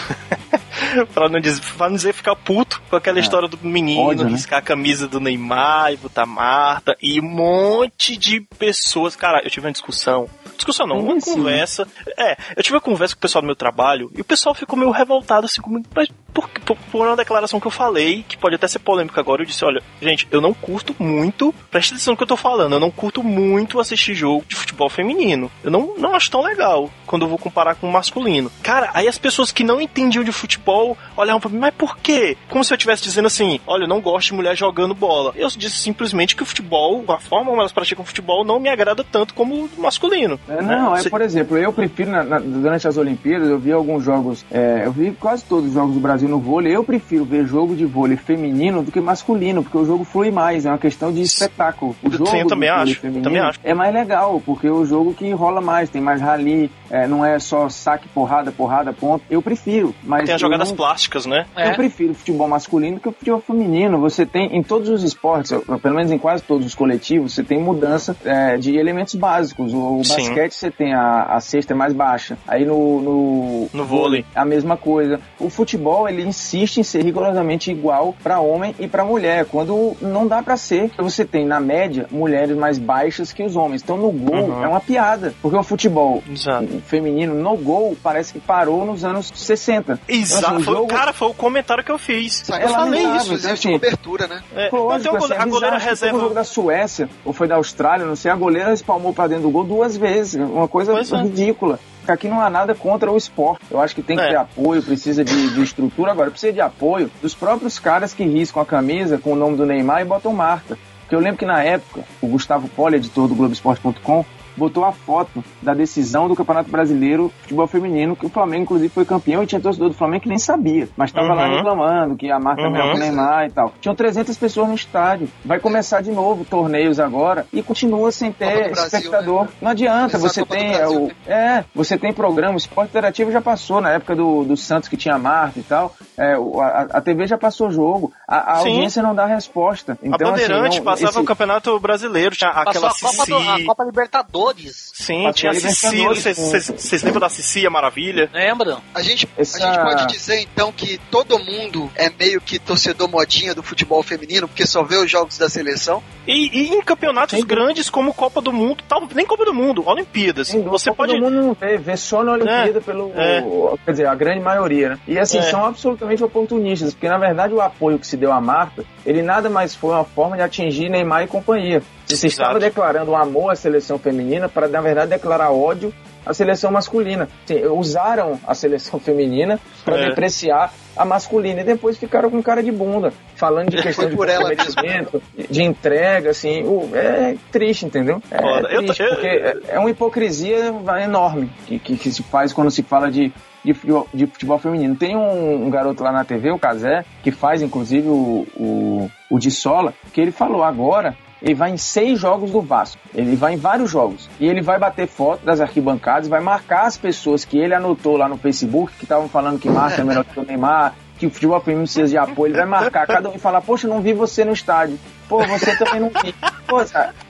pra, 1.13 1.29
não 1.29 1.41
dizer, 1.41 1.61
pra 1.77 1.89
não 1.89 1.97
dizer 1.97 2.13
ficar 2.15 2.37
puto 2.37 2.81
com 2.89 2.95
aquela 2.95 3.19
história 3.19 3.49
do 3.49 3.59
menino, 3.61 4.03
Ódio, 4.03 4.25
né? 4.25 4.31
riscar 4.31 4.61
a 4.61 4.63
camisa 4.63 5.09
do 5.09 5.19
Neymar 5.19 5.95
e 5.95 5.97
botar 5.97 6.27
Marta 6.27 6.97
e 7.03 7.21
um 7.21 7.29
monte 7.29 8.17
de 8.17 8.41
pessoas. 8.57 9.17
Cara, 9.17 9.43
eu 9.43 9.51
tive 9.51 9.67
uma 9.67 9.73
discussão. 9.73 10.29
Discussão 10.55 10.87
não, 10.87 11.01
uma 11.01 11.15
Sim, 11.15 11.21
sim. 11.21 11.35
conversa. 11.35 11.89
É, 12.17 12.37
eu 12.57 12.63
tive 12.63 12.77
uma 12.77 12.81
conversa 12.81 13.17
com 13.17 13.19
o 13.19 13.23
pessoal 13.23 13.43
do 13.43 13.47
meu 13.47 13.57
trabalho 13.57 14.13
e 14.17 14.21
o 14.21 14.25
pessoal 14.25 14.55
ficou 14.55 14.79
meio 14.79 14.93
revoltado 14.93 15.47
assim 15.47 15.61
comigo. 15.61 15.87
Mas 15.93 16.09
por, 16.37 16.47
por, 16.51 16.77
por 16.93 17.07
uma 17.07 17.17
declaração 17.17 17.59
que 17.59 17.67
eu 17.67 17.71
falei, 17.71 18.23
que 18.29 18.37
pode 18.37 18.55
até 18.57 18.69
ser 18.69 18.79
polêmica 18.81 19.19
agora, 19.19 19.41
eu 19.41 19.47
disse: 19.47 19.65
olha, 19.65 19.83
gente, 20.03 20.29
eu 20.31 20.39
não 20.39 20.53
curto 20.53 20.95
muito, 20.99 21.55
presta 21.71 21.95
atenção 21.95 22.13
no 22.13 22.17
que 22.19 22.23
eu 22.23 22.27
tô 22.27 22.37
falando, 22.37 22.75
eu 22.75 22.81
não 22.81 22.91
curto 22.91 23.23
muito 23.23 23.81
assistir 23.81 24.15
jogo 24.15 24.45
de 24.47 24.55
futebol 24.55 24.91
feminino. 24.91 25.51
Eu 25.65 25.71
não, 25.71 25.95
não 25.97 26.15
acho 26.15 26.31
tão 26.31 26.43
legal 26.43 26.91
quando 27.07 27.23
eu 27.23 27.29
vou 27.29 27.39
comparar 27.39 27.75
com 27.77 27.89
o 27.89 27.93
masculino. 27.93 28.53
Cara, 28.63 28.91
aí 28.93 29.09
as 29.09 29.17
pessoas 29.17 29.51
que 29.51 29.65
não 29.65 29.81
entendiam 29.81 30.23
de 30.23 30.31
futebol 30.33 30.97
olhavam 31.17 31.41
pra 31.41 31.49
mim, 31.49 31.59
mas 31.59 31.75
por 31.75 31.97
quê? 31.97 32.37
Como 32.51 32.63
se 32.63 32.71
eu 32.73 32.77
estivesse 32.77 33.03
dizendo 33.03 33.27
assim: 33.27 33.59
olha, 33.67 33.85
eu 33.85 33.89
não 33.89 34.01
gosto 34.03 34.29
de 34.29 34.35
mulher 34.35 34.55
jogando 34.55 34.95
bola. 34.95 35.33
Eu 35.37 35.49
disse 35.49 35.79
simplesmente 35.79 36.37
que 36.37 36.43
o 36.43 36.47
futebol, 36.47 37.03
a 37.09 37.19
forma 37.19 37.47
como 37.47 37.61
elas 37.61 37.73
praticam 37.73 38.05
futebol, 38.05 38.45
não 38.45 38.61
me 38.61 38.69
agrada 38.69 39.03
tanto 39.03 39.33
como 39.33 39.55
o 39.77 39.81
masculino. 39.81 40.39
É, 40.49 40.61
não, 40.61 40.93
né? 40.93 41.01
é, 41.03 41.09
por 41.09 41.23
exemplo, 41.23 41.57
eu 41.57 41.73
prefiro, 41.73 42.11
na- 42.11 42.25
na- 42.25 42.39
durante 42.41 42.87
as 42.87 42.99
Olimpíadas, 42.99 43.49
eu 43.49 43.59
vi 43.59 43.73
alguns 43.73 44.05
jogos, 44.05 44.45
é, 44.51 44.83
eu 44.85 44.93
vi 44.93 45.13
quase 45.13 45.45
todos 45.45 45.69
os 45.69 45.73
jogos 45.75 45.95
do 45.95 46.01
Brasil 46.01 46.26
no 46.29 46.39
vôlei, 46.39 46.75
eu 46.75 46.85
prefiro 46.85 47.25
ver 47.25 47.47
jogo 47.47 47.75
de 47.75 47.85
vôlei 47.85 48.17
feminino 48.17 48.83
do 48.83 48.91
que 48.93 49.01
masculino, 49.01 49.63
porque 49.63 49.79
o 49.79 49.85
jogo 49.85 50.05
flui 50.05 50.31
mais, 50.31 50.67
é 50.67 50.71
uma 50.71 50.79
questão 50.79 51.13
de 51.13 51.23
espetáculo. 51.23 51.95
O 52.03 52.11
Sim, 52.11 52.17
jogo 52.19 52.37
eu 52.37 52.43
do 52.45 52.49
também 52.49 52.71
vôlei 52.71 52.93
acho, 52.95 53.07
eu 53.07 53.23
também 53.23 53.41
acho. 53.41 53.59
é 53.63 53.75
mais 53.75 53.93
legal, 53.95 54.41
porque 54.45 54.67
é 54.67 54.71
o 54.71 54.85
jogo 54.85 55.15
que 55.15 55.31
rola 55.33 55.61
mais, 55.61 55.89
tem 55.91 56.01
mais 56.01 56.21
rally, 56.21 56.71
é, 56.91 57.07
não 57.07 57.25
é 57.25 57.39
só 57.39 57.69
saque, 57.69 58.09
porrada, 58.09 58.51
porrada, 58.53 58.93
ponto. 58.93 59.25
Eu 59.31 59.43
prefiro, 59.43 59.95
mas 60.03 60.25
Tem 60.25 60.35
as 60.35 60.41
eu 60.41 60.47
jogadas 60.47 60.69
não- 60.71 60.77
plásticas, 60.77 61.27
né? 61.27 61.47
É. 61.57 61.71
eu 61.71 61.75
prefiro 61.75 62.15
futebol 62.15 62.49
masculino 62.49 62.97
do 62.97 63.01
que 63.01 63.09
o 63.09 63.13
futebol 63.13 63.41
feminino. 63.41 63.99
Você 64.01 64.25
tem, 64.25 64.57
em 64.57 64.63
todos 64.63 64.89
os 64.89 65.03
esportes, 65.03 65.53
pelo 65.83 65.95
menos 65.95 66.11
em 66.13 66.19
quase 66.19 66.43
todos 66.43 66.67
os 66.67 66.75
coletivos, 66.75 67.35
você 67.35 67.43
tem 67.43 67.61
mudança 67.61 68.17
é, 68.25 68.57
de 68.57 68.77
elementos 68.77 69.15
básicos. 69.15 69.73
O, 69.75 69.99
o 69.99 70.05
Sim. 70.05 70.15
basquete 70.17 70.53
você 70.55 70.71
tem 70.71 70.95
a, 70.95 71.23
a 71.25 71.41
cesta 71.41 71.75
mais 71.75 71.93
baixa. 71.93 72.39
Aí 72.47 72.65
no, 72.65 73.01
no, 73.01 73.69
No 73.73 73.85
vôlei. 73.85 74.25
a 74.35 74.45
mesma 74.45 74.77
coisa. 74.77 75.21
O 75.39 75.51
futebol, 75.51 76.09
ele 76.09 76.16
insiste 76.23 76.79
em 76.79 76.83
ser 76.83 77.03
rigorosamente 77.05 77.71
igual 77.71 78.15
para 78.23 78.41
homem 78.41 78.75
e 78.79 78.87
para 78.89 79.05
mulher, 79.05 79.45
quando 79.47 79.97
não 80.01 80.27
dá 80.27 80.43
para 80.43 80.57
ser. 80.57 80.91
Você 80.99 81.25
tem, 81.25 81.45
na 81.47 81.61
média, 81.61 82.07
mulheres 82.11 82.57
mais 82.57 82.79
baixas 82.79 83.33
que 83.33 83.43
os 83.43 83.57
homens. 83.57 83.83
Então 83.83 83.97
no 83.97 84.11
gol 84.11 84.37
Uhum. 84.51 84.63
é 84.65 84.69
uma 84.69 84.81
piada, 84.81 85.35
porque 85.43 85.57
o 85.57 85.63
futebol 85.63 86.23
Exato. 86.31 86.81
feminino 86.87 87.35
no 87.35 87.57
gol 87.57 87.97
parece 88.03 88.33
que 88.33 88.41
parou 88.41 88.85
nos 88.85 89.05
anos 89.05 89.33
60. 89.35 89.99
Exato. 90.09 90.39
Então, 90.45 90.55
assim, 90.57 90.65
Foi- 90.65 90.75
jogo- 90.75 90.87
Cara, 90.89 91.13
foi 91.13 91.29
o 91.29 91.35
comentário 91.35 91.83
que 91.85 91.91
eu 91.93 91.99
fiz. 91.99 92.43
Isso 92.43 92.55
aí 92.55 92.63
É 92.63 92.65
eu 92.65 92.69
falei 92.71 93.01
isso. 93.01 93.09
então, 93.09 93.33
existe 93.35 93.51
assim, 93.69 93.73
cobertura, 93.73 94.27
né? 94.27 94.43
É, 94.55 94.69
Lógico, 94.73 94.77
não, 94.77 94.87
tem 94.89 94.93
o 94.93 94.99
assim, 94.99 95.09
goleiro- 95.19 95.35
é 95.35 95.39
a 95.43 95.47
goleira 95.49 95.79
reserva. 95.79 96.17
o 96.17 96.21
jogo 96.21 96.35
da 96.35 96.45
Suécia, 96.45 97.09
ou 97.25 97.33
foi 97.33 97.49
da 97.49 97.57
Austrália, 97.57 98.07
não 98.07 98.17
sei, 98.17 98.31
a 98.31 98.37
goleira 98.37 98.73
espalmou 98.73 99.13
pra 99.13 99.27
dentro 99.27 99.45
do 99.45 99.51
gol 99.51 99.65
duas 99.65 99.97
vezes. 99.97 100.35
Uma 100.35 100.69
coisa 100.69 100.93
Pois 100.93 101.13
é. 101.13 101.17
ridícula. 101.23 101.79
Porque 101.96 101.96
Aqui 102.13 102.29
não 102.29 102.41
há 102.41 102.49
nada 102.49 102.75
contra 102.75 103.11
o 103.11 103.17
esporte. 103.17 103.65
Eu 103.71 103.81
acho 103.81 103.95
que 103.95 104.03
tem 104.03 104.17
que 104.17 104.23
É. 104.23 104.29
ter 104.29 104.37
apoio, 104.37 104.83
precisa 104.83 105.25
de, 105.25 105.55
de 105.55 105.63
estrutura. 105.63 106.13
Agora, 106.13 106.31
precisa 106.31 106.53
de 106.53 106.61
apoio 106.61 107.11
dos 107.21 107.35
próprios 107.35 107.79
caras 107.79 108.15
que 108.15 108.25
riscam 108.25 108.63
a 108.63 108.67
camisa 108.67 109.19
com 109.19 109.33
o 109.33 109.37
nome 109.37 109.57
do 109.57 109.67
Neymar 109.67 110.03
e 110.03 110.05
botam 110.05 110.33
marca. 110.33 110.79
Porque 111.01 111.15
eu 111.15 111.21
lembro 111.21 111.39
que 111.39 111.47
na 111.47 111.63
época, 111.63 112.03
o 112.21 112.27
Gustavo 112.27 112.69
Poli, 112.69 112.97
editor 112.97 113.29
do 113.29 113.35
Globoesporte.com, 113.35 114.25
botou 114.57 114.85
a 114.85 114.93
foto 114.93 115.45
da 115.63 115.75
decisão 115.75 116.29
do 116.29 116.35
Campeonato 116.35 116.71
Brasileiro 116.71 117.29
de 117.29 117.43
Futebol 117.43 117.67
Feminino, 117.67 118.17
que 118.17 118.27
o 118.27 118.29
Flamengo, 118.29 118.63
inclusive, 118.65 118.89
foi 118.93 119.05
campeão 119.05 119.43
e 119.43 119.47
tinha 119.47 119.61
torcedor 119.61 119.89
do 119.89 119.95
Flamengo 119.95 120.23
que 120.23 120.29
nem 120.29 120.39
sabia, 120.39 120.89
mas 120.97 121.11
estava 121.11 121.35
lá 121.35 121.47
Uhum. 121.49 121.57
reclamando 121.57 122.17
que 122.17 122.31
a 122.31 122.39
marca 122.39 122.63
é 122.63 122.71
melhor 122.71 122.97
Neymar 122.99 123.47
e 123.47 123.51
tal. 123.51 123.73
Tinham 123.81 123.95
300 123.95 124.37
pessoas 124.37 124.69
no 124.69 124.75
estádio. 124.75 125.29
Vai 125.45 125.61
começar 125.61 126.01
de 126.03 126.11
novo 126.11 126.45
torneios 126.45 126.99
agora 127.01 127.47
e 127.53 127.63
continua 127.63 128.11
sem 128.13 128.33
ter 128.33 128.71
Brasil, 128.71 128.99
espectador. 128.99 129.43
né? 129.45 129.49
Não 129.61 129.71
adianta, 129.71 130.17
a 130.17 130.21
você 130.21 130.45
tem 130.45 130.73
é, 130.75 130.79
Brasil, 130.79 131.03
o, 131.03 131.07
né? 131.07 131.15
é, 131.27 131.65
você 131.75 131.99
tem 131.99 132.13
programa, 132.13 132.55
o 132.55 132.57
esporte 132.57 132.91
interativo 132.91 133.31
já 133.31 133.41
passou 133.41 133.81
na 133.81 133.91
época 133.93 134.15
do, 134.17 134.45
do 134.45 134.57
Santos 134.57 134.89
que 134.89 134.97
tinha 134.97 135.19
Marta 135.19 135.59
e 135.59 135.63
tal. 135.63 135.95
É, 136.17 136.35
a, 136.35 136.87
a 136.99 137.01
TV 137.01 137.27
já 137.27 137.37
passou 137.37 137.69
o 137.69 137.71
jogo. 137.71 138.13
A, 138.27 138.37
a 138.55 138.59
audiência 138.59 139.03
não 139.03 139.15
dá 139.15 139.27
resposta. 139.27 139.93
A 140.03 140.07
Então, 140.07 140.31
Bandeirante 140.31 140.69
assim, 140.69 140.79
não- 140.79 140.85
passava 140.85 141.11
esse- 141.11 141.21
o 141.21 141.25
Campeonato 141.25 141.79
Brasileiro, 141.81 142.35
tinha 142.35 142.51
aquela 142.51 142.89
a 142.89 142.95
Copa, 142.95 143.27
do- 143.27 143.37
a 143.37 143.65
Copa 143.67 143.85
Libertadores. 143.85 144.46
Sim, 144.95 145.25
Passou 145.25 145.33
tinha 145.35 145.53
a 145.53 145.55
Cici. 145.55 146.05
Vocês- 146.07 147.03
lembram 147.03 147.21
da 147.21 147.29
Cici, 147.29 147.67
a 147.67 147.71
Maravilha? 147.71 148.31
Lembram? 148.33 148.81
A 148.95 149.03
gente, 149.03 149.29
Essa- 149.37 149.59
a 149.59 149.61
gente 149.75 149.83
pode 149.85 150.07
dizer 150.13 150.41
então 150.41 150.73
que 150.73 150.99
todo 151.11 151.39
mundo 151.39 151.91
é 151.95 152.11
meio 152.11 152.41
que 152.41 152.59
torcedor 152.59 153.09
modinha 153.09 153.55
do 153.55 153.63
futebol 153.63 154.03
feminino, 154.03 154.47
porque 154.49 154.67
só 154.67 154.83
vê 154.83 154.97
os 154.97 155.11
jogos 155.11 155.37
da 155.39 155.49
seleção. 155.49 156.03
E, 156.27 156.51
e 156.53 156.69
em 156.75 156.83
campeonatos 156.83 157.43
grandes 157.45 157.89
como 157.91 158.13
Copa 158.13 158.41
do 158.41 158.53
Mundo, 158.53 158.83
tal, 158.89 159.07
nem 159.15 159.25
Copa 159.27 159.45
do 159.45 159.55
Mundo, 159.55 159.83
Olimpíadas. 159.87 160.51
Dúvida, 160.51 160.71
Você 160.71 160.91
Copa 160.91 161.07
pode. 161.07 161.19
do 161.19 161.25
mundo 161.25 161.43
não 161.43 161.55
vê, 161.55 161.77
vê 161.77 161.97
só 161.97 162.23
na 162.25 162.33
Olimpíada 162.33 162.79
É, 162.79 162.81
pelo. 162.81 163.13
é. 163.15 163.43
Quer 163.85 163.91
dizer, 163.93 164.07
a 164.07 164.15
grande 164.15 164.41
maioria, 164.41 164.91
né? 164.91 164.99
E 165.07 165.19
assim, 165.19 165.39
É. 165.39 165.43
são 165.43 165.65
absolutamente 165.65 166.23
oportunistas, 166.25 166.95
porque 166.95 167.09
na 167.09 167.19
verdade 167.19 167.55
o 167.55 167.61
apoio 167.61 167.99
que 167.99 168.07
se 168.07 168.17
deu 168.17 168.33
à 168.33 168.41
Marta, 168.41 168.85
ele 169.05 169.23
nada 169.23 169.49
mais 169.49 169.75
foi 169.75 169.91
uma 169.91 170.05
forma 170.05 170.37
de 170.37 170.43
atingir 170.43 170.89
Neymar 170.89 171.25
e 171.25 171.27
companhia. 171.29 171.83
Você 172.07 172.15
Exato. 172.27 172.27
estava 172.43 172.61
declarando 172.61 173.11
um 173.11 173.17
amor 173.17 173.51
à 173.51 173.57
seleção 173.57 173.99
feminina 173.99 174.49
para, 174.49 174.69
na 174.69 174.81
verdade, 174.81 175.11
declarar 175.11 175.51
ódio 175.51 175.93
à 176.25 176.33
seleção 176.33 176.71
masculina. 176.71 177.29
Assim, 177.45 177.65
usaram 177.67 178.39
a 178.47 178.55
seleção 178.55 178.99
feminina 179.01 179.59
para 179.85 179.99
É. 180.01 180.09
depreciar 180.09 180.73
a 180.97 181.05
masculina 181.05 181.61
e 181.61 181.65
depois 181.65 181.99
ficaram 181.99 182.31
com 182.31 182.41
cara 182.43 182.63
de 182.63 182.71
bunda, 182.73 183.13
falando 183.35 183.71
de 183.71 183.83
questão 183.83 184.09
Foi 184.11 184.27
de 184.27 184.35
comprometimento, 184.35 185.23
de 185.51 185.63
entrega, 185.63 186.31
assim. 186.31 186.65
É 186.95 187.35
triste, 187.51 187.85
entendeu? 187.87 188.23
É 188.31 188.41
Foda. 188.41 188.69
Eu 188.69 188.81
tô- 188.81 188.87
triste, 188.95 189.03
eu- 189.03 189.09
porque 189.11 189.27
é- 189.27 189.57
é 189.71 189.79
uma 189.79 189.91
hipocrisia 189.91 190.73
enorme 191.03 191.51
que, 191.67 191.79
que, 191.79 191.97
que 191.97 192.11
se 192.13 192.23
faz 192.23 192.53
quando 192.53 192.71
se 192.71 192.83
fala 192.83 193.11
de, 193.11 193.33
de, 193.65 193.75
futebol, 193.75 194.09
de 194.15 194.27
futebol 194.27 194.59
feminino. 194.59 194.95
Tem 194.97 195.17
um, 195.17 195.67
um 195.67 195.71
garoto 195.71 196.03
lá 196.05 196.13
na 196.13 196.25
TV, 196.25 196.51
o 196.53 196.59
Casé, 196.59 197.05
que 197.23 197.31
faz 197.33 197.63
inclusive 197.63 198.09
o, 198.09 198.47
o, 198.57 199.11
o 199.31 199.39
de 199.39 199.51
Sola, 199.51 199.93
que 200.13 200.21
ele 200.21 200.31
falou 200.33 200.63
agora. 200.63 201.15
Ele 201.43 201.55
vai 201.55 201.71
em 201.71 201.77
seis 201.77 202.19
jogos 202.19 202.51
do 202.51 202.61
Vasco. 202.61 203.01
Ele 203.15 203.37
vai 203.37 203.55
em 203.55 203.57
vários 203.57 203.91
jogos. 203.91 204.29
E 204.41 204.47
ele 204.47 204.63
vai 204.63 204.79
bater 204.79 205.07
foto 205.07 205.45
das 205.45 205.61
arquibancadas, 205.61 206.29
vai 206.29 206.41
marcar 206.41 206.87
as 206.87 206.97
pessoas 206.97 207.45
que 207.45 207.59
ele 207.59 207.75
anotou 207.75 208.17
lá 208.17 208.29
no 208.29 208.39
Facebook, 208.39 208.93
que 208.95 209.05
estavam 209.05 209.29
falando 209.29 209.59
que 209.59 209.69
Marta 209.69 210.01
é 210.01 210.05
melhor 210.05 210.25
que 210.25 210.39
o 210.41 210.45
Neymar, 210.45 210.95
que 211.19 211.27
o 211.27 211.31
futebol 211.31 211.61
feminino 211.61 211.85
precisa 211.85 212.09
de 212.09 212.19
apoio. 212.19 212.51
Ele 212.51 212.59
vai 212.59 212.67
marcar 212.67 213.07
cada 213.07 213.29
um 213.29 213.35
e 213.35 213.39
falar: 213.39 213.61
Poxa, 213.61 213.87
não 213.89 214.01
vi 214.01 214.13
você 214.13 214.45
no 214.45 214.53
estádio. 214.53 214.99
Pô, 215.29 215.45
você 215.47 215.77
também 215.77 216.01
não 216.01 216.11
vi. 216.23 216.35
Pô, 216.67 216.79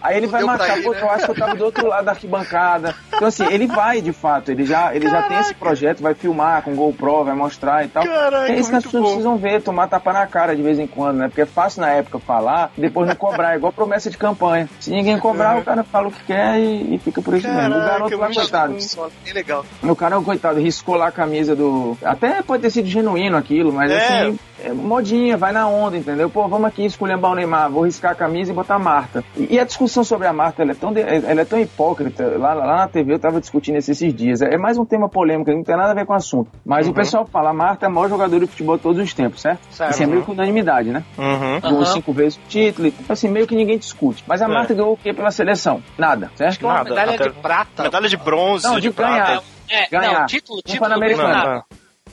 aí 0.02 0.16
ele 0.16 0.26
vai 0.26 0.40
Deu 0.40 0.46
marcar, 0.46 0.78
ir, 0.78 0.82
pô, 0.82 0.92
né? 0.92 1.00
eu 1.02 1.10
acho 1.10 1.24
que 1.26 1.30
eu 1.30 1.34
tava 1.34 1.54
do 1.54 1.64
outro 1.64 1.86
lado 1.86 2.04
da 2.04 2.12
arquibancada. 2.12 2.94
Então, 3.14 3.28
assim, 3.28 3.44
ele 3.50 3.66
vai, 3.66 4.00
de 4.00 4.12
fato, 4.12 4.50
ele 4.50 4.64
já, 4.64 4.94
ele 4.94 5.08
já 5.08 5.22
tem 5.22 5.38
esse 5.38 5.54
projeto, 5.54 6.02
vai 6.02 6.14
filmar 6.14 6.62
com 6.62 6.74
GoPro, 6.74 7.24
vai 7.24 7.34
mostrar 7.34 7.84
e 7.84 7.88
tal. 7.88 8.04
Caraca, 8.04 8.52
é 8.52 8.58
isso 8.58 8.70
que 8.70 8.76
as 8.76 8.84
pessoas 8.84 9.02
bom. 9.02 9.08
precisam 9.10 9.36
ver, 9.36 9.62
tomar 9.62 9.88
tapa 9.88 10.12
na 10.12 10.26
cara 10.26 10.54
de 10.56 10.62
vez 10.62 10.78
em 10.78 10.86
quando, 10.86 11.18
né? 11.18 11.28
Porque 11.28 11.42
é 11.42 11.46
fácil 11.46 11.80
na 11.82 11.90
época 11.90 12.18
falar, 12.18 12.70
depois 12.76 13.08
não 13.08 13.16
cobrar, 13.16 13.52
é 13.52 13.56
igual 13.56 13.72
promessa 13.72 14.10
de 14.10 14.16
campanha. 14.18 14.68
Se 14.80 14.90
ninguém 14.90 15.18
cobrar, 15.18 15.58
o 15.58 15.64
cara 15.64 15.82
fala 15.84 16.08
o 16.08 16.12
que 16.12 16.24
quer 16.24 16.58
e, 16.58 16.94
e 16.94 16.98
fica 16.98 17.20
por 17.22 17.34
isso 17.34 17.46
mesmo. 17.48 17.60
O 17.60 17.72
Caraca, 17.72 17.90
garoto 17.92 18.16
lá, 18.16 18.24
muito 18.26 18.40
coitado. 18.40 18.76
Bem 19.24 19.32
legal. 19.34 19.66
O 19.82 19.96
cara, 19.96 20.20
coitado, 20.20 20.60
riscou 20.60 20.94
lá 20.96 21.08
a 21.08 21.12
camisa 21.12 21.54
do. 21.54 21.96
Até 22.04 22.42
pode 22.42 22.62
ter 22.62 22.70
sido 22.70 22.88
genuíno 22.88 23.36
aquilo, 23.36 23.72
mas 23.72 23.90
É. 23.90 23.96
assim, 23.96 24.38
é 24.62 24.72
modinha, 24.72 25.36
vai 25.36 25.52
na 25.52 25.68
onda, 25.68 25.96
entendeu? 25.96 26.28
Pô, 26.30 26.46
vamos 26.48 26.66
aqui 26.68 26.84
esculhambar 26.84 27.32
o 27.32 27.34
Neymar, 27.34 27.70
vou 27.70 27.84
riscar 27.84 28.12
a 28.12 28.14
camisa 28.14 28.52
e 28.52 28.54
botar 28.54 28.76
a 28.76 28.78
Marta. 28.78 29.22
E, 29.36 29.54
e 29.54 29.58
a 29.60 29.64
discussão 29.64 30.02
sobre 30.04 30.26
a 30.26 30.32
Marta, 30.32 30.62
ela 30.62 30.72
é 30.72 30.74
tão, 30.74 30.92
de- 30.92 31.00
ela 31.02 31.40
é 31.40 31.44
tão 31.44 31.60
hipócrita. 31.60 32.36
Lá, 32.38 32.54
lá 32.54 32.66
na 32.76 32.88
TV 32.88 33.14
eu 33.14 33.18
tava 33.18 33.40
discutindo 33.40 33.76
isso 33.78 33.90
esses 33.90 34.14
dias. 34.14 34.40
É, 34.42 34.54
é 34.54 34.58
mais 34.58 34.78
um 34.78 34.84
tema 34.84 35.08
polêmico, 35.08 35.50
não 35.50 35.62
tem 35.62 35.76
nada 35.76 35.90
a 35.90 35.94
ver 35.94 36.06
com 36.06 36.12
o 36.12 36.16
assunto. 36.16 36.50
Mas 36.64 36.88
o 36.88 36.92
pessoal 36.94 37.26
fala, 37.26 37.50
a 37.50 37.54
Marta 37.54 37.86
é 37.86 37.88
a 37.88 37.90
maior 37.90 38.08
jogadora 38.08 38.40
de 38.40 38.46
futebol 38.46 38.76
de 38.76 38.82
todos 38.82 39.02
os 39.02 39.12
tempos, 39.14 39.40
certo? 39.40 39.60
Certo. 39.70 39.92
Isso 39.92 40.02
é 40.02 40.06
meio 40.06 40.22
que 40.24 40.30
unanimidade, 40.30 40.90
né? 40.90 41.04
Uhum. 41.18 41.60
Ganhou 41.60 41.82
Aham. 41.82 41.92
cinco 41.92 42.12
vezes 42.12 42.36
o 42.38 42.40
título, 42.48 42.92
assim, 43.08 43.28
meio 43.28 43.46
que 43.46 43.54
ninguém 43.54 43.78
discute. 43.78 44.24
Mas 44.26 44.40
a 44.42 44.46
É. 44.46 44.48
Marta 44.48 44.74
ganhou 44.74 44.92
o 44.92 44.96
quê 44.96 45.12
pela 45.12 45.30
seleção? 45.30 45.82
Nada, 45.98 46.30
certo? 46.34 46.62
Uma 46.64 46.74
Nada, 46.74 46.90
medalha 46.90 47.14
até- 47.14 47.24
de 47.28 47.30
prata. 47.34 47.82
Medalha 47.82 48.08
de 48.08 48.16
bronze, 48.16 48.64
Não, 48.66 48.74
de, 48.76 48.82
de 48.82 48.90
ganhar. 48.90 49.26
prata. 49.26 49.42
É, 49.68 49.88
Ganhar. 49.90 50.20
não, 50.20 50.26
título, 50.26 50.58
Um 50.58 50.62
título. 50.62 50.88
Pan-Americano. 50.88 51.64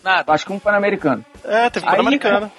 Nada. 0.03 0.31
Acho 0.33 0.45
que 0.45 0.51
um 0.53 0.59
Pan-Americano. 0.59 1.23
É, 1.43 1.69
teve 1.69 1.85
Aí- 1.85 1.91
Pan-Americana. 1.93 2.51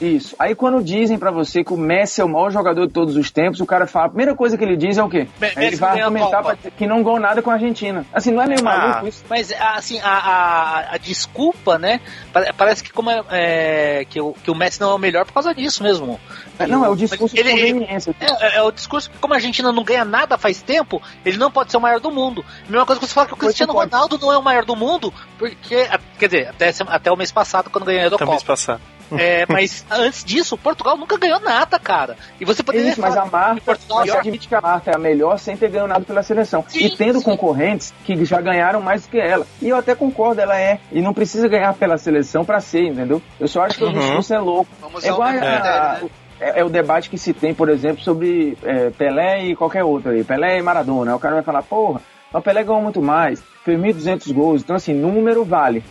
Isso. 0.00 0.34
Aí 0.38 0.54
quando 0.54 0.82
dizem 0.82 1.18
pra 1.18 1.30
você 1.30 1.62
que 1.62 1.72
o 1.72 1.76
Messi 1.76 2.20
é 2.20 2.24
o 2.24 2.28
maior 2.28 2.50
jogador 2.50 2.86
de 2.86 2.92
todos 2.92 3.16
os 3.16 3.30
tempos, 3.30 3.60
o 3.60 3.66
cara 3.66 3.86
fala, 3.86 4.06
a 4.06 4.08
primeira 4.08 4.34
coisa 4.34 4.56
que 4.56 4.64
ele 4.64 4.76
diz 4.76 4.96
é 4.96 5.02
o 5.02 5.08
quê? 5.08 5.28
Me- 5.40 5.52
Aí 5.56 5.66
ele 5.66 5.76
vai 5.76 6.00
argumentar 6.00 6.42
pra- 6.42 6.56
que 6.56 6.86
não 6.86 7.02
ganhou 7.02 7.20
nada 7.20 7.42
com 7.42 7.50
a 7.50 7.54
Argentina. 7.54 8.06
Assim, 8.12 8.30
não 8.30 8.42
é 8.42 8.46
meio 8.46 8.64
maluco 8.64 9.04
Ah. 9.04 9.08
isso? 9.08 9.22
Mas, 9.28 9.52
assim, 9.52 9.98
a, 10.00 10.08
a, 10.10 10.94
a 10.94 10.96
desculpa, 10.98 11.78
né? 11.78 12.00
pare- 12.32 12.52
Parece 12.56 12.82
que, 12.82 12.90
como 12.92 13.10
é, 13.10 13.22
é, 13.30 14.06
que, 14.08 14.20
o, 14.20 14.32
que 14.32 14.50
o 14.50 14.54
Messi 14.54 14.80
não 14.80 14.90
é 14.90 14.94
o 14.94 14.98
melhor 14.98 15.24
por 15.26 15.32
causa 15.34 15.54
disso 15.54 15.82
mesmo. 15.82 16.18
É, 16.58 16.66
Não, 16.66 16.84
é 16.84 16.88
o 16.88 16.96
discurso 16.96 17.36
Ele- 17.38 17.52
de 17.54 17.72
conveniência. 17.72 18.14
É, 18.20 18.26
é- 18.46 18.56
é 18.56 18.62
o 18.62 18.70
discurso 18.70 19.10
que, 19.10 19.18
como 19.18 19.34
a 19.34 19.36
Argentina 19.36 19.70
não 19.72 19.82
ganha 19.84 20.04
nada 20.04 20.38
faz 20.38 20.62
tempo, 20.62 21.00
ele 21.24 21.36
não 21.36 21.50
pode 21.50 21.70
ser 21.70 21.76
o 21.76 21.80
maior 21.80 22.00
do 22.00 22.10
mundo. 22.10 22.44
A 22.66 22.70
mesma 22.70 22.86
coisa 22.86 23.00
que 23.00 23.06
você 23.06 23.12
fala 23.14 23.26
que 23.26 23.34
o 23.34 23.36
Cristiano. 23.36 23.72
Ronaldo 23.74 24.18
não 24.18 24.32
é 24.32 24.38
o 24.38 24.42
maior 24.42 24.64
do 24.64 24.74
mundo, 24.76 25.12
porque, 25.38 25.86
quer 26.18 26.26
dizer, 26.26 26.48
até, 26.48 26.70
até 26.88 27.12
o 27.12 27.16
mês 27.16 27.30
passado, 27.32 27.68
quando 27.70 27.84
ganhou 27.84 28.02
a 28.04 28.06
Até 28.06 28.16
o 28.16 28.28
mês 28.28 28.42
Eurocopa. 28.42 28.46
passado. 28.52 28.80
É, 29.18 29.44
mas 29.48 29.84
antes 29.90 30.24
disso, 30.24 30.56
Portugal 30.56 30.96
nunca 30.96 31.16
ganhou 31.18 31.40
nada, 31.40 31.78
cara. 31.78 32.16
E 32.40 32.44
você 32.44 32.62
poderia 32.62 32.90
Isso, 32.90 33.00
mas 33.00 33.12
a 33.16 33.26
falar 33.26 33.26
que 33.26 33.32
Marta, 33.32 33.60
Portugal 33.64 34.04
você 34.06 34.10
admite 34.18 34.48
que 34.48 34.54
a 34.54 34.60
Marta 34.60 34.90
é 34.90 34.94
a 34.94 34.98
melhor 34.98 35.38
sem 35.38 35.56
ter 35.56 35.68
ganho 35.70 35.86
nada 35.86 36.04
pela 36.04 36.22
seleção. 36.22 36.64
Sim, 36.68 36.84
e 36.84 36.90
tendo 36.96 37.18
sim. 37.18 37.24
concorrentes 37.24 37.92
que 38.04 38.24
já 38.24 38.40
ganharam 38.40 38.80
mais 38.80 39.02
do 39.02 39.08
que 39.10 39.18
ela. 39.18 39.46
E 39.60 39.68
eu 39.68 39.76
até 39.76 39.94
concordo, 39.94 40.40
ela 40.40 40.58
é. 40.58 40.78
E 40.92 41.00
não 41.00 41.12
precisa 41.14 41.48
ganhar 41.48 41.74
pela 41.74 41.98
seleção 41.98 42.44
pra 42.44 42.60
ser, 42.60 42.84
entendeu? 42.86 43.20
Eu 43.38 43.48
só 43.48 43.62
acho 43.62 43.78
que 43.78 43.84
Uhum. 43.84 43.90
o 43.90 43.98
discurso 43.98 44.34
é 44.34 44.38
louco. 44.38 44.70
Vamos 44.80 45.04
É 45.04 45.08
igual 45.08 45.28
a- 45.28 45.32
né? 45.32 46.00
é, 46.40 46.60
é 46.60 46.64
o 46.64 46.68
debate 46.68 47.10
que 47.10 47.18
se 47.18 47.32
tem, 47.32 47.52
por 47.54 47.68
exemplo, 47.68 48.02
sobre 48.02 48.56
é, 48.62 48.90
Pelé 48.90 49.44
e 49.46 49.56
qualquer 49.56 49.84
outro 49.84 50.10
aí. 50.10 50.24
Pelé 50.24 50.58
e 50.58 50.62
Maradona. 50.62 51.14
O 51.14 51.20
cara 51.20 51.34
vai 51.34 51.42
falar, 51.44 51.62
porra, 51.62 52.00
mas 52.32 52.40
o 52.40 52.44
Pelé 52.44 52.62
ganhou 52.64 52.82
muito 52.82 53.02
mais, 53.02 53.42
fez 53.64 53.78
1.200 53.78 54.32
gols. 54.32 54.62
Então, 54.62 54.76
assim, 54.76 54.94
número 54.94 55.44
vale 55.44 55.82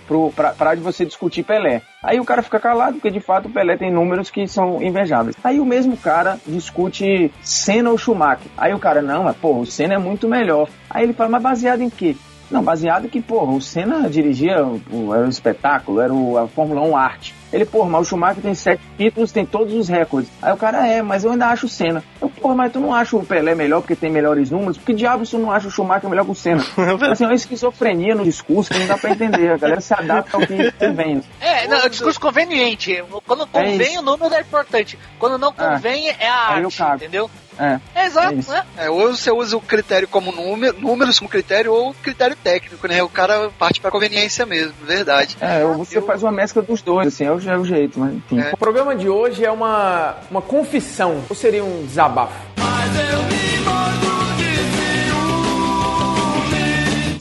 pra 0.57 0.75
de 0.75 0.81
você 0.81 1.05
discutir 1.05 1.43
Pelé. 1.43 1.81
Aí 2.03 2.19
o 2.19 2.25
cara 2.25 2.41
fica 2.41 2.59
calado, 2.59 2.93
porque 2.93 3.11
de 3.11 3.19
fato 3.19 3.47
o 3.47 3.51
Pelé 3.51 3.77
tem 3.77 3.91
números 3.91 4.29
que 4.29 4.47
são 4.47 4.81
invejáveis. 4.81 5.35
Aí 5.43 5.59
o 5.59 5.65
mesmo 5.65 5.97
cara 5.97 6.39
discute 6.47 7.31
Senna 7.41 7.89
ou 7.89 7.97
Schumacher. 7.97 8.51
Aí 8.57 8.73
o 8.73 8.79
cara, 8.79 9.01
não, 9.01 9.23
mas 9.23 9.35
porra, 9.35 9.59
o 9.59 9.65
Senna 9.65 9.95
é 9.95 9.97
muito 9.97 10.27
melhor. 10.27 10.69
Aí 10.89 11.03
ele 11.03 11.13
fala, 11.13 11.29
mas 11.29 11.43
baseado 11.43 11.81
em 11.81 11.89
quê? 11.89 12.15
Não, 12.49 12.63
baseado 12.63 13.07
que, 13.07 13.21
porra, 13.21 13.51
o 13.51 13.61
Senna 13.61 14.09
dirigia, 14.09 14.63
o- 14.65 15.13
era 15.13 15.25
um 15.25 15.29
espetáculo, 15.29 16.01
era 16.01 16.13
o, 16.13 16.37
a 16.37 16.47
Fórmula 16.47 16.81
1 16.81 16.97
arte. 16.97 17.35
Ele, 17.51 17.65
porra, 17.65 17.89
mas 17.89 18.01
o 18.01 18.09
Schumacher 18.09 18.43
tem 18.43 18.53
sete 18.53 18.81
títulos, 18.95 19.31
tem 19.31 19.43
todos 19.43 19.73
os 19.73 19.87
recordes. 19.89 20.31
Aí 20.39 20.53
o 20.53 20.57
cara, 20.57 20.85
é, 20.87 21.01
mas 21.01 21.23
eu 21.23 21.31
ainda 21.31 21.47
acho 21.47 21.65
o 21.65 21.69
Senna. 21.69 22.03
Eu, 22.21 22.29
porra, 22.29 22.53
mas 22.53 22.71
tu 22.71 22.79
não 22.79 22.93
acha 22.93 23.15
o 23.17 23.25
Pelé 23.25 23.55
melhor 23.55 23.81
porque 23.81 23.95
tem 23.95 24.11
melhores 24.11 24.51
números? 24.51 24.77
Por 24.77 24.85
que 24.85 24.93
diabos 24.93 25.31
tu 25.31 25.39
não 25.39 25.51
acha 25.51 25.67
o 25.67 25.71
Schumacher 25.71 26.07
melhor 26.09 26.25
que 26.25 26.31
o 26.31 26.35
Senna? 26.35 26.61
assim, 27.11 27.23
é 27.23 27.27
uma 27.27 27.33
esquizofrenia 27.33 28.13
no 28.13 28.23
discurso 28.23 28.69
que 28.71 28.77
não 28.77 28.85
dá 28.85 28.97
pra 28.99 29.09
entender. 29.11 29.51
A 29.51 29.57
galera 29.57 29.81
se 29.81 29.93
adapta 29.95 30.37
ao 30.37 30.45
que 30.45 30.71
convém. 30.77 31.23
É, 31.41 31.67
não, 31.67 31.77
é 31.77 31.85
um 31.85 31.89
discurso 31.89 32.19
conveniente. 32.19 33.03
Quando 33.25 33.47
convém, 33.47 33.93
isso. 33.93 33.99
o 33.99 34.03
número 34.03 34.33
é 34.35 34.41
importante. 34.41 34.97
Quando 35.17 35.39
não 35.39 35.51
convém, 35.51 36.07
é 36.09 36.27
a 36.29 36.53
Aí 36.55 36.61
eu 36.63 36.69
arte, 36.79 37.03
entendeu? 37.03 37.29
É. 37.59 37.79
É 37.93 38.05
exato, 38.05 38.33
É 38.33 38.51
né? 38.51 38.63
É, 38.77 38.89
ou 38.89 39.15
você 39.15 39.31
usa 39.31 39.57
o 39.57 39.61
critério 39.61 40.07
como 40.07 40.31
número, 40.31 40.79
números 40.79 41.19
como 41.19 41.29
critério, 41.29 41.73
ou 41.73 41.93
critério 41.93 42.35
técnico, 42.35 42.87
né? 42.87 43.03
O 43.03 43.09
cara 43.09 43.49
parte 43.59 43.81
pra 43.81 43.91
conveniência 43.91 44.45
mesmo, 44.45 44.73
verdade. 44.85 45.37
É, 45.41 45.63
ou 45.65 45.77
você 45.77 45.97
Eu- 45.97 46.05
faz 46.05 46.23
uma 46.23 46.31
mescla 46.31 46.61
dos 46.61 46.81
dois, 46.81 47.07
assim, 47.07 47.25
é 47.25 47.31
o, 47.31 47.39
é 47.49 47.57
o 47.57 47.65
jeito, 47.65 47.99
mas 47.99 48.13
enfim. 48.13 48.39
É. 48.39 48.51
O 48.53 48.57
programa 48.57 48.95
de 48.95 49.09
hoje 49.09 49.43
é 49.43 49.51
uma, 49.51 50.15
uma 50.31 50.41
confissão, 50.41 51.23
ou 51.29 51.35
seria 51.35 51.63
um 51.63 51.85
desabafo? 51.85 52.33
Você 52.57 53.03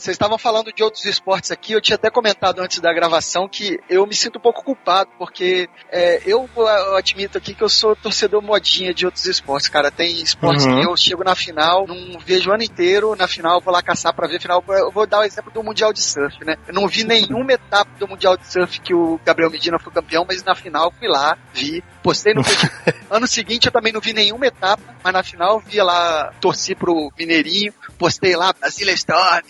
Vocês 0.09 0.15
estavam 0.15 0.39
falando 0.39 0.73
de 0.73 0.81
outros 0.81 1.05
esportes 1.05 1.51
aqui, 1.51 1.73
eu 1.73 1.79
tinha 1.79 1.93
até 1.95 2.09
comentado 2.09 2.57
antes 2.61 2.79
da 2.79 2.91
gravação 2.91 3.47
que 3.47 3.79
eu 3.87 4.07
me 4.07 4.15
sinto 4.15 4.39
um 4.39 4.41
pouco 4.41 4.63
culpado, 4.63 5.11
porque 5.19 5.69
é, 5.91 6.23
eu, 6.25 6.49
eu 6.57 6.95
admito 6.95 7.37
aqui 7.37 7.53
que 7.53 7.63
eu 7.63 7.69
sou 7.69 7.95
torcedor 7.95 8.41
modinha 8.41 8.91
de 8.91 9.05
outros 9.05 9.27
esportes, 9.27 9.69
cara. 9.69 9.91
Tem 9.91 10.19
esportes 10.19 10.65
Uhum. 10.65 10.81
que 10.81 10.87
eu 10.87 10.97
chego 10.97 11.23
na 11.23 11.35
final, 11.35 11.85
não 11.85 12.17
vejo 12.19 12.49
o 12.49 12.53
ano 12.53 12.63
inteiro, 12.63 13.15
na 13.15 13.27
final 13.27 13.57
eu 13.57 13.61
vou 13.61 13.71
lá 13.71 13.83
caçar 13.83 14.11
pra 14.11 14.27
ver 14.27 14.41
final. 14.41 14.63
Eu 14.67 14.89
vou 14.91 15.05
dar 15.05 15.19
o 15.19 15.23
exemplo 15.23 15.51
do 15.51 15.61
Mundial 15.63 15.93
de 15.93 16.01
Surf, 16.01 16.43
né? 16.43 16.55
Eu 16.67 16.73
não 16.73 16.87
vi 16.87 17.03
nenhuma 17.03 17.53
etapa 17.53 17.91
do 17.99 18.07
Mundial 18.07 18.35
de 18.35 18.51
Surf 18.51 18.81
que 18.81 18.95
o 18.95 19.19
Gabriel 19.23 19.51
Medina 19.51 19.77
foi 19.77 19.93
campeão, 19.93 20.25
mas 20.27 20.43
na 20.43 20.55
final 20.55 20.91
fui 20.97 21.07
lá, 21.07 21.37
vi, 21.53 21.83
postei 22.01 22.33
no 22.33 22.43
Facebook. 22.43 22.93
ano 23.09 23.27
seguinte 23.27 23.65
eu 23.67 23.71
também 23.71 23.91
não 23.93 24.01
vi 24.01 24.13
nenhuma 24.13 24.45
etapa, 24.47 24.81
mas 25.03 25.13
na 25.13 25.23
final 25.23 25.59
vi 25.65 25.81
lá, 25.81 26.31
torci 26.39 26.75
pro 26.75 27.11
Mineirinho, 27.17 27.73
postei 27.97 28.35
lá, 28.35 28.53
Brasília 28.59 28.93
Storm, 28.93 29.41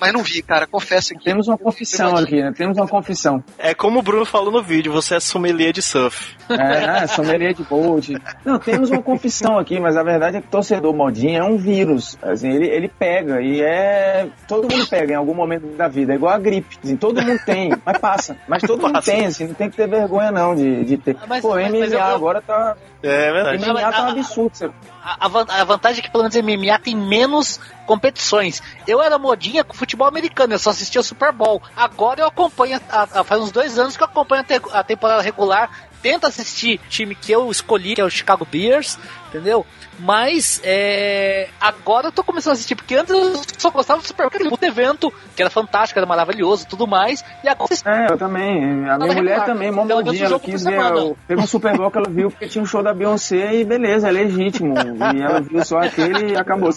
mas 0.00 0.12
não 0.12 0.22
vi, 0.22 0.42
cara, 0.42 0.66
confesso 0.66 1.14
que. 1.14 1.24
Temos 1.24 1.48
uma 1.48 1.58
confissão 1.58 2.16
aqui, 2.16 2.42
né? 2.42 2.52
Temos 2.56 2.76
uma 2.76 2.86
confissão. 2.88 3.42
É 3.58 3.74
como 3.74 3.98
o 3.98 4.02
Bruno 4.02 4.24
falou 4.24 4.52
no 4.52 4.62
vídeo, 4.62 4.92
você 4.92 5.16
é 5.16 5.20
sommelier 5.20 5.72
de 5.72 5.82
surf. 5.82 6.36
É, 6.48 6.56
né? 6.86 7.06
Sommelier 7.06 7.54
de 7.54 7.62
boat. 7.64 8.16
Não, 8.44 8.58
temos 8.58 8.90
uma 8.90 9.02
confissão 9.02 9.58
aqui, 9.58 9.78
mas 9.80 9.96
a 9.96 10.02
verdade 10.02 10.36
é 10.36 10.40
que 10.40 10.48
torcedor 10.48 10.94
modinha 10.94 11.40
é 11.40 11.44
um 11.44 11.56
vírus. 11.56 12.16
Assim, 12.22 12.50
ele, 12.50 12.66
ele 12.66 12.88
pega 12.88 13.40
e 13.40 13.60
é. 13.62 14.28
Todo 14.46 14.68
mundo 14.70 14.86
pega 14.88 15.12
em 15.12 15.16
algum 15.16 15.34
momento 15.34 15.66
da 15.76 15.88
vida. 15.88 16.12
É 16.12 16.16
igual 16.16 16.32
a 16.34 16.38
gripe. 16.38 16.78
Assim, 16.82 16.96
todo 16.96 17.22
mundo 17.22 17.40
tem, 17.44 17.72
mas 17.84 17.98
passa. 17.98 18.36
Mas 18.46 18.62
todo 18.62 18.82
mundo 18.82 19.00
tem, 19.02 19.26
assim, 19.26 19.46
não 19.46 19.54
tem 19.54 19.70
que 19.70 19.76
ter 19.76 19.88
vergonha 19.88 20.30
não 20.30 20.54
de, 20.54 20.84
de 20.84 20.96
ter. 20.98 21.16
Mas- 21.28 21.40
Pô, 21.42 21.50
mas- 21.54 21.71
MMA 21.76 21.80
mas 21.86 21.92
eu- 21.92 22.02
agora 22.16 22.40
tá. 22.40 22.76
É 23.02 23.32
verdade. 23.32 23.56
MMA 23.64 23.72
mas- 23.74 23.94
tá 23.96 24.02
um 24.02 24.06
a- 24.06 24.10
absurdo. 24.10 24.74
A, 25.04 25.26
a 25.26 25.60
a 25.60 25.64
vantagem 25.64 25.98
é 26.00 26.02
que 26.02 26.10
pelo 26.10 26.22
menos 26.22 26.36
MMA 26.36 26.78
tem 26.78 26.94
menos 26.96 27.58
competições. 27.86 28.62
Eu 28.86 29.02
era 29.02 29.18
modinha 29.18 29.64
com 29.64 29.74
futebol 29.74 30.06
americano, 30.06 30.54
eu 30.54 30.58
só 30.58 30.70
assistia 30.70 31.00
o 31.00 31.04
Super 31.04 31.32
Bowl. 31.32 31.60
Agora 31.76 32.20
eu 32.20 32.26
acompanho, 32.26 32.80
a- 32.88 33.08
a- 33.20 33.24
faz 33.24 33.40
uns 33.40 33.50
dois 33.52 33.78
anos 33.78 33.96
que 33.96 34.02
eu 34.02 34.06
acompanho 34.06 34.42
a, 34.42 34.44
te- 34.44 34.62
a 34.72 34.82
temporada 34.84 35.20
regular. 35.22 35.70
Tento 36.00 36.26
assistir 36.26 36.80
time 36.88 37.14
que 37.14 37.30
eu 37.30 37.48
escolhi, 37.50 37.94
que 37.94 38.00
é 38.00 38.04
o 38.04 38.10
Chicago 38.10 38.44
Bears, 38.44 38.98
entendeu? 39.28 39.64
Mas 39.98 40.60
é, 40.64 41.48
agora 41.60 42.08
eu 42.08 42.12
tô 42.12 42.24
começando 42.24 42.52
a 42.52 42.54
assistir, 42.54 42.74
porque 42.74 42.94
antes 42.94 43.10
eu 43.12 43.40
só 43.58 43.70
gostava 43.70 44.00
do 44.00 44.06
Super 44.06 44.24
Bowl, 44.24 44.28
aquele 44.28 44.48
puto 44.50 44.64
evento, 44.64 45.12
que 45.36 45.42
era 45.42 45.50
fantástico, 45.50 45.98
era 45.98 46.06
maravilhoso 46.06 46.64
e 46.64 46.66
tudo 46.66 46.86
mais. 46.86 47.24
E 47.44 47.48
agora 47.48 47.70
É, 47.84 48.12
eu 48.12 48.18
também. 48.18 48.58
A 48.88 48.96
minha 48.98 48.98
mulher 48.98 49.14
regular. 49.14 49.44
também, 49.46 49.70
mó 49.70 49.84
modinha. 49.84 50.24
Ela 50.24 50.40
quis 50.40 50.64
ver. 50.64 50.80
o- 50.94 51.16
Teve 51.28 51.40
um 51.40 51.46
Super 51.46 51.76
Bowl 51.76 51.90
que 51.90 51.98
ela 51.98 52.08
viu 52.08 52.30
porque 52.30 52.48
tinha 52.48 52.62
um 52.62 52.66
show 52.66 52.82
da 52.82 52.92
Beyoncé 52.92 53.54
e 53.54 53.64
beleza, 53.64 54.08
é 54.08 54.12
legítimo. 54.12 54.74
E 55.14 55.20
ela 55.22 55.40
viu 55.40 55.64
só 55.64 55.78
aquele 55.78 56.32
e 56.32 56.36
acabou. 56.36 56.70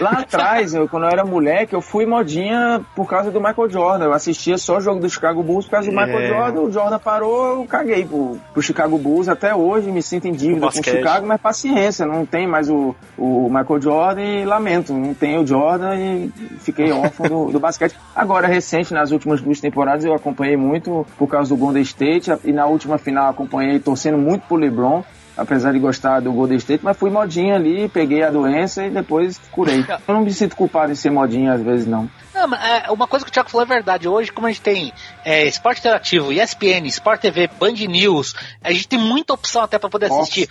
Lá 0.00 0.10
atrás, 0.20 0.74
eu, 0.74 0.88
quando 0.88 1.04
eu 1.04 1.10
era 1.10 1.24
moleque, 1.24 1.74
eu 1.74 1.80
fui 1.80 2.06
modinha 2.06 2.80
por 2.96 3.06
causa 3.08 3.30
do 3.30 3.40
Michael 3.40 3.70
Jordan. 3.70 4.04
Eu 4.06 4.12
assistia 4.12 4.58
só 4.58 4.78
o 4.78 4.80
jogo 4.80 5.00
do 5.00 5.08
Chicago 5.08 5.42
Bulls 5.42 5.66
por 5.66 5.72
causa 5.72 5.90
do 5.90 5.96
Michael 5.96 6.18
É. 6.20 6.26
Jordan. 6.28 6.60
O 6.60 6.72
Jordan 6.72 6.98
parou, 6.98 7.60
eu 7.60 7.66
caguei 7.66 8.04
pro, 8.04 8.38
pro 8.52 8.62
Chicago 8.62 8.98
Bulls. 8.98 9.28
Até 9.28 9.54
hoje 9.54 9.90
me 9.90 10.02
sinto 10.02 10.26
em 10.26 10.32
dívida 10.32 10.70
com 10.70 10.80
o. 10.80 10.84
Chicago, 10.84 11.26
mas 11.26 11.40
paciência, 11.40 12.06
não 12.06 12.24
tem 12.24 12.46
mais 12.54 12.70
o, 12.70 12.94
o 13.18 13.48
Michael 13.48 13.82
Jordan 13.82 14.22
e 14.22 14.44
lamento, 14.44 14.92
não 14.92 15.12
tem 15.12 15.36
o 15.36 15.44
Jordan 15.44 15.96
e 15.96 16.32
fiquei 16.60 16.92
órfão 16.92 17.26
do, 17.26 17.50
do 17.50 17.58
basquete. 17.58 17.96
Agora, 18.14 18.46
recente, 18.46 18.94
nas 18.94 19.10
últimas 19.10 19.40
duas 19.40 19.60
temporadas, 19.60 20.04
eu 20.04 20.14
acompanhei 20.14 20.56
muito 20.56 21.04
por 21.18 21.26
causa 21.26 21.48
do 21.48 21.56
Golden 21.56 21.82
State 21.82 22.30
e 22.44 22.52
na 22.52 22.66
última 22.66 22.96
final 22.96 23.28
acompanhei 23.28 23.80
torcendo 23.80 24.16
muito 24.16 24.46
pro 24.46 24.56
LeBron. 24.56 25.02
Apesar 25.36 25.72
de 25.72 25.80
gostar 25.80 26.20
do 26.20 26.32
Golden 26.32 26.56
State, 26.58 26.84
mas 26.84 26.96
fui 26.96 27.10
modinha 27.10 27.56
ali, 27.56 27.88
peguei 27.88 28.22
a 28.22 28.30
doença 28.30 28.86
e 28.86 28.90
depois 28.90 29.40
curei. 29.50 29.84
Eu 30.06 30.14
não 30.14 30.22
me 30.22 30.32
sinto 30.32 30.54
culpado 30.54 30.92
em 30.92 30.94
ser 30.94 31.10
modinha 31.10 31.52
às 31.52 31.62
vezes, 31.62 31.86
não. 31.86 32.08
Não, 32.32 32.46
mas, 32.46 32.64
é, 32.64 32.90
uma 32.90 33.06
coisa 33.06 33.24
que 33.24 33.30
o 33.30 33.32
Thiago 33.32 33.50
falou 33.50 33.64
é 33.64 33.68
verdade. 33.68 34.08
Hoje, 34.08 34.30
como 34.30 34.46
a 34.46 34.50
gente 34.50 34.60
tem 34.60 34.92
é, 35.24 35.46
Esporte 35.46 35.80
Interativo, 35.80 36.32
ESPN, 36.32 36.86
Sport 36.86 37.20
TV, 37.20 37.48
Band 37.58 37.72
News, 37.72 38.34
a 38.62 38.72
gente 38.72 38.88
tem 38.88 38.98
muita 38.98 39.32
opção 39.32 39.62
até 39.62 39.78
para 39.78 39.90
poder 39.90 40.08
Fox. 40.08 40.22
assistir. 40.22 40.48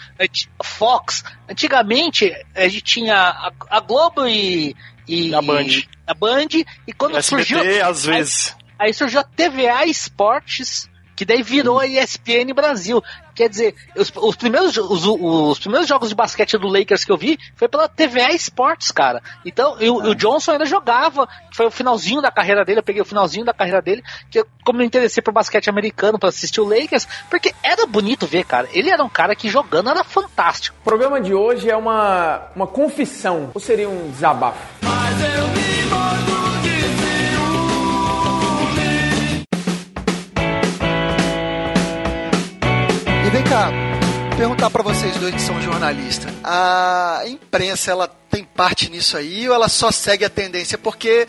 Fox. 0.62 1.24
Antigamente, 1.50 2.34
a 2.56 2.68
gente 2.68 2.82
tinha 2.82 3.16
a, 3.16 3.52
a 3.70 3.80
Globo 3.80 4.28
e, 4.28 4.76
e. 5.08 5.34
A 5.34 5.42
Band. 5.42 5.68
A 6.08 6.14
Band. 6.14 6.48
E 6.88 6.94
quando 6.94 7.18
SBT, 7.18 7.46
surgiu. 7.46 7.86
às 7.86 8.06
vezes. 8.06 8.56
Aí, 8.78 8.88
aí 8.88 8.94
surgiu 8.94 9.20
a 9.20 9.24
TVA 9.24 9.86
Esportes, 9.86 10.90
que 11.16 11.26
daí 11.26 11.44
virou 11.44 11.80
a 11.80 11.88
ESPN 11.88 12.54
Brasil. 12.54 13.02
Quer 13.36 13.50
dizer, 13.50 13.76
os, 13.96 14.12
os 14.16 14.36
primeiros, 14.36 14.78
os, 14.78 15.06
os 15.06 15.60
primeiros 15.60 15.88
jogos 15.88 16.10
de 16.10 16.16
basquete 16.16 16.58
do 16.58 16.68
Lakers 16.68 17.04
que 17.04 17.12
eu 17.12 17.18
vi 17.18 17.38
foi 17.56 17.68
pela 17.68 17.88
TVA 17.88 18.32
Esportes, 18.34 18.92
cara. 18.92 19.22
Então, 19.46 19.78
e 19.80 19.90
o, 19.90 19.96
o 19.96 20.16
Johnson 20.16 20.52
ainda 20.52 20.66
jogava, 20.66 21.28
foi 21.54 21.66
o 21.66 21.72
finalzinho 21.72 22.22
da 22.22 22.32
carreira 22.32 22.64
dele, 22.64 22.80
eu 22.80 22.84
peguei 22.84 23.02
o 23.02 23.06
finalzinho 23.06 23.46
da 23.46 23.54
carreira 23.54 23.82
dele, 23.82 24.04
que 24.30 24.40
eu, 24.40 24.48
como 24.64 24.78
eu 24.78 24.82
me 24.82 24.86
interessei 24.86 25.22
por 25.22 25.34
basquete 25.34 25.70
americano 25.70 26.20
para 26.20 26.30
assistir 26.30 26.62
o 26.62 26.68
Lakers, 26.68 27.08
porque 27.30 27.54
era 27.64 27.86
bonito 27.86 28.28
ver, 28.28 28.46
cara. 28.46 28.68
Ele 28.72 28.90
era 28.90 29.04
um 29.04 29.10
cara 29.10 29.36
que 29.36 29.50
jogando 29.50 29.90
era 29.90 30.04
fantástico. 30.04 30.78
O 30.82 30.84
programa 30.84 31.20
de 31.20 31.34
hoje 31.34 31.70
é 31.70 31.76
uma, 31.76 32.48
uma 32.56 32.68
confissão, 32.68 33.52
ou 33.54 33.62
seria 33.62 33.90
um 33.90 34.12
desabafo? 34.12 34.60
E 34.84 35.14
vem 35.16 36.23
cá, 43.54 43.70
perguntar 44.36 44.72
pra 44.72 44.82
vocês 44.82 45.16
dois 45.18 45.36
que 45.36 45.39
são 45.39 45.62
jornalistas. 45.62 46.34
A 46.43 47.22
imprensa, 47.28 47.91
ela 47.91 48.08
tem 48.08 48.43
parte 48.43 48.89
nisso 48.89 49.16
aí 49.16 49.47
ou 49.47 49.54
ela 49.54 49.70
só 49.70 49.91
segue 49.91 50.26
a 50.26 50.30
tendência? 50.30 50.76
Porque, 50.76 51.28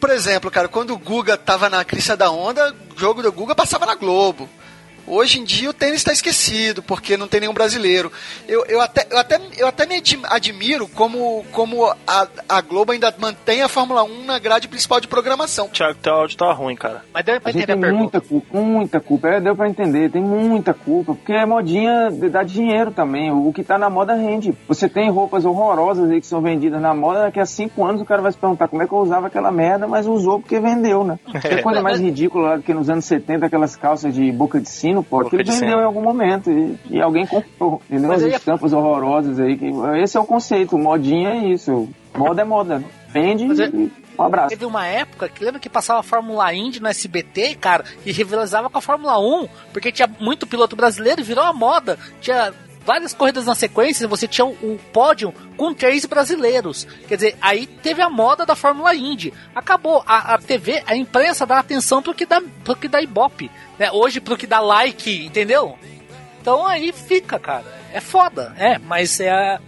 por 0.00 0.08
exemplo, 0.08 0.50
cara, 0.50 0.68
quando 0.68 0.94
o 0.94 0.98
Guga 0.98 1.36
tava 1.36 1.68
na 1.68 1.84
crista 1.84 2.16
da 2.16 2.30
onda, 2.30 2.74
o 2.96 2.98
jogo 2.98 3.20
do 3.20 3.30
Guga 3.30 3.54
passava 3.54 3.84
na 3.84 3.94
Globo. 3.94 4.48
Hoje 5.06 5.38
em 5.40 5.44
dia 5.44 5.68
o 5.70 5.72
tênis 5.74 5.96
está 5.96 6.12
esquecido, 6.12 6.82
porque 6.82 7.16
não 7.16 7.28
tem 7.28 7.40
nenhum 7.40 7.52
brasileiro. 7.54 8.10
Eu, 8.48 8.64
eu, 8.66 8.80
até, 8.80 9.06
eu, 9.10 9.18
até, 9.18 9.40
eu 9.58 9.66
até 9.68 9.86
me 9.86 9.96
admi- 9.96 10.22
admiro 10.24 10.88
como, 10.88 11.44
como 11.52 11.86
a, 12.06 12.26
a 12.48 12.60
Globo 12.60 12.92
ainda 12.92 13.14
mantém 13.18 13.62
a 13.62 13.68
Fórmula 13.68 14.02
1 14.02 14.24
na 14.24 14.38
grade 14.38 14.68
principal 14.68 15.00
de 15.00 15.08
programação. 15.08 15.68
Thiago, 15.68 15.98
teu 16.02 16.12
áudio 16.14 16.36
tá 16.38 16.52
ruim, 16.52 16.74
cara. 16.76 17.02
Mas 17.12 17.24
deu 17.24 17.40
pra 17.40 17.50
A 17.50 17.52
gente 17.52 17.62
entender 17.64 17.72
a 17.72 17.74
tem 17.76 17.80
pergunta. 17.98 18.18
muita 18.18 18.20
culpa, 18.20 18.58
muita 18.58 19.00
culpa. 19.00 19.28
É, 19.28 19.40
deu 19.40 19.54
pra 19.56 19.68
entender, 19.68 20.10
tem 20.10 20.22
muita 20.22 20.72
culpa, 20.74 21.14
porque 21.14 21.32
é 21.32 21.44
modinha 21.46 22.10
dá 22.30 22.42
dinheiro 22.42 22.90
também. 22.90 23.30
O 23.30 23.52
que 23.52 23.62
tá 23.62 23.78
na 23.78 23.90
moda 23.90 24.14
rende. 24.14 24.54
Você 24.68 24.88
tem 24.88 25.10
roupas 25.10 25.44
horrorosas 25.44 26.10
aí 26.10 26.20
que 26.20 26.26
são 26.26 26.40
vendidas 26.40 26.80
na 26.80 26.94
moda, 26.94 27.20
daqui 27.22 27.40
a 27.40 27.46
cinco 27.46 27.84
anos 27.84 28.00
o 28.00 28.04
cara 28.04 28.22
vai 28.22 28.32
se 28.32 28.38
perguntar 28.38 28.68
como 28.68 28.82
é 28.82 28.86
que 28.86 28.92
eu 28.92 28.98
usava 28.98 29.26
aquela 29.26 29.50
merda, 29.50 29.86
mas 29.86 30.06
usou 30.06 30.40
porque 30.40 30.58
vendeu, 30.60 31.04
né? 31.04 31.18
Tem 31.42 31.62
coisa 31.62 31.80
mais 31.82 32.00
ridícula 32.00 32.48
lá 32.50 32.56
do 32.56 32.62
que 32.62 32.72
nos 32.72 32.88
anos 32.88 33.04
70, 33.04 33.46
aquelas 33.46 33.76
calças 33.76 34.14
de 34.14 34.30
boca 34.32 34.60
de 34.60 34.68
sino, 34.68 34.93
pô, 35.02 35.16
Boca 35.18 35.28
aquilo 35.28 35.42
de 35.44 35.50
vendeu 35.50 35.68
sino. 35.68 35.80
em 35.80 35.84
algum 35.84 36.02
momento 36.02 36.50
e, 36.50 36.78
e 36.90 37.00
alguém 37.00 37.26
comprou, 37.26 37.80
entendeu? 37.90 38.08
Mas 38.10 38.22
As 38.22 38.30
ia- 38.30 38.36
estampas 38.36 38.72
horrorosas 38.72 39.40
aí. 39.40 39.56
Que, 39.56 39.70
esse 40.02 40.16
é 40.16 40.20
o 40.20 40.24
conceito, 40.24 40.78
modinha 40.78 41.30
é 41.30 41.46
isso. 41.48 41.88
Moda 42.16 42.42
é 42.42 42.44
moda. 42.44 42.82
Vende 43.08 43.46
Mas 43.46 43.60
é- 43.60 43.68
e 43.68 43.90
um 44.18 44.22
abraço. 44.22 44.48
Teve 44.50 44.64
uma 44.66 44.86
época 44.86 45.28
que 45.28 45.42
lembra 45.44 45.58
que 45.60 45.68
passava 45.68 46.00
a 46.00 46.02
Fórmula 46.02 46.52
Indy 46.54 46.80
no 46.80 46.88
SBT, 46.88 47.56
cara, 47.56 47.84
e 48.06 48.12
rivalizava 48.12 48.68
com 48.70 48.78
a 48.78 48.80
Fórmula 48.80 49.18
1, 49.18 49.48
porque 49.72 49.90
tinha 49.92 50.08
muito 50.20 50.46
piloto 50.46 50.76
brasileiro 50.76 51.20
e 51.20 51.24
virou 51.24 51.44
a 51.44 51.52
moda. 51.52 51.98
Tinha 52.20 52.52
várias 52.84 53.12
corridas 53.12 53.46
na 53.46 53.54
sequência, 53.54 54.06
você 54.06 54.28
tinha 54.28 54.44
o 54.44 54.78
pódio 54.92 55.34
com 55.56 55.72
três 55.74 56.04
brasileiros. 56.04 56.86
Quer 57.08 57.16
dizer, 57.16 57.36
aí 57.40 57.66
teve 57.66 58.02
a 58.02 58.10
moda 58.10 58.44
da 58.44 58.54
Fórmula 58.54 58.94
Indy. 58.94 59.32
Acabou. 59.54 60.02
A, 60.06 60.34
a 60.34 60.38
TV, 60.38 60.82
a 60.86 60.94
imprensa 60.96 61.46
dá 61.46 61.58
atenção 61.58 62.02
pro 62.02 62.14
que 62.14 62.26
dá, 62.26 62.42
pro 62.62 62.76
que 62.76 62.88
dá 62.88 63.00
ibope. 63.00 63.50
Né? 63.78 63.90
Hoje 63.90 64.20
pro 64.20 64.36
que 64.36 64.46
dá 64.46 64.60
like, 64.60 65.26
entendeu? 65.26 65.78
Então 66.40 66.66
aí 66.66 66.92
fica, 66.92 67.38
cara. 67.38 67.64
É 67.92 68.00
foda, 68.00 68.54
é, 68.58 68.78
mas 68.78 69.20
é 69.20 69.30
a. 69.30 69.60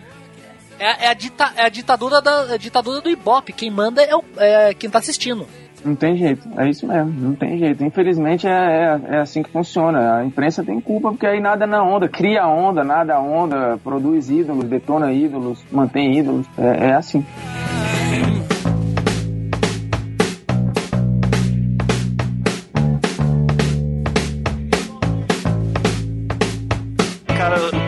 É, 0.78 1.06
é 1.06 1.08
a, 1.08 1.14
dita, 1.14 1.52
é 1.56 1.64
a 1.64 1.68
ditadura 1.70 2.20
da 2.20 2.52
a 2.52 2.56
ditadura 2.58 3.00
do 3.00 3.08
Ibope. 3.08 3.54
Quem 3.54 3.70
manda 3.70 4.02
é, 4.02 4.14
o, 4.14 4.22
é 4.36 4.74
quem 4.74 4.90
tá 4.90 4.98
assistindo. 4.98 5.48
Não 5.84 5.94
tem 5.94 6.16
jeito, 6.16 6.48
é 6.56 6.68
isso 6.68 6.86
mesmo, 6.86 7.12
não 7.12 7.34
tem 7.34 7.58
jeito. 7.58 7.84
Infelizmente 7.84 8.46
é, 8.46 8.50
é, 8.50 9.16
é 9.16 9.18
assim 9.18 9.42
que 9.42 9.50
funciona. 9.50 10.16
A 10.16 10.24
imprensa 10.24 10.64
tem 10.64 10.80
culpa 10.80 11.10
porque 11.10 11.26
aí 11.26 11.40
nada 11.40 11.66
na 11.66 11.82
onda, 11.82 12.08
cria 12.08 12.46
onda, 12.46 12.82
nada 12.82 13.20
onda, 13.20 13.78
produz 13.82 14.30
ídolos, 14.30 14.64
detona 14.64 15.12
ídolos, 15.12 15.64
mantém 15.70 16.18
ídolos. 16.18 16.46
É, 16.58 16.88
é 16.88 16.94
assim. 16.94 17.24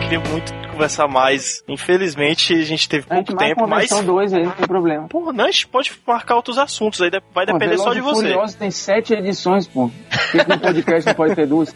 Queria 0.09 0.19
muito 0.31 0.51
conversar 0.71 1.07
mais. 1.07 1.63
Infelizmente, 1.67 2.53
a 2.53 2.61
gente 2.63 2.89
teve 2.89 3.05
A 3.09 3.15
gente 3.15 3.25
pouco 3.27 3.39
tempo, 3.39 3.67
mas. 3.67 3.89
versão 3.89 4.03
2 4.03 4.33
aí, 4.33 4.43
não 4.43 4.51
tem 4.51 4.67
problema. 4.67 5.07
Porra, 5.07 5.31
não, 5.33 5.45
a 5.45 5.51
gente 5.51 5.67
pode 5.67 5.91
marcar 6.05 6.35
outros 6.35 6.57
assuntos, 6.57 7.01
aí 7.01 7.11
vai 7.33 7.45
Pô, 7.45 7.53
depender 7.53 7.77
só 7.77 7.93
de 7.93 8.01
você. 8.01 8.21
Furiosos 8.27 8.55
tem 8.55 8.71
sete 8.71 9.13
edições, 9.13 9.67
pô. 9.67 9.89
Por 10.31 10.45
que 10.45 10.53
um 10.53 10.57
podcast 10.59 11.05
não 11.07 11.13
pode 11.15 11.35
ter 11.35 11.45
duas? 11.47 11.75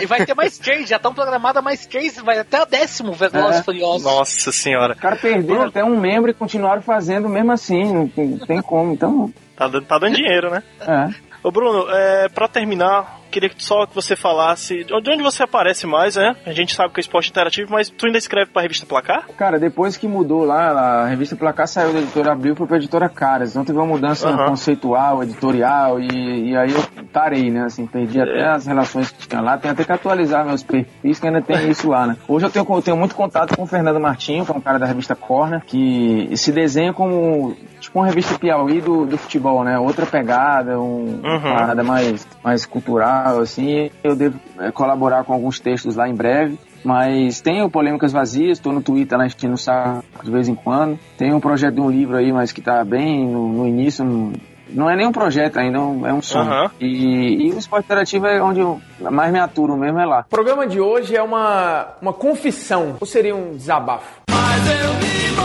E 0.00 0.06
vai 0.06 0.24
ter 0.24 0.34
mais 0.34 0.56
três, 0.58 0.88
já 0.88 0.96
estão 0.96 1.12
programadas 1.12 1.62
mais 1.62 1.84
três, 1.86 2.16
vai 2.18 2.38
até 2.38 2.62
o 2.62 2.66
décimo 2.66 3.12
Velozes 3.12 3.60
É. 3.60 3.62
Furiosos. 3.64 4.04
Nossa 4.04 4.52
senhora. 4.52 4.94
Os 4.94 5.00
caras 5.00 5.20
perderam 5.20 5.62
até 5.64 5.84
um 5.84 5.98
membro 5.98 6.30
e 6.30 6.34
continuaram 6.34 6.80
fazendo 6.82 7.28
mesmo 7.28 7.50
assim, 7.52 7.92
não 7.92 8.06
tem, 8.08 8.26
não 8.28 8.46
tem 8.46 8.62
como. 8.62 8.92
Então, 8.92 9.32
Tá, 9.56 9.68
dando- 9.68 9.84
tá 9.84 9.98
dando 9.98 10.14
dinheiro, 10.16 10.48
né? 10.50 10.62
É. 10.80 11.29
Ô 11.42 11.50
Bruno, 11.50 11.86
é, 11.90 12.28
pra 12.28 12.46
terminar, 12.46 13.20
queria 13.30 13.48
que 13.48 13.62
só 13.62 13.86
que 13.86 13.94
você 13.94 14.14
falasse 14.14 14.84
de 14.84 14.92
onde 14.92 15.22
você 15.22 15.42
aparece 15.42 15.86
mais, 15.86 16.16
né? 16.16 16.36
A 16.44 16.52
gente 16.52 16.74
sabe 16.74 16.92
que 16.92 17.00
é 17.00 17.02
esporte 17.02 17.30
interativo, 17.30 17.72
mas 17.72 17.88
tu 17.88 18.06
ainda 18.06 18.18
escreve 18.18 18.50
pra 18.50 18.60
revista 18.60 18.84
Placar? 18.84 19.26
Cara, 19.38 19.58
depois 19.58 19.96
que 19.96 20.06
mudou 20.06 20.44
lá, 20.44 21.02
a 21.02 21.06
revista 21.06 21.36
Placar 21.36 21.66
saiu 21.66 21.92
da 21.94 22.00
editora 22.00 22.32
Abril 22.32 22.54
foi 22.54 22.66
pra 22.66 22.76
editora 22.76 23.08
Caras. 23.08 23.50
Então 23.50 23.64
teve 23.64 23.78
uma 23.78 23.86
mudança 23.86 24.28
Aham. 24.28 24.48
conceitual, 24.48 25.22
editorial, 25.22 25.98
e, 25.98 26.50
e 26.50 26.56
aí 26.56 26.72
eu 26.72 26.84
parei, 27.12 27.50
né? 27.50 27.64
Assim, 27.64 27.86
perdi 27.86 28.20
até 28.20 28.46
as 28.46 28.66
relações 28.66 29.10
que 29.10 29.26
tinha 29.26 29.40
lá. 29.40 29.56
Tenho 29.56 29.72
até 29.72 29.84
que 29.84 29.92
atualizar 29.92 30.44
meus 30.44 30.62
perfis, 30.62 31.18
que 31.18 31.26
ainda 31.26 31.40
tem 31.40 31.70
isso 31.70 31.88
lá, 31.88 32.06
né? 32.06 32.16
Hoje 32.28 32.46
eu 32.46 32.50
tenho, 32.50 32.66
eu 32.68 32.82
tenho 32.82 32.96
muito 32.96 33.14
contato 33.14 33.56
com 33.56 33.62
o 33.62 33.66
Fernando 33.66 33.98
Martinho, 33.98 34.44
que 34.44 34.52
é 34.52 34.54
um 34.54 34.60
cara 34.60 34.78
da 34.78 34.86
revista 34.86 35.14
Corner, 35.14 35.62
que 35.64 36.30
se 36.36 36.52
desenha 36.52 36.92
como 36.92 37.56
tipo 37.90 37.98
uma 37.98 38.06
revista 38.06 38.38
Piauí 38.38 38.80
do, 38.80 39.04
do 39.04 39.18
futebol, 39.18 39.64
né? 39.64 39.78
Outra 39.78 40.06
pegada, 40.06 40.78
um, 40.80 41.20
uma 41.22 41.40
parada 41.40 41.82
mais, 41.82 42.26
mais 42.42 42.64
cultural, 42.64 43.40
assim. 43.40 43.90
Eu 44.02 44.14
devo 44.14 44.38
é, 44.58 44.70
colaborar 44.70 45.24
com 45.24 45.32
alguns 45.32 45.58
textos 45.58 45.96
lá 45.96 46.08
em 46.08 46.14
breve. 46.14 46.58
Mas 46.82 47.42
tenho 47.42 47.68
polêmicas 47.68 48.10
vazias, 48.10 48.52
estou 48.56 48.72
no 48.72 48.80
Twitter 48.80 49.18
lá 49.18 49.26
enchendo 49.26 49.52
o 49.54 49.58
saco 49.58 50.02
de 50.24 50.30
vez 50.30 50.48
em 50.48 50.54
quando. 50.54 50.98
Tem 51.18 51.34
um 51.34 51.40
projeto 51.40 51.74
de 51.74 51.80
um 51.80 51.90
livro 51.90 52.16
aí, 52.16 52.32
mas 52.32 52.52
que 52.52 52.62
tá 52.62 52.82
bem 52.84 53.26
no, 53.28 53.48
no 53.52 53.66
início. 53.68 54.02
Não, 54.02 54.32
não 54.70 54.88
é 54.88 54.96
nem 54.96 55.06
um 55.06 55.12
projeto 55.12 55.58
ainda, 55.58 55.76
é 55.76 55.80
um- 55.80 56.06
é 56.06 56.12
um 56.14 56.22
sonho. 56.22 56.50
Aham. 56.50 56.70
E, 56.80 57.48
e 57.48 57.52
o 57.52 57.58
esporte 57.58 57.84
interativo 57.84 58.26
é 58.26 58.42
onde 58.42 58.60
eu 58.60 58.80
mais 58.98 59.30
me 59.30 59.38
aturo 59.38 59.76
mesmo, 59.76 59.98
é 59.98 60.06
lá. 60.06 60.20
O 60.20 60.30
programa 60.30 60.66
de 60.66 60.80
hoje 60.80 61.14
é 61.14 61.22
uma, 61.22 61.88
uma 62.00 62.14
confissão, 62.14 62.96
ou 62.98 63.06
seria 63.06 63.36
um 63.36 63.50
desabafo? 63.56 64.20
Bruno, 64.26 65.39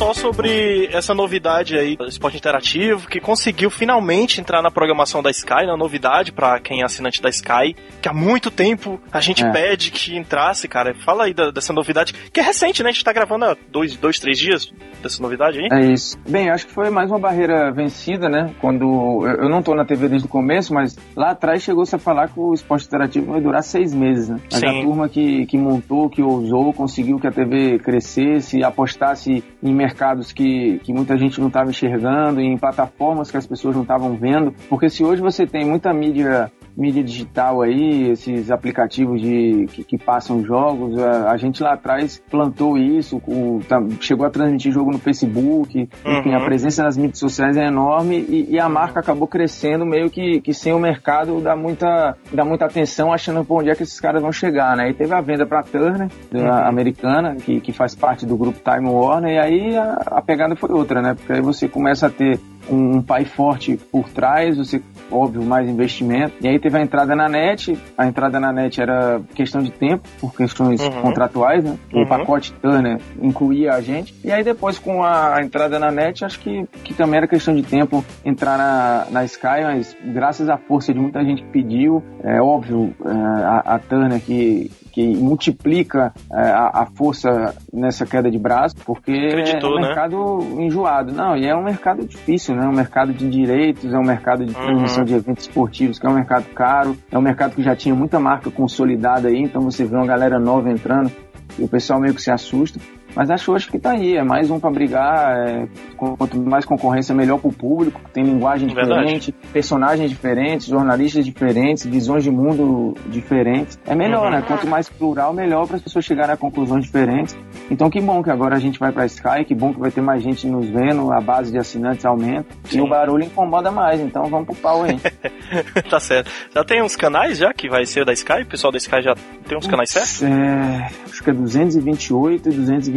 só 0.00 0.14
sobre 0.14 0.88
essa 0.94 1.12
novidade 1.14 1.76
aí 1.76 1.94
do 1.94 2.06
esporte 2.06 2.38
interativo, 2.38 3.06
que 3.06 3.20
conseguiu 3.20 3.68
finalmente 3.68 4.40
entrar 4.40 4.62
na 4.62 4.70
programação 4.70 5.22
da 5.22 5.30
Sky, 5.30 5.66
uma 5.66 5.76
novidade 5.76 6.32
pra 6.32 6.58
quem 6.58 6.80
é 6.80 6.84
assinante 6.86 7.20
da 7.20 7.28
Sky, 7.28 7.76
que 8.00 8.08
há 8.08 8.12
muito 8.14 8.50
tempo 8.50 8.98
a 9.12 9.20
gente 9.20 9.44
É. 9.44 9.50
pede 9.52 9.90
que 9.90 10.16
entrasse, 10.16 10.66
cara. 10.66 10.94
Fala 11.04 11.24
aí 11.24 11.34
da- 11.34 11.50
dessa 11.50 11.74
novidade, 11.74 12.14
que 12.32 12.40
é 12.40 12.42
recente, 12.42 12.82
né? 12.82 12.88
A 12.88 12.92
gente 12.92 13.04
tá 13.04 13.12
gravando 13.12 13.44
há 13.44 13.56
dois, 13.70 13.94
dois 13.94 14.18
três 14.18 14.38
dias 14.38 14.72
dessa 15.02 15.22
novidade 15.22 15.58
aí. 15.58 15.68
É 15.70 15.92
isso. 15.92 16.18
Bem, 16.26 16.48
acho 16.48 16.66
que 16.66 16.72
foi 16.72 16.88
mais 16.88 17.10
uma 17.10 17.18
barreira 17.18 17.70
vencida, 17.70 18.26
né? 18.26 18.54
Quando 18.58 19.20
eu, 19.26 19.42
eu 19.42 19.48
não 19.50 19.62
tô 19.62 19.74
na 19.74 19.84
TV 19.84 20.08
desde 20.08 20.26
o 20.26 20.30
começo, 20.30 20.72
mas 20.72 20.96
lá 21.14 21.32
atrás 21.32 21.62
chegou-se 21.62 21.94
a 21.94 21.98
falar 21.98 22.28
que 22.28 22.40
o 22.40 22.54
esporte 22.54 22.86
interativo 22.86 23.32
vai 23.32 23.40
durar 23.42 23.62
seis 23.62 23.92
meses, 23.92 24.30
né? 24.30 24.40
Mas 24.50 24.60
Sim. 24.60 24.66
a 24.66 24.82
turma 24.82 25.08
que, 25.10 25.44
que 25.44 25.58
montou, 25.58 26.08
que 26.08 26.22
ousou, 26.22 26.72
conseguiu 26.72 27.18
que 27.20 27.26
a 27.26 27.30
TV 27.30 27.78
crescesse, 27.80 28.64
apostasse 28.64 29.44
em 29.62 29.74
mercados 29.90 30.32
que, 30.32 30.78
que 30.84 30.92
muita 30.92 31.16
gente 31.18 31.40
não 31.40 31.48
estava 31.48 31.70
enxergando, 31.70 32.40
em 32.40 32.56
plataformas 32.56 33.30
que 33.30 33.36
as 33.36 33.46
pessoas 33.46 33.74
não 33.74 33.82
estavam 33.82 34.16
vendo. 34.16 34.54
Porque 34.68 34.88
se 34.88 35.04
hoje 35.04 35.20
você 35.20 35.46
tem 35.46 35.64
muita 35.64 35.92
mídia 35.92 36.50
mídia 36.76 37.02
digital 37.02 37.62
aí, 37.62 38.10
esses 38.10 38.50
aplicativos 38.50 39.20
de, 39.20 39.66
que, 39.72 39.84
que 39.84 39.98
passam 39.98 40.42
jogos, 40.44 40.98
a, 40.98 41.30
a 41.30 41.36
gente 41.36 41.62
lá 41.62 41.74
atrás 41.74 42.22
plantou 42.30 42.78
isso, 42.78 43.20
o- 43.26 43.60
tá- 43.68 43.82
chegou 44.00 44.26
a 44.26 44.30
transmitir 44.30 44.72
jogo 44.72 44.90
no 44.90 44.98
Facebook, 44.98 45.88
enfim, 46.06 46.30
Uhum. 46.30 46.36
a 46.36 46.40
presença 46.44 46.82
nas 46.82 46.96
mídias 46.96 47.18
sociais 47.18 47.56
é 47.56 47.66
enorme 47.66 48.24
e, 48.28 48.46
e 48.50 48.58
a 48.58 48.68
marca 48.68 49.00
acabou 49.00 49.26
crescendo 49.28 49.84
meio 49.84 50.08
que, 50.10 50.40
que 50.40 50.54
sem 50.54 50.72
o 50.72 50.78
mercado 50.78 51.40
dar 51.40 51.56
muita, 51.56 52.16
dar 52.32 52.44
muita 52.44 52.64
atenção, 52.66 53.12
achando 53.12 53.44
por 53.44 53.60
onde 53.60 53.70
é 53.70 53.74
que 53.74 53.82
esses 53.82 54.00
caras 54.00 54.22
vão 54.22 54.32
chegar, 54.32 54.76
né? 54.76 54.90
E 54.90 54.94
teve 54.94 55.14
a 55.14 55.20
venda 55.20 55.44
pra 55.46 55.62
Turner, 55.62 56.08
da 56.30 56.66
americana, 56.68 57.36
que, 57.36 57.60
que 57.60 57.72
faz 57.72 57.94
parte 57.94 58.24
do 58.24 58.36
grupo 58.36 58.58
Time 58.62 58.88
Warner, 58.88 59.32
e 59.34 59.38
aí 59.38 59.76
a, 59.76 59.94
a 60.06 60.22
pegada 60.22 60.56
foi 60.56 60.70
outra, 60.70 61.00
né? 61.02 61.14
Porque 61.14 61.32
aí 61.32 61.40
você 61.40 61.68
começa 61.68 62.06
a 62.06 62.10
ter 62.10 62.38
um, 62.70 62.96
um 62.96 63.02
pai 63.02 63.24
forte 63.24 63.78
por 63.90 64.08
trás, 64.08 64.56
você, 64.56 64.80
óbvio, 65.10 65.42
mais 65.42 65.68
investimento. 65.68 66.34
E 66.40 66.48
aí 66.48 66.58
teve 66.58 66.78
a 66.78 66.82
entrada 66.82 67.14
na 67.14 67.28
net, 67.28 67.76
a 67.96 68.06
entrada 68.06 68.38
na 68.40 68.52
net 68.52 68.80
era 68.80 69.20
questão 69.34 69.62
de 69.62 69.70
tempo, 69.70 70.08
por 70.20 70.34
questões 70.34 70.80
Uhum. 70.80 71.02
contratuais, 71.02 71.64
né? 71.64 71.76
Uhum. 71.92 72.02
O 72.02 72.06
pacote 72.06 72.52
Turner 72.54 72.98
incluía 73.20 73.72
a 73.72 73.80
gente. 73.80 74.14
E 74.24 74.30
aí 74.30 74.42
depois 74.42 74.78
com 74.78 75.02
a 75.02 75.40
entrada 75.42 75.78
na 75.78 75.90
net, 75.90 76.24
acho 76.24 76.38
que, 76.40 76.66
que 76.84 76.94
também 76.94 77.18
era 77.18 77.26
questão 77.28 77.54
de 77.54 77.62
tempo 77.62 78.04
entrar 78.24 78.56
na, 78.56 79.06
na 79.10 79.24
Sky, 79.24 79.62
mas 79.64 79.96
graças 80.04 80.48
à 80.48 80.56
força 80.56 80.92
de 80.92 80.98
muita 81.00 81.22
gente 81.24 81.42
que 81.42 81.48
pediu, 81.50 82.02
é 82.22 82.40
óbvio, 82.40 82.94
é, 83.04 83.10
a, 83.10 83.74
a 83.74 83.78
Turner 83.78 84.20
que 84.20 84.70
que 84.92 85.06
multiplica 85.16 86.12
é, 86.32 86.50
a, 86.50 86.82
a 86.82 86.86
força 86.86 87.54
nessa 87.72 88.04
queda 88.04 88.30
de 88.30 88.38
braço, 88.38 88.74
porque 88.84 89.12
Acreditou, 89.12 89.70
é 89.70 89.72
um 89.72 89.80
né? 89.80 89.86
mercado 89.86 90.38
enjoado. 90.58 91.12
Não, 91.12 91.36
e 91.36 91.46
é 91.46 91.54
um 91.54 91.62
mercado 91.62 92.04
difícil, 92.04 92.56
né? 92.56 92.64
É 92.64 92.68
um 92.68 92.72
mercado 92.72 93.12
de 93.12 93.28
direitos, 93.28 93.92
é 93.92 93.96
um 93.96 94.02
mercado 94.04 94.44
de 94.44 94.52
transmissão 94.52 94.99
Uhum. 94.99 94.99
De 95.04 95.14
eventos 95.14 95.46
esportivos, 95.46 95.98
que 95.98 96.06
é 96.06 96.08
um 96.08 96.14
mercado 96.14 96.46
caro, 96.54 96.96
é 97.10 97.18
um 97.18 97.22
mercado 97.22 97.54
que 97.54 97.62
já 97.62 97.74
tinha 97.74 97.94
muita 97.94 98.18
marca 98.18 98.50
consolidada 98.50 99.28
aí, 99.28 99.38
então 99.38 99.62
você 99.62 99.84
vê 99.84 99.96
uma 99.96 100.06
galera 100.06 100.38
nova 100.38 100.70
entrando 100.70 101.10
e 101.58 101.64
o 101.64 101.68
pessoal 101.68 102.00
meio 102.00 102.14
que 102.14 102.22
se 102.22 102.30
assusta. 102.30 102.78
Mas 103.14 103.30
acho 103.30 103.52
hoje 103.52 103.68
que 103.68 103.78
tá 103.78 103.90
aí, 103.92 104.16
é 104.16 104.22
mais 104.22 104.50
um 104.50 104.58
para 104.60 104.70
brigar, 104.70 105.36
é, 105.48 105.66
quanto 105.96 106.38
mais 106.40 106.64
concorrência, 106.64 107.14
melhor 107.14 107.38
pro 107.38 107.52
público, 107.52 108.00
tem 108.12 108.24
linguagem 108.24 108.68
Verdade. 108.68 109.00
diferente, 109.00 109.32
personagens 109.52 110.10
diferentes, 110.10 110.66
jornalistas 110.66 111.24
diferentes, 111.24 111.84
visões 111.84 112.22
de 112.22 112.30
mundo 112.30 112.94
diferentes. 113.06 113.78
É 113.86 113.94
melhor, 113.94 114.26
Uhum. 114.26 114.30
né? 114.38 114.44
Quanto 114.46 114.66
mais 114.66 114.88
plural, 114.88 115.32
melhor 115.32 115.66
para 115.66 115.76
as 115.76 115.82
pessoas 115.82 116.04
chegarem 116.04 116.32
a 116.34 116.36
conclusões 116.36 116.84
diferentes. 116.84 117.36
Então 117.70 117.90
que 117.90 118.00
bom 118.00 118.22
que 118.22 118.30
agora 118.30 118.56
a 118.56 118.58
gente 118.60 118.78
vai 118.78 118.92
pra 118.92 119.06
Sky, 119.06 119.44
que 119.46 119.54
bom 119.54 119.72
que 119.72 119.80
vai 119.80 119.90
ter 119.90 120.00
mais 120.00 120.22
gente 120.22 120.46
nos 120.46 120.68
vendo, 120.68 121.12
a 121.12 121.20
base 121.20 121.50
de 121.52 121.58
assinantes 121.58 122.04
aumenta 122.04 122.46
e 122.72 122.80
o 122.80 122.88
barulho 122.88 123.24
incomoda 123.24 123.70
mais, 123.70 124.00
então 124.00 124.24
vamos 124.26 124.46
pro 124.46 124.54
pau 124.56 124.82
aí. 124.84 124.98
tá 125.90 125.98
certo. 126.00 126.30
Já 126.54 126.64
tem 126.64 126.82
uns 126.82 126.96
canais 126.96 127.38
já 127.38 127.52
que 127.52 127.68
vai 127.68 127.84
ser 127.86 128.04
da 128.04 128.12
Sky? 128.12 128.42
O 128.42 128.46
pessoal 128.46 128.70
da 128.72 128.78
Sky 128.78 129.02
já 129.02 129.14
tem 129.46 129.56
uns 129.58 129.66
canais 129.66 129.90
certos? 129.90 130.22
É, 130.22 130.88
acho 131.10 131.22
que 131.22 131.30
é 131.30 131.32
228 131.32 132.48
e 132.48 132.52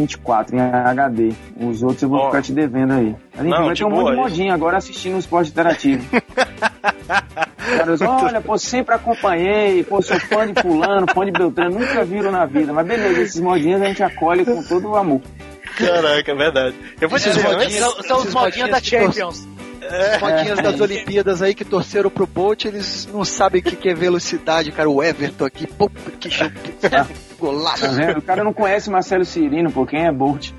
224 0.06 0.56
em 0.56 0.60
HD. 0.60 1.34
Os 1.60 1.82
outros 1.84 2.04
eu 2.04 2.10
vou 2.10 2.20
Ó. 2.20 2.26
ficar 2.28 2.42
te 2.42 2.52
devendo 2.52 2.94
aí. 2.94 3.16
A 3.38 3.44
gente 3.44 3.52
Não, 3.52 3.66
vai 3.66 3.76
ter 3.76 3.86
um 3.86 3.90
boa 3.90 4.04
monte 4.04 4.12
de 4.14 4.18
modinha 4.22 4.54
agora 4.54 4.78
assistindo 4.78 5.16
o 5.16 5.20
esporte 5.20 5.52
interativo. 5.52 6.04
Caras, 7.78 8.02
olha, 8.02 8.42
pô, 8.42 8.58
sempre 8.58 8.94
acompanhei, 8.94 9.84
pô, 9.84 10.02
sou 10.02 10.20
fã 10.20 10.46
de 10.52 10.62
fulano, 10.62 11.08
fã 11.14 11.26
de 11.26 11.32
Beltrano, 11.32 11.80
nunca 11.80 12.04
viram 12.04 12.32
na 12.32 12.46
vida. 12.46 12.72
Mas 12.74 12.86
beleza, 12.86 13.22
esses 13.22 13.40
modinhos 13.42 13.82
a 13.82 13.86
gente 13.86 14.04
acolhe 14.04 14.46
com 14.46 14.62
todo 14.64 14.90
o 14.90 14.96
amor. 14.96 15.22
Caraca, 15.78 16.32
é 16.32 16.36
verdade. 16.36 16.76
Eu 17.02 17.10
vou 17.10 17.18
Esses 17.18 17.34
dizer 17.36 17.48
modinhos- 17.48 17.64
antes. 17.66 17.78
São, 17.78 18.04
são 18.04 18.18
os 18.28 18.34
modinhos 18.34 18.70
da 18.70 18.80
que 18.82 18.88
Champions. 18.90 19.48
Os 20.16 20.22
modinhas 20.22 20.60
das 20.60 20.80
Olimpíadas 20.80 21.42
aí 21.42 21.54
que 21.56 21.66
torceram 21.66 22.10
pro 22.10 22.26
Bolt, 22.28 22.66
eles 22.66 23.08
não 23.12 23.26
sabem 23.26 23.60
o 23.60 23.64
que 23.64 23.76
que 23.76 23.90
é 23.90 23.94
velocidade, 23.94 24.72
cara. 24.72 24.90
O 24.90 25.02
Everton 25.04 25.46
aqui, 25.46 25.66
pô, 25.68 25.90
que 26.20 26.30
chute, 26.30 26.74
golaço. 27.44 27.84
Tá? 27.84 28.18
O 28.18 28.22
cara 28.22 28.44
não 28.44 28.54
conhece 28.54 28.90
Marcelo 28.90 29.26
Cirino, 29.26 29.72
pô, 29.72 29.86
quem 29.86 30.06
é 30.06 30.12
Bolt? 30.12 30.52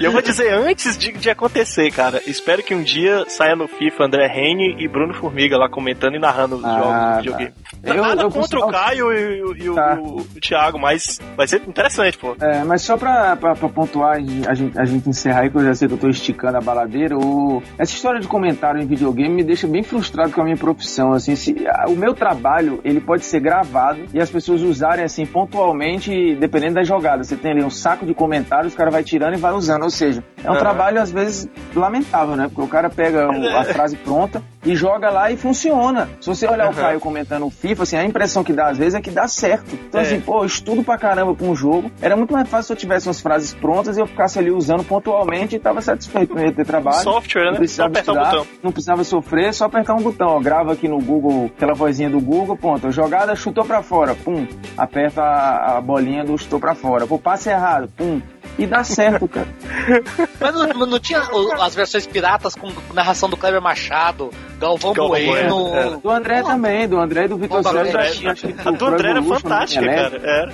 E 0.00 0.04
eu 0.04 0.12
vou 0.12 0.20
dizer 0.22 0.52
antes 0.52 0.96
de, 0.98 1.12
de 1.12 1.30
acontecer, 1.30 1.90
cara. 1.92 2.20
Espero 2.26 2.62
que 2.62 2.74
um 2.74 2.82
dia 2.82 3.24
saia 3.28 3.54
no 3.56 3.66
FIFA 3.66 4.04
André 4.04 4.26
Rene 4.26 4.76
e 4.78 4.88
Bruno 4.88 5.14
Formiga 5.14 5.56
lá 5.56 5.68
comentando 5.68 6.14
e 6.14 6.18
narrando 6.18 6.56
os 6.56 6.64
Ah, 6.64 6.78
jogos 6.78 6.84
do 6.86 6.98
tá. 7.00 7.16
videogame. 7.18 7.52
Eu- 7.84 7.94
Nada 8.02 8.22
eu 8.22 8.30
contra 8.30 8.58
posso- 8.60 8.68
o 8.68 8.72
Caio 8.72 9.12
e, 9.12 9.42
o- 9.42 9.56
e 9.56 9.74
Tá. 9.74 9.98
o- 10.00 10.20
o 10.20 10.40
Thiago, 10.40 10.78
mas 10.78 11.20
vai 11.36 11.46
ser 11.46 11.62
interessante, 11.66 12.18
pô. 12.18 12.36
É, 12.40 12.62
mas 12.64 12.82
só 12.82 12.96
pra, 12.96 13.36
pra, 13.36 13.54
pra 13.54 13.68
pontuar, 13.68 14.16
a 14.16 14.20
gente, 14.54 14.78
a 14.78 14.84
gente 14.84 15.08
encerrar 15.08 15.40
aí, 15.40 15.50
que 15.50 15.56
eu 15.56 15.64
já 15.64 15.74
sei 15.74 15.88
que 15.88 15.94
eu 15.94 15.98
tô 15.98 16.08
esticando 16.08 16.58
a 16.58 16.60
baladeira, 16.60 17.16
o, 17.16 17.62
essa 17.78 17.92
história 17.92 18.20
de 18.20 18.26
comentário 18.28 18.80
em 18.80 18.86
videogame 18.86 19.28
me 19.34 19.44
deixa 19.44 19.66
bem 19.66 19.82
frustrado 19.82 20.32
com 20.32 20.40
a 20.40 20.44
minha 20.44 20.56
profissão, 20.56 21.12
assim, 21.12 21.34
se, 21.36 21.54
a- 21.68 21.86
o 21.88 21.96
meu 21.96 22.14
trabalho, 22.14 22.80
ele 22.84 23.00
pode 23.00 23.24
ser 23.24 23.40
gravado 23.40 23.87
e 24.12 24.20
as 24.20 24.30
pessoas 24.30 24.62
usarem, 24.62 25.04
assim, 25.04 25.24
pontualmente, 25.26 26.34
dependendo 26.34 26.74
da 26.74 26.82
jogada. 26.82 27.22
Você 27.24 27.36
tem 27.36 27.52
ali 27.52 27.64
um 27.64 27.70
saco 27.70 28.04
de 28.04 28.14
comentários, 28.14 28.74
o 28.74 28.76
cara 28.76 28.90
vai 28.90 29.02
tirando 29.02 29.34
e 29.34 29.38
vai 29.38 29.52
usando, 29.52 29.82
ou 29.82 29.90
seja, 29.90 30.22
é 30.42 30.48
um 30.48 30.52
Aham. 30.52 30.58
trabalho, 30.60 31.00
às 31.00 31.10
vezes, 31.10 31.48
lamentável, 31.74 32.36
né? 32.36 32.48
Porque 32.48 32.62
o 32.62 32.68
cara 32.68 32.90
pega 32.90 33.28
a 33.28 33.64
frase 33.64 33.96
pronta 33.96 34.42
e 34.64 34.74
joga 34.76 35.10
lá 35.10 35.30
e 35.30 35.36
funciona. 35.36 36.08
Se 36.20 36.26
você 36.28 36.46
olhar 36.46 36.66
o 36.66 36.70
Aham. 36.72 36.80
Caio 36.80 37.00
comentando 37.00 37.46
o 37.46 37.50
FIFA, 37.50 37.82
assim, 37.84 37.96
a 37.96 38.04
impressão 38.04 38.42
que 38.44 38.52
dá, 38.52 38.68
às 38.68 38.76
vezes, 38.78 38.94
é 38.94 39.00
que 39.00 39.10
dá 39.10 39.26
certo. 39.28 39.74
Então, 39.74 40.00
É. 40.00 40.04
assim, 40.04 40.20
pô, 40.20 40.40
eu 40.42 40.46
estudo 40.46 40.82
pra 40.82 40.98
caramba 40.98 41.34
pra 41.34 41.46
um 41.46 41.54
jogo. 41.54 41.90
Era 42.00 42.16
muito 42.16 42.32
mais 42.32 42.48
fácil 42.48 42.66
se 42.68 42.72
eu 42.72 42.76
tivesse 42.76 43.06
umas 43.08 43.20
frases 43.20 43.54
prontas 43.54 43.96
e 43.96 44.00
eu 44.00 44.06
ficasse 44.06 44.38
ali 44.38 44.50
usando 44.50 44.84
pontualmente 44.84 45.56
e 45.56 45.58
tava 45.58 45.80
satisfeito. 45.80 46.38
Ia 46.38 46.52
ter 46.52 46.64
trabalho. 46.66 47.02
Software, 47.02 47.44
não 47.44 47.50
né? 47.52 47.56
Só 47.56 47.58
precisava 47.58 47.88
apertar 47.90 48.12
o 48.12 48.14
estudar, 48.16 48.30
botão. 48.38 48.46
não 48.62 48.72
precisava 48.72 49.04
sofrer, 49.04 49.54
só 49.54 49.64
apertar 49.66 49.94
um 49.94 50.02
botão. 50.02 50.28
Ó, 50.28 50.40
grava 50.40 50.72
aqui 50.72 50.88
no 50.88 50.98
Google, 51.00 51.50
aquela 51.56 51.74
vozinha 51.74 52.10
do 52.10 52.20
Google, 52.20 52.56
ponto. 52.56 52.90
Jogada, 52.90 53.34
chutou 53.36 53.64
pra 53.64 53.82
fora, 53.82 54.14
pum. 54.14 54.46
Aperta 54.76 55.22
a, 55.22 55.78
a 55.78 55.80
bolinha 55.80 56.24
do 56.24 56.36
chutou 56.36 56.58
pra 56.60 56.74
fora. 56.74 57.06
Pô, 57.06 57.18
passe 57.18 57.48
errado, 57.48 57.88
pum. 57.96 58.20
E 58.56 58.66
dá 58.66 58.82
certo, 58.84 59.26
cara. 59.28 59.48
Mas 60.40 60.54
não, 60.54 60.86
não 60.86 60.98
tinha 60.98 61.20
o- 61.32 61.60
as 61.62 61.74
versões 61.74 62.06
piratas 62.06 62.54
com 62.54 62.68
narração 62.94 63.28
do 63.28 63.36
Kleber 63.36 63.60
Machado, 63.60 64.30
Galvão, 64.58 64.92
Galvão 64.92 65.16
Bueno. 65.24 65.64
Bueno, 65.70 65.76
é. 65.76 65.96
Do 65.98 66.10
André 66.10 66.42
também, 66.42 66.88
do 66.88 66.98
André 66.98 67.24
e 67.24 67.28
do 67.28 67.36
Vitor 67.36 67.62
Sérgio. 67.62 68.30
A 68.64 68.70
do 68.70 68.86
André 68.86 69.10
era 69.10 69.18
Evolution, 69.18 69.40
fantástica, 69.48 69.84
né? 69.86 69.94
cara. 70.10 70.20
Era. 70.22 70.52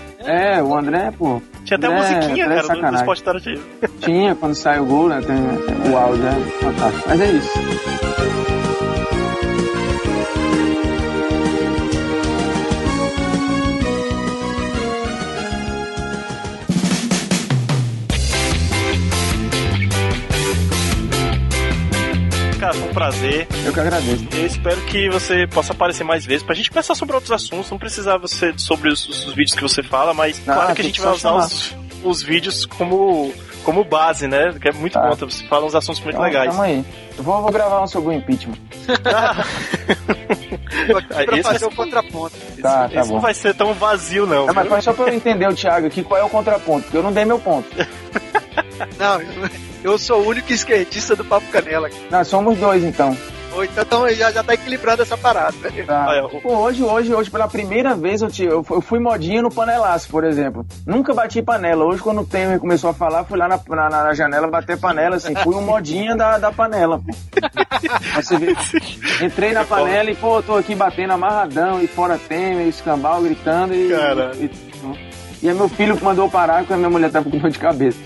É, 0.59 0.63
o 0.63 0.77
André, 0.77 1.11
pô. 1.17 1.41
Tinha 1.65 1.79
até 1.79 1.87
André- 1.87 1.99
musiquinha, 1.99 2.45
André 2.47 2.59
é 2.59 2.63
cara, 2.67 2.91
do. 2.91 2.97
Sport 2.97 3.21
Tarantino. 3.21 3.61
Tinha, 4.01 4.35
quando 4.35 4.55
sai 4.55 4.79
o 4.81 4.85
gol, 4.85 5.09
né? 5.09 5.21
Tem 5.23 5.91
o 5.93 5.97
áudio, 5.97 6.27
é 6.27 6.33
fantástico. 6.63 7.05
Mas 7.09 7.21
é 7.21 7.27
isso. 7.31 8.14
Cara, 22.65 22.75
foi 22.75 22.89
um 22.89 22.95
prazer. 22.95 23.47
Eu 23.67 23.73
que 23.75 23.81
agradeço. 23.81 24.27
Eu 24.33 24.47
espero 24.47 24.81
que 24.87 25.11
você 25.11 25.47
possa 25.47 25.73
aparecer 25.75 26.03
mais 26.03 26.25
vezes 26.25 26.43
pra 26.43 26.55
gente 26.55 26.71
conversar 26.71 26.95
sobre 26.95 27.15
outros 27.15 27.31
assuntos. 27.31 27.71
Não 27.71 27.77
precisava 27.79 28.27
ser 28.27 28.59
sobre 28.59 28.89
os, 28.89 29.07
os 29.07 29.35
vídeos 29.35 29.55
que 29.55 29.61
você 29.63 29.83
fala, 29.83 30.15
mas 30.15 30.41
Não, 30.47 30.55
claro 30.55 30.75
que 30.75 30.81
a 30.81 30.85
gente 30.85 30.99
vai 31.01 31.13
usar 31.13 31.35
os, 31.35 31.77
os 32.03 32.23
vídeos 32.23 32.65
como, 32.65 33.31
como 33.65 33.85
base, 33.85 34.27
né? 34.27 34.55
Que 34.59 34.69
é 34.71 34.73
muito 34.73 34.95
Tá. 34.95 35.09
bom. 35.11 35.15
Você 35.15 35.45
fala 35.45 35.67
uns 35.67 35.75
assuntos 35.75 36.01
muito 36.03 36.15
Então, 36.15 36.25
legais. 36.25 36.51
Tamo 36.51 36.63
aí. 36.63 36.83
Eu 37.19 37.23
vou, 37.23 37.43
vou 37.43 37.53
gravar 37.53 37.83
um 37.83 37.87
sobre 37.87 38.15
o 38.15 38.19
impeachment. 38.19 38.57
Pra 41.25 41.35
Esse 41.39 41.43
fazer 41.43 41.59
vai 41.61 41.69
o 41.69 41.77
contraponto. 41.77 42.35
Tá, 42.61 42.89
tá 42.89 43.01
Esse 43.01 43.09
bom. 43.09 43.15
não 43.15 43.21
vai 43.21 43.35
ser 43.35 43.55
tão 43.55 43.73
vazio, 43.75 44.27
não. 44.27 44.47
Não, 44.47 44.55
mas 44.55 44.85
só 44.85 44.93
pra 44.93 45.09
eu 45.09 45.15
entender 45.15 45.49
o 45.49 45.55
Thiago 45.55 45.87
aqui 45.87 46.03
qual 46.03 46.21
é 46.21 46.25
o 46.25 46.29
contraponto, 46.29 46.83
porque 46.85 46.97
eu 46.97 47.03
não 47.03 47.13
dei 47.13 47.25
meu 47.25 47.39
ponto. 47.39 47.69
Não, 48.99 49.21
eu, 49.83 49.99
sou 49.99 50.23
o 50.23 50.29
único 50.29 50.53
esquerdista 50.53 51.15
do 51.17 51.25
Papo 51.25 51.47
Canela. 51.49 51.89
Nós 52.11 52.29
somos 52.29 52.59
dois, 52.59 52.83
então. 52.85 53.17
Então 53.57 53.65
então 53.85 54.11
já, 54.13 54.33
já 54.33 54.43
tá 54.43 54.53
equilibrando 54.55 55.03
essa 55.03 55.17
parada. 55.17 55.55
né? 55.63 55.85
Tá. 55.87 56.07
Olha, 56.09 56.27
o- 56.27 56.41
Pô, 56.41 56.57
hoje, 56.57 56.83
hoje, 56.83 57.15
hoje, 57.15 57.31
pela 57.31 57.47
primeira 57.47 57.95
vez, 57.95 58.21
eu, 58.21 58.29
te, 58.29 58.43
eu, 58.45 58.65
fu- 58.65 58.75
eu 58.75 58.81
fui 58.81 58.99
modinha 58.99 59.41
no 59.43 59.49
panelaço, 59.49 60.09
por 60.09 60.25
exemplo. 60.25 60.67
Nunca 60.85 61.15
bati 61.15 61.41
panela. 61.41 61.85
Hoje, 61.85 62.03
quando 62.03 62.23
o 62.23 62.27
Temer 62.27 62.59
começou 62.59 62.91
a 62.91 62.95
falar, 62.95 63.23
fui 63.23 63.39
lá 63.39 63.47
na, 63.47 63.61
na, 63.69 63.89
na 63.89 64.13
janela 64.15 64.49
bater 64.49 64.77
panela, 64.77 65.15
assim. 65.15 65.37
Fui 65.37 65.55
um 65.55 65.63
modinha 65.63 66.17
da, 66.17 66.37
da 66.37 66.51
panela, 66.51 67.01
Você 68.17 68.37
vê, 68.39 68.57
entrei 69.25 69.53
na 69.53 69.65
panela 69.65 70.11
e, 70.11 70.17
pô, 70.17 70.43
tô 70.43 70.57
aqui 70.57 70.75
batendo 70.75 71.13
amarradão, 71.13 71.81
e 71.81 71.87
fora 71.87 72.19
Temer, 72.19 72.67
escambau, 72.67 73.23
gritando 73.23 73.73
e... 73.73 73.89
Cara. 73.91 74.33
E, 74.35 74.51
e 75.45 75.49
é 75.49 75.53
meu 75.55 75.69
filho 75.69 75.97
que 75.97 76.03
mandou 76.03 76.29
parar, 76.31 76.59
porque 76.61 76.73
a 76.73 76.77
minha 76.77 76.89
mulher 76.91 77.11
tava 77.11 77.31
com 77.31 77.37
dor 77.39 77.51
de 77.51 77.59
cabeça. 77.59 77.99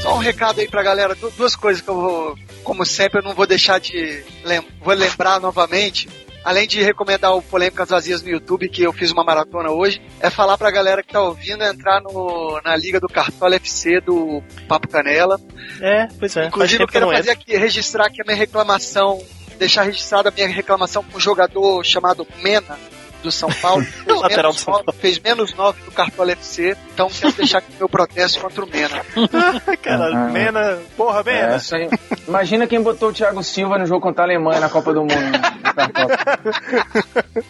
Só 0.00 0.14
um 0.16 0.18
recado 0.18 0.60
aí 0.60 0.68
pra 0.68 0.82
galera, 0.82 1.14
du- 1.14 1.30
duas 1.30 1.54
coisas 1.54 1.80
que 1.80 1.88
eu 1.88 1.94
vou, 1.94 2.38
como 2.64 2.84
sempre, 2.84 3.20
eu 3.20 3.24
não 3.24 3.34
vou 3.34 3.46
deixar 3.46 3.78
de 3.78 4.24
lem 4.44 4.60
vou 4.80 4.94
lembrar 4.94 5.40
novamente. 5.40 6.08
Além 6.44 6.66
de 6.66 6.82
recomendar 6.82 7.36
o 7.36 7.42
Polêmicas 7.42 7.88
Vazias 7.88 8.22
no 8.22 8.28
YouTube, 8.28 8.68
que 8.68 8.82
eu 8.82 8.92
fiz 8.92 9.12
uma 9.12 9.22
maratona 9.22 9.70
hoje, 9.70 10.02
é 10.20 10.28
falar 10.28 10.58
pra 10.58 10.70
galera 10.70 11.02
que 11.02 11.12
tá 11.12 11.20
ouvindo 11.20 11.62
entrar 11.62 12.00
no, 12.00 12.60
na 12.64 12.76
Liga 12.76 12.98
do 12.98 13.08
Cartola 13.08 13.56
FC 13.56 14.00
do 14.00 14.42
Papo 14.66 14.88
Canela. 14.88 15.40
É, 15.80 16.08
pois 16.18 16.36
é. 16.36 16.46
Inclusive, 16.46 16.82
eu 16.82 16.86
eu 16.86 16.88
quero 16.88 17.06
fazer 17.06 17.30
entro. 17.30 17.42
aqui, 17.42 17.56
registrar 17.56 18.06
aqui 18.06 18.20
a 18.20 18.24
minha 18.24 18.36
reclamação, 18.36 19.22
deixar 19.58 19.82
registrada 19.82 20.30
a 20.30 20.32
minha 20.32 20.48
reclamação 20.48 21.04
com 21.04 21.16
um 21.16 21.20
jogador 21.20 21.84
chamado 21.84 22.26
Mena, 22.42 22.78
do 23.22 23.32
São 23.32 23.48
Paulo. 23.50 23.82
Fez 23.84 24.20
Lateral 24.20 24.52
menos 24.52 24.56
do 24.56 24.60
São 24.64 24.74
nove- 24.74 24.92
Fez 25.00 25.18
menos 25.18 25.54
9 25.54 25.82
do 25.84 25.90
Cartola 25.92 26.32
FC, 26.32 26.76
então 26.94 27.08
quero 27.08 27.32
deixar 27.32 27.58
aqui 27.58 27.72
meu 27.78 27.88
protesto 27.88 28.40
contra 28.40 28.64
o 28.64 28.68
Mena. 28.68 29.02
Cara, 29.82 30.06
Ah. 30.12 30.28
Mena. 30.30 30.78
Porra, 30.96 31.20
É, 31.26 31.46
Mena. 31.46 31.60
aí. 31.72 31.90
Imagina 32.28 32.66
quem 32.66 32.80
botou 32.82 33.10
o 33.10 33.12
Thiago 33.12 33.42
Silva 33.42 33.78
no 33.78 33.86
jogo 33.86 34.00
contra 34.00 34.24
a 34.24 34.26
Alemanha 34.26 34.60
na 34.60 34.68
Copa 34.68 34.92
do 34.92 35.00
Mundo. 35.00 35.14
né? 35.14 35.40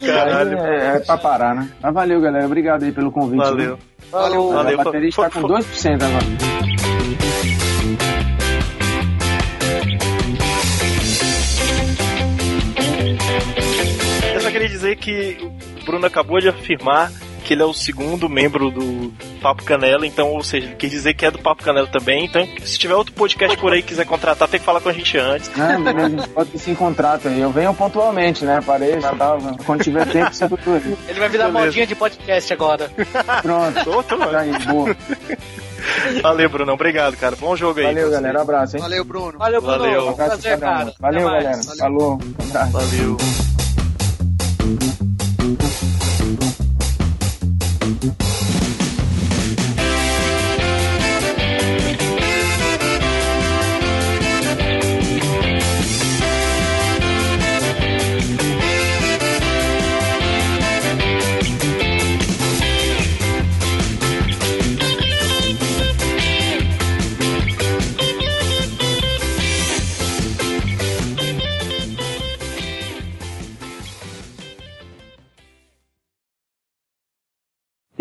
Caralho. 0.00 0.62
Aí 0.62 0.74
É, 0.74 0.96
é 0.96 0.98
pra 1.00 1.18
parar, 1.18 1.54
né? 1.54 1.68
Mas 1.80 1.94
valeu, 1.94 2.20
galera. 2.20 2.46
Obrigado 2.46 2.84
aí 2.84 2.92
pelo 2.92 3.12
convite. 3.12 3.38
Valeu. 3.38 3.76
né? 3.76 3.82
Valeu. 4.10 4.52
Valeu. 4.52 4.80
A 4.80 4.84
bateria 4.84 5.08
está 5.08 5.30
com 5.30 5.40
Foi- 5.40 5.50
2% 5.60 6.02
agora. 6.02 6.71
Que 15.02 15.36
o 15.82 15.84
Bruno 15.84 16.06
acabou 16.06 16.40
de 16.40 16.48
afirmar 16.48 17.10
que 17.42 17.54
ele 17.54 17.62
é 17.62 17.64
o 17.64 17.74
segundo 17.74 18.28
membro 18.28 18.70
do 18.70 19.12
Papo 19.42 19.64
Canela, 19.64 20.06
então, 20.06 20.28
ou 20.28 20.44
seja, 20.44 20.68
ele 20.68 20.76
quis 20.76 20.90
dizer 20.92 21.12
que 21.14 21.26
é 21.26 21.30
do 21.30 21.40
Papo 21.40 21.62
Canela 21.64 21.88
também. 21.88 22.24
Então, 22.24 22.46
se 22.64 22.78
tiver 22.78 22.94
outro 22.94 23.12
podcast 23.12 23.56
por 23.58 23.72
aí 23.72 23.82
que 23.82 23.88
quiser 23.88 24.06
contratar, 24.06 24.46
tem 24.46 24.60
que 24.60 24.64
falar 24.64 24.80
com 24.80 24.88
a 24.88 24.92
gente 24.92 25.18
antes. 25.18 25.50
Não, 25.56 25.82
beleza, 25.82 26.06
a 26.06 26.08
gente 26.10 26.28
pode 26.28 26.58
se 26.58 26.74
contrato 26.76 27.26
aí. 27.26 27.40
Eu 27.40 27.50
venho 27.50 27.74
pontualmente, 27.74 28.44
né? 28.44 28.60
Parei, 28.64 29.00
já 29.00 29.12
tava. 29.14 29.56
Quando 29.66 29.82
tiver 29.82 30.06
tempo, 30.06 30.32
sempre 30.32 30.58
aí. 30.66 30.96
Ele 31.08 31.18
vai 31.18 31.28
virar 31.28 31.48
Beleza. 31.48 31.66
modinha 31.66 31.86
de 31.86 31.94
podcast 31.96 32.52
agora. 32.52 32.90
Pronto. 33.42 33.84
Tô, 33.84 34.02
tô, 34.04 34.18
Tá 34.18 34.38
aí, 34.40 34.52
boa. 34.66 34.96
Valeu, 36.22 36.48
Bruno. 36.48 36.72
Obrigado, 36.72 37.16
cara. 37.16 37.34
Bom 37.34 37.56
jogo 37.56 37.80
aí. 37.80 37.86
Valeu, 37.86 38.10
galera. 38.10 38.42
Abraço, 38.42 38.76
hein? 38.76 38.82
Valeu, 38.82 39.04
Bruno. 39.04 39.36
Valeu, 39.36 39.60
Bruno. 39.60 39.78
Valeu. 39.78 40.08
Um 40.10 40.14
Prazer, 40.14 40.60
cara. 40.60 40.94
Valeu, 41.00 41.28
galera. 41.28 41.60
Falou. 41.76 42.14
Um. 42.14 42.70
Valeu. 42.70 43.16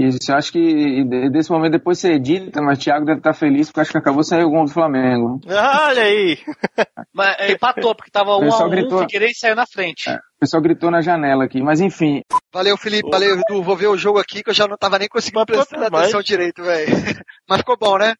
Isso, 0.07 0.17
eu 0.31 0.35
acho 0.35 0.51
que 0.51 1.03
de- 1.03 1.29
desse 1.29 1.51
momento 1.51 1.73
depois 1.73 1.99
você 1.99 2.13
edita, 2.13 2.61
mas 2.61 2.77
o 2.77 2.81
Thiago 2.81 3.05
deve 3.05 3.19
estar 3.19 3.33
feliz 3.33 3.67
porque 3.67 3.81
acho 3.81 3.91
que 3.91 3.97
acabou 3.97 4.21
de 4.21 4.27
sair 4.27 4.43
o 4.43 4.49
gol 4.49 4.65
do 4.65 4.71
Flamengo. 4.71 5.39
Olha 5.47 6.03
aí. 6.03 6.37
Mas 7.13 7.35
é, 7.39 7.51
empatou, 7.51 7.93
porque 7.93 8.09
tava 8.09 8.31
um 8.37 8.41
a 8.41 8.45
pessoal 8.45 8.67
um, 8.67 8.71
gritou. 8.71 8.97
o 8.99 9.01
Figueirense 9.01 9.39
saiu 9.39 9.55
na 9.55 9.65
frente. 9.65 10.09
É, 10.09 10.15
o 10.15 10.39
pessoal 10.39 10.61
gritou 10.63 10.89
na 10.89 11.01
janela 11.01 11.43
aqui, 11.43 11.61
mas 11.61 11.81
enfim. 11.81 12.21
Valeu, 12.53 12.77
Felipe. 12.77 13.09
Valeu, 13.09 13.35
Edu. 13.37 13.61
Vou 13.61 13.75
ver 13.75 13.87
o 13.87 13.97
jogo 13.97 14.17
aqui 14.17 14.41
que 14.41 14.49
eu 14.49 14.53
já 14.53 14.65
não 14.67 14.77
tava 14.77 14.97
nem 14.97 15.09
conseguindo 15.09 15.45
prestar 15.45 15.85
atenção 15.85 16.21
direito, 16.21 16.63
velho. 16.63 16.87
Mas 17.49 17.59
ficou 17.59 17.77
bom, 17.77 17.97
né? 17.97 18.13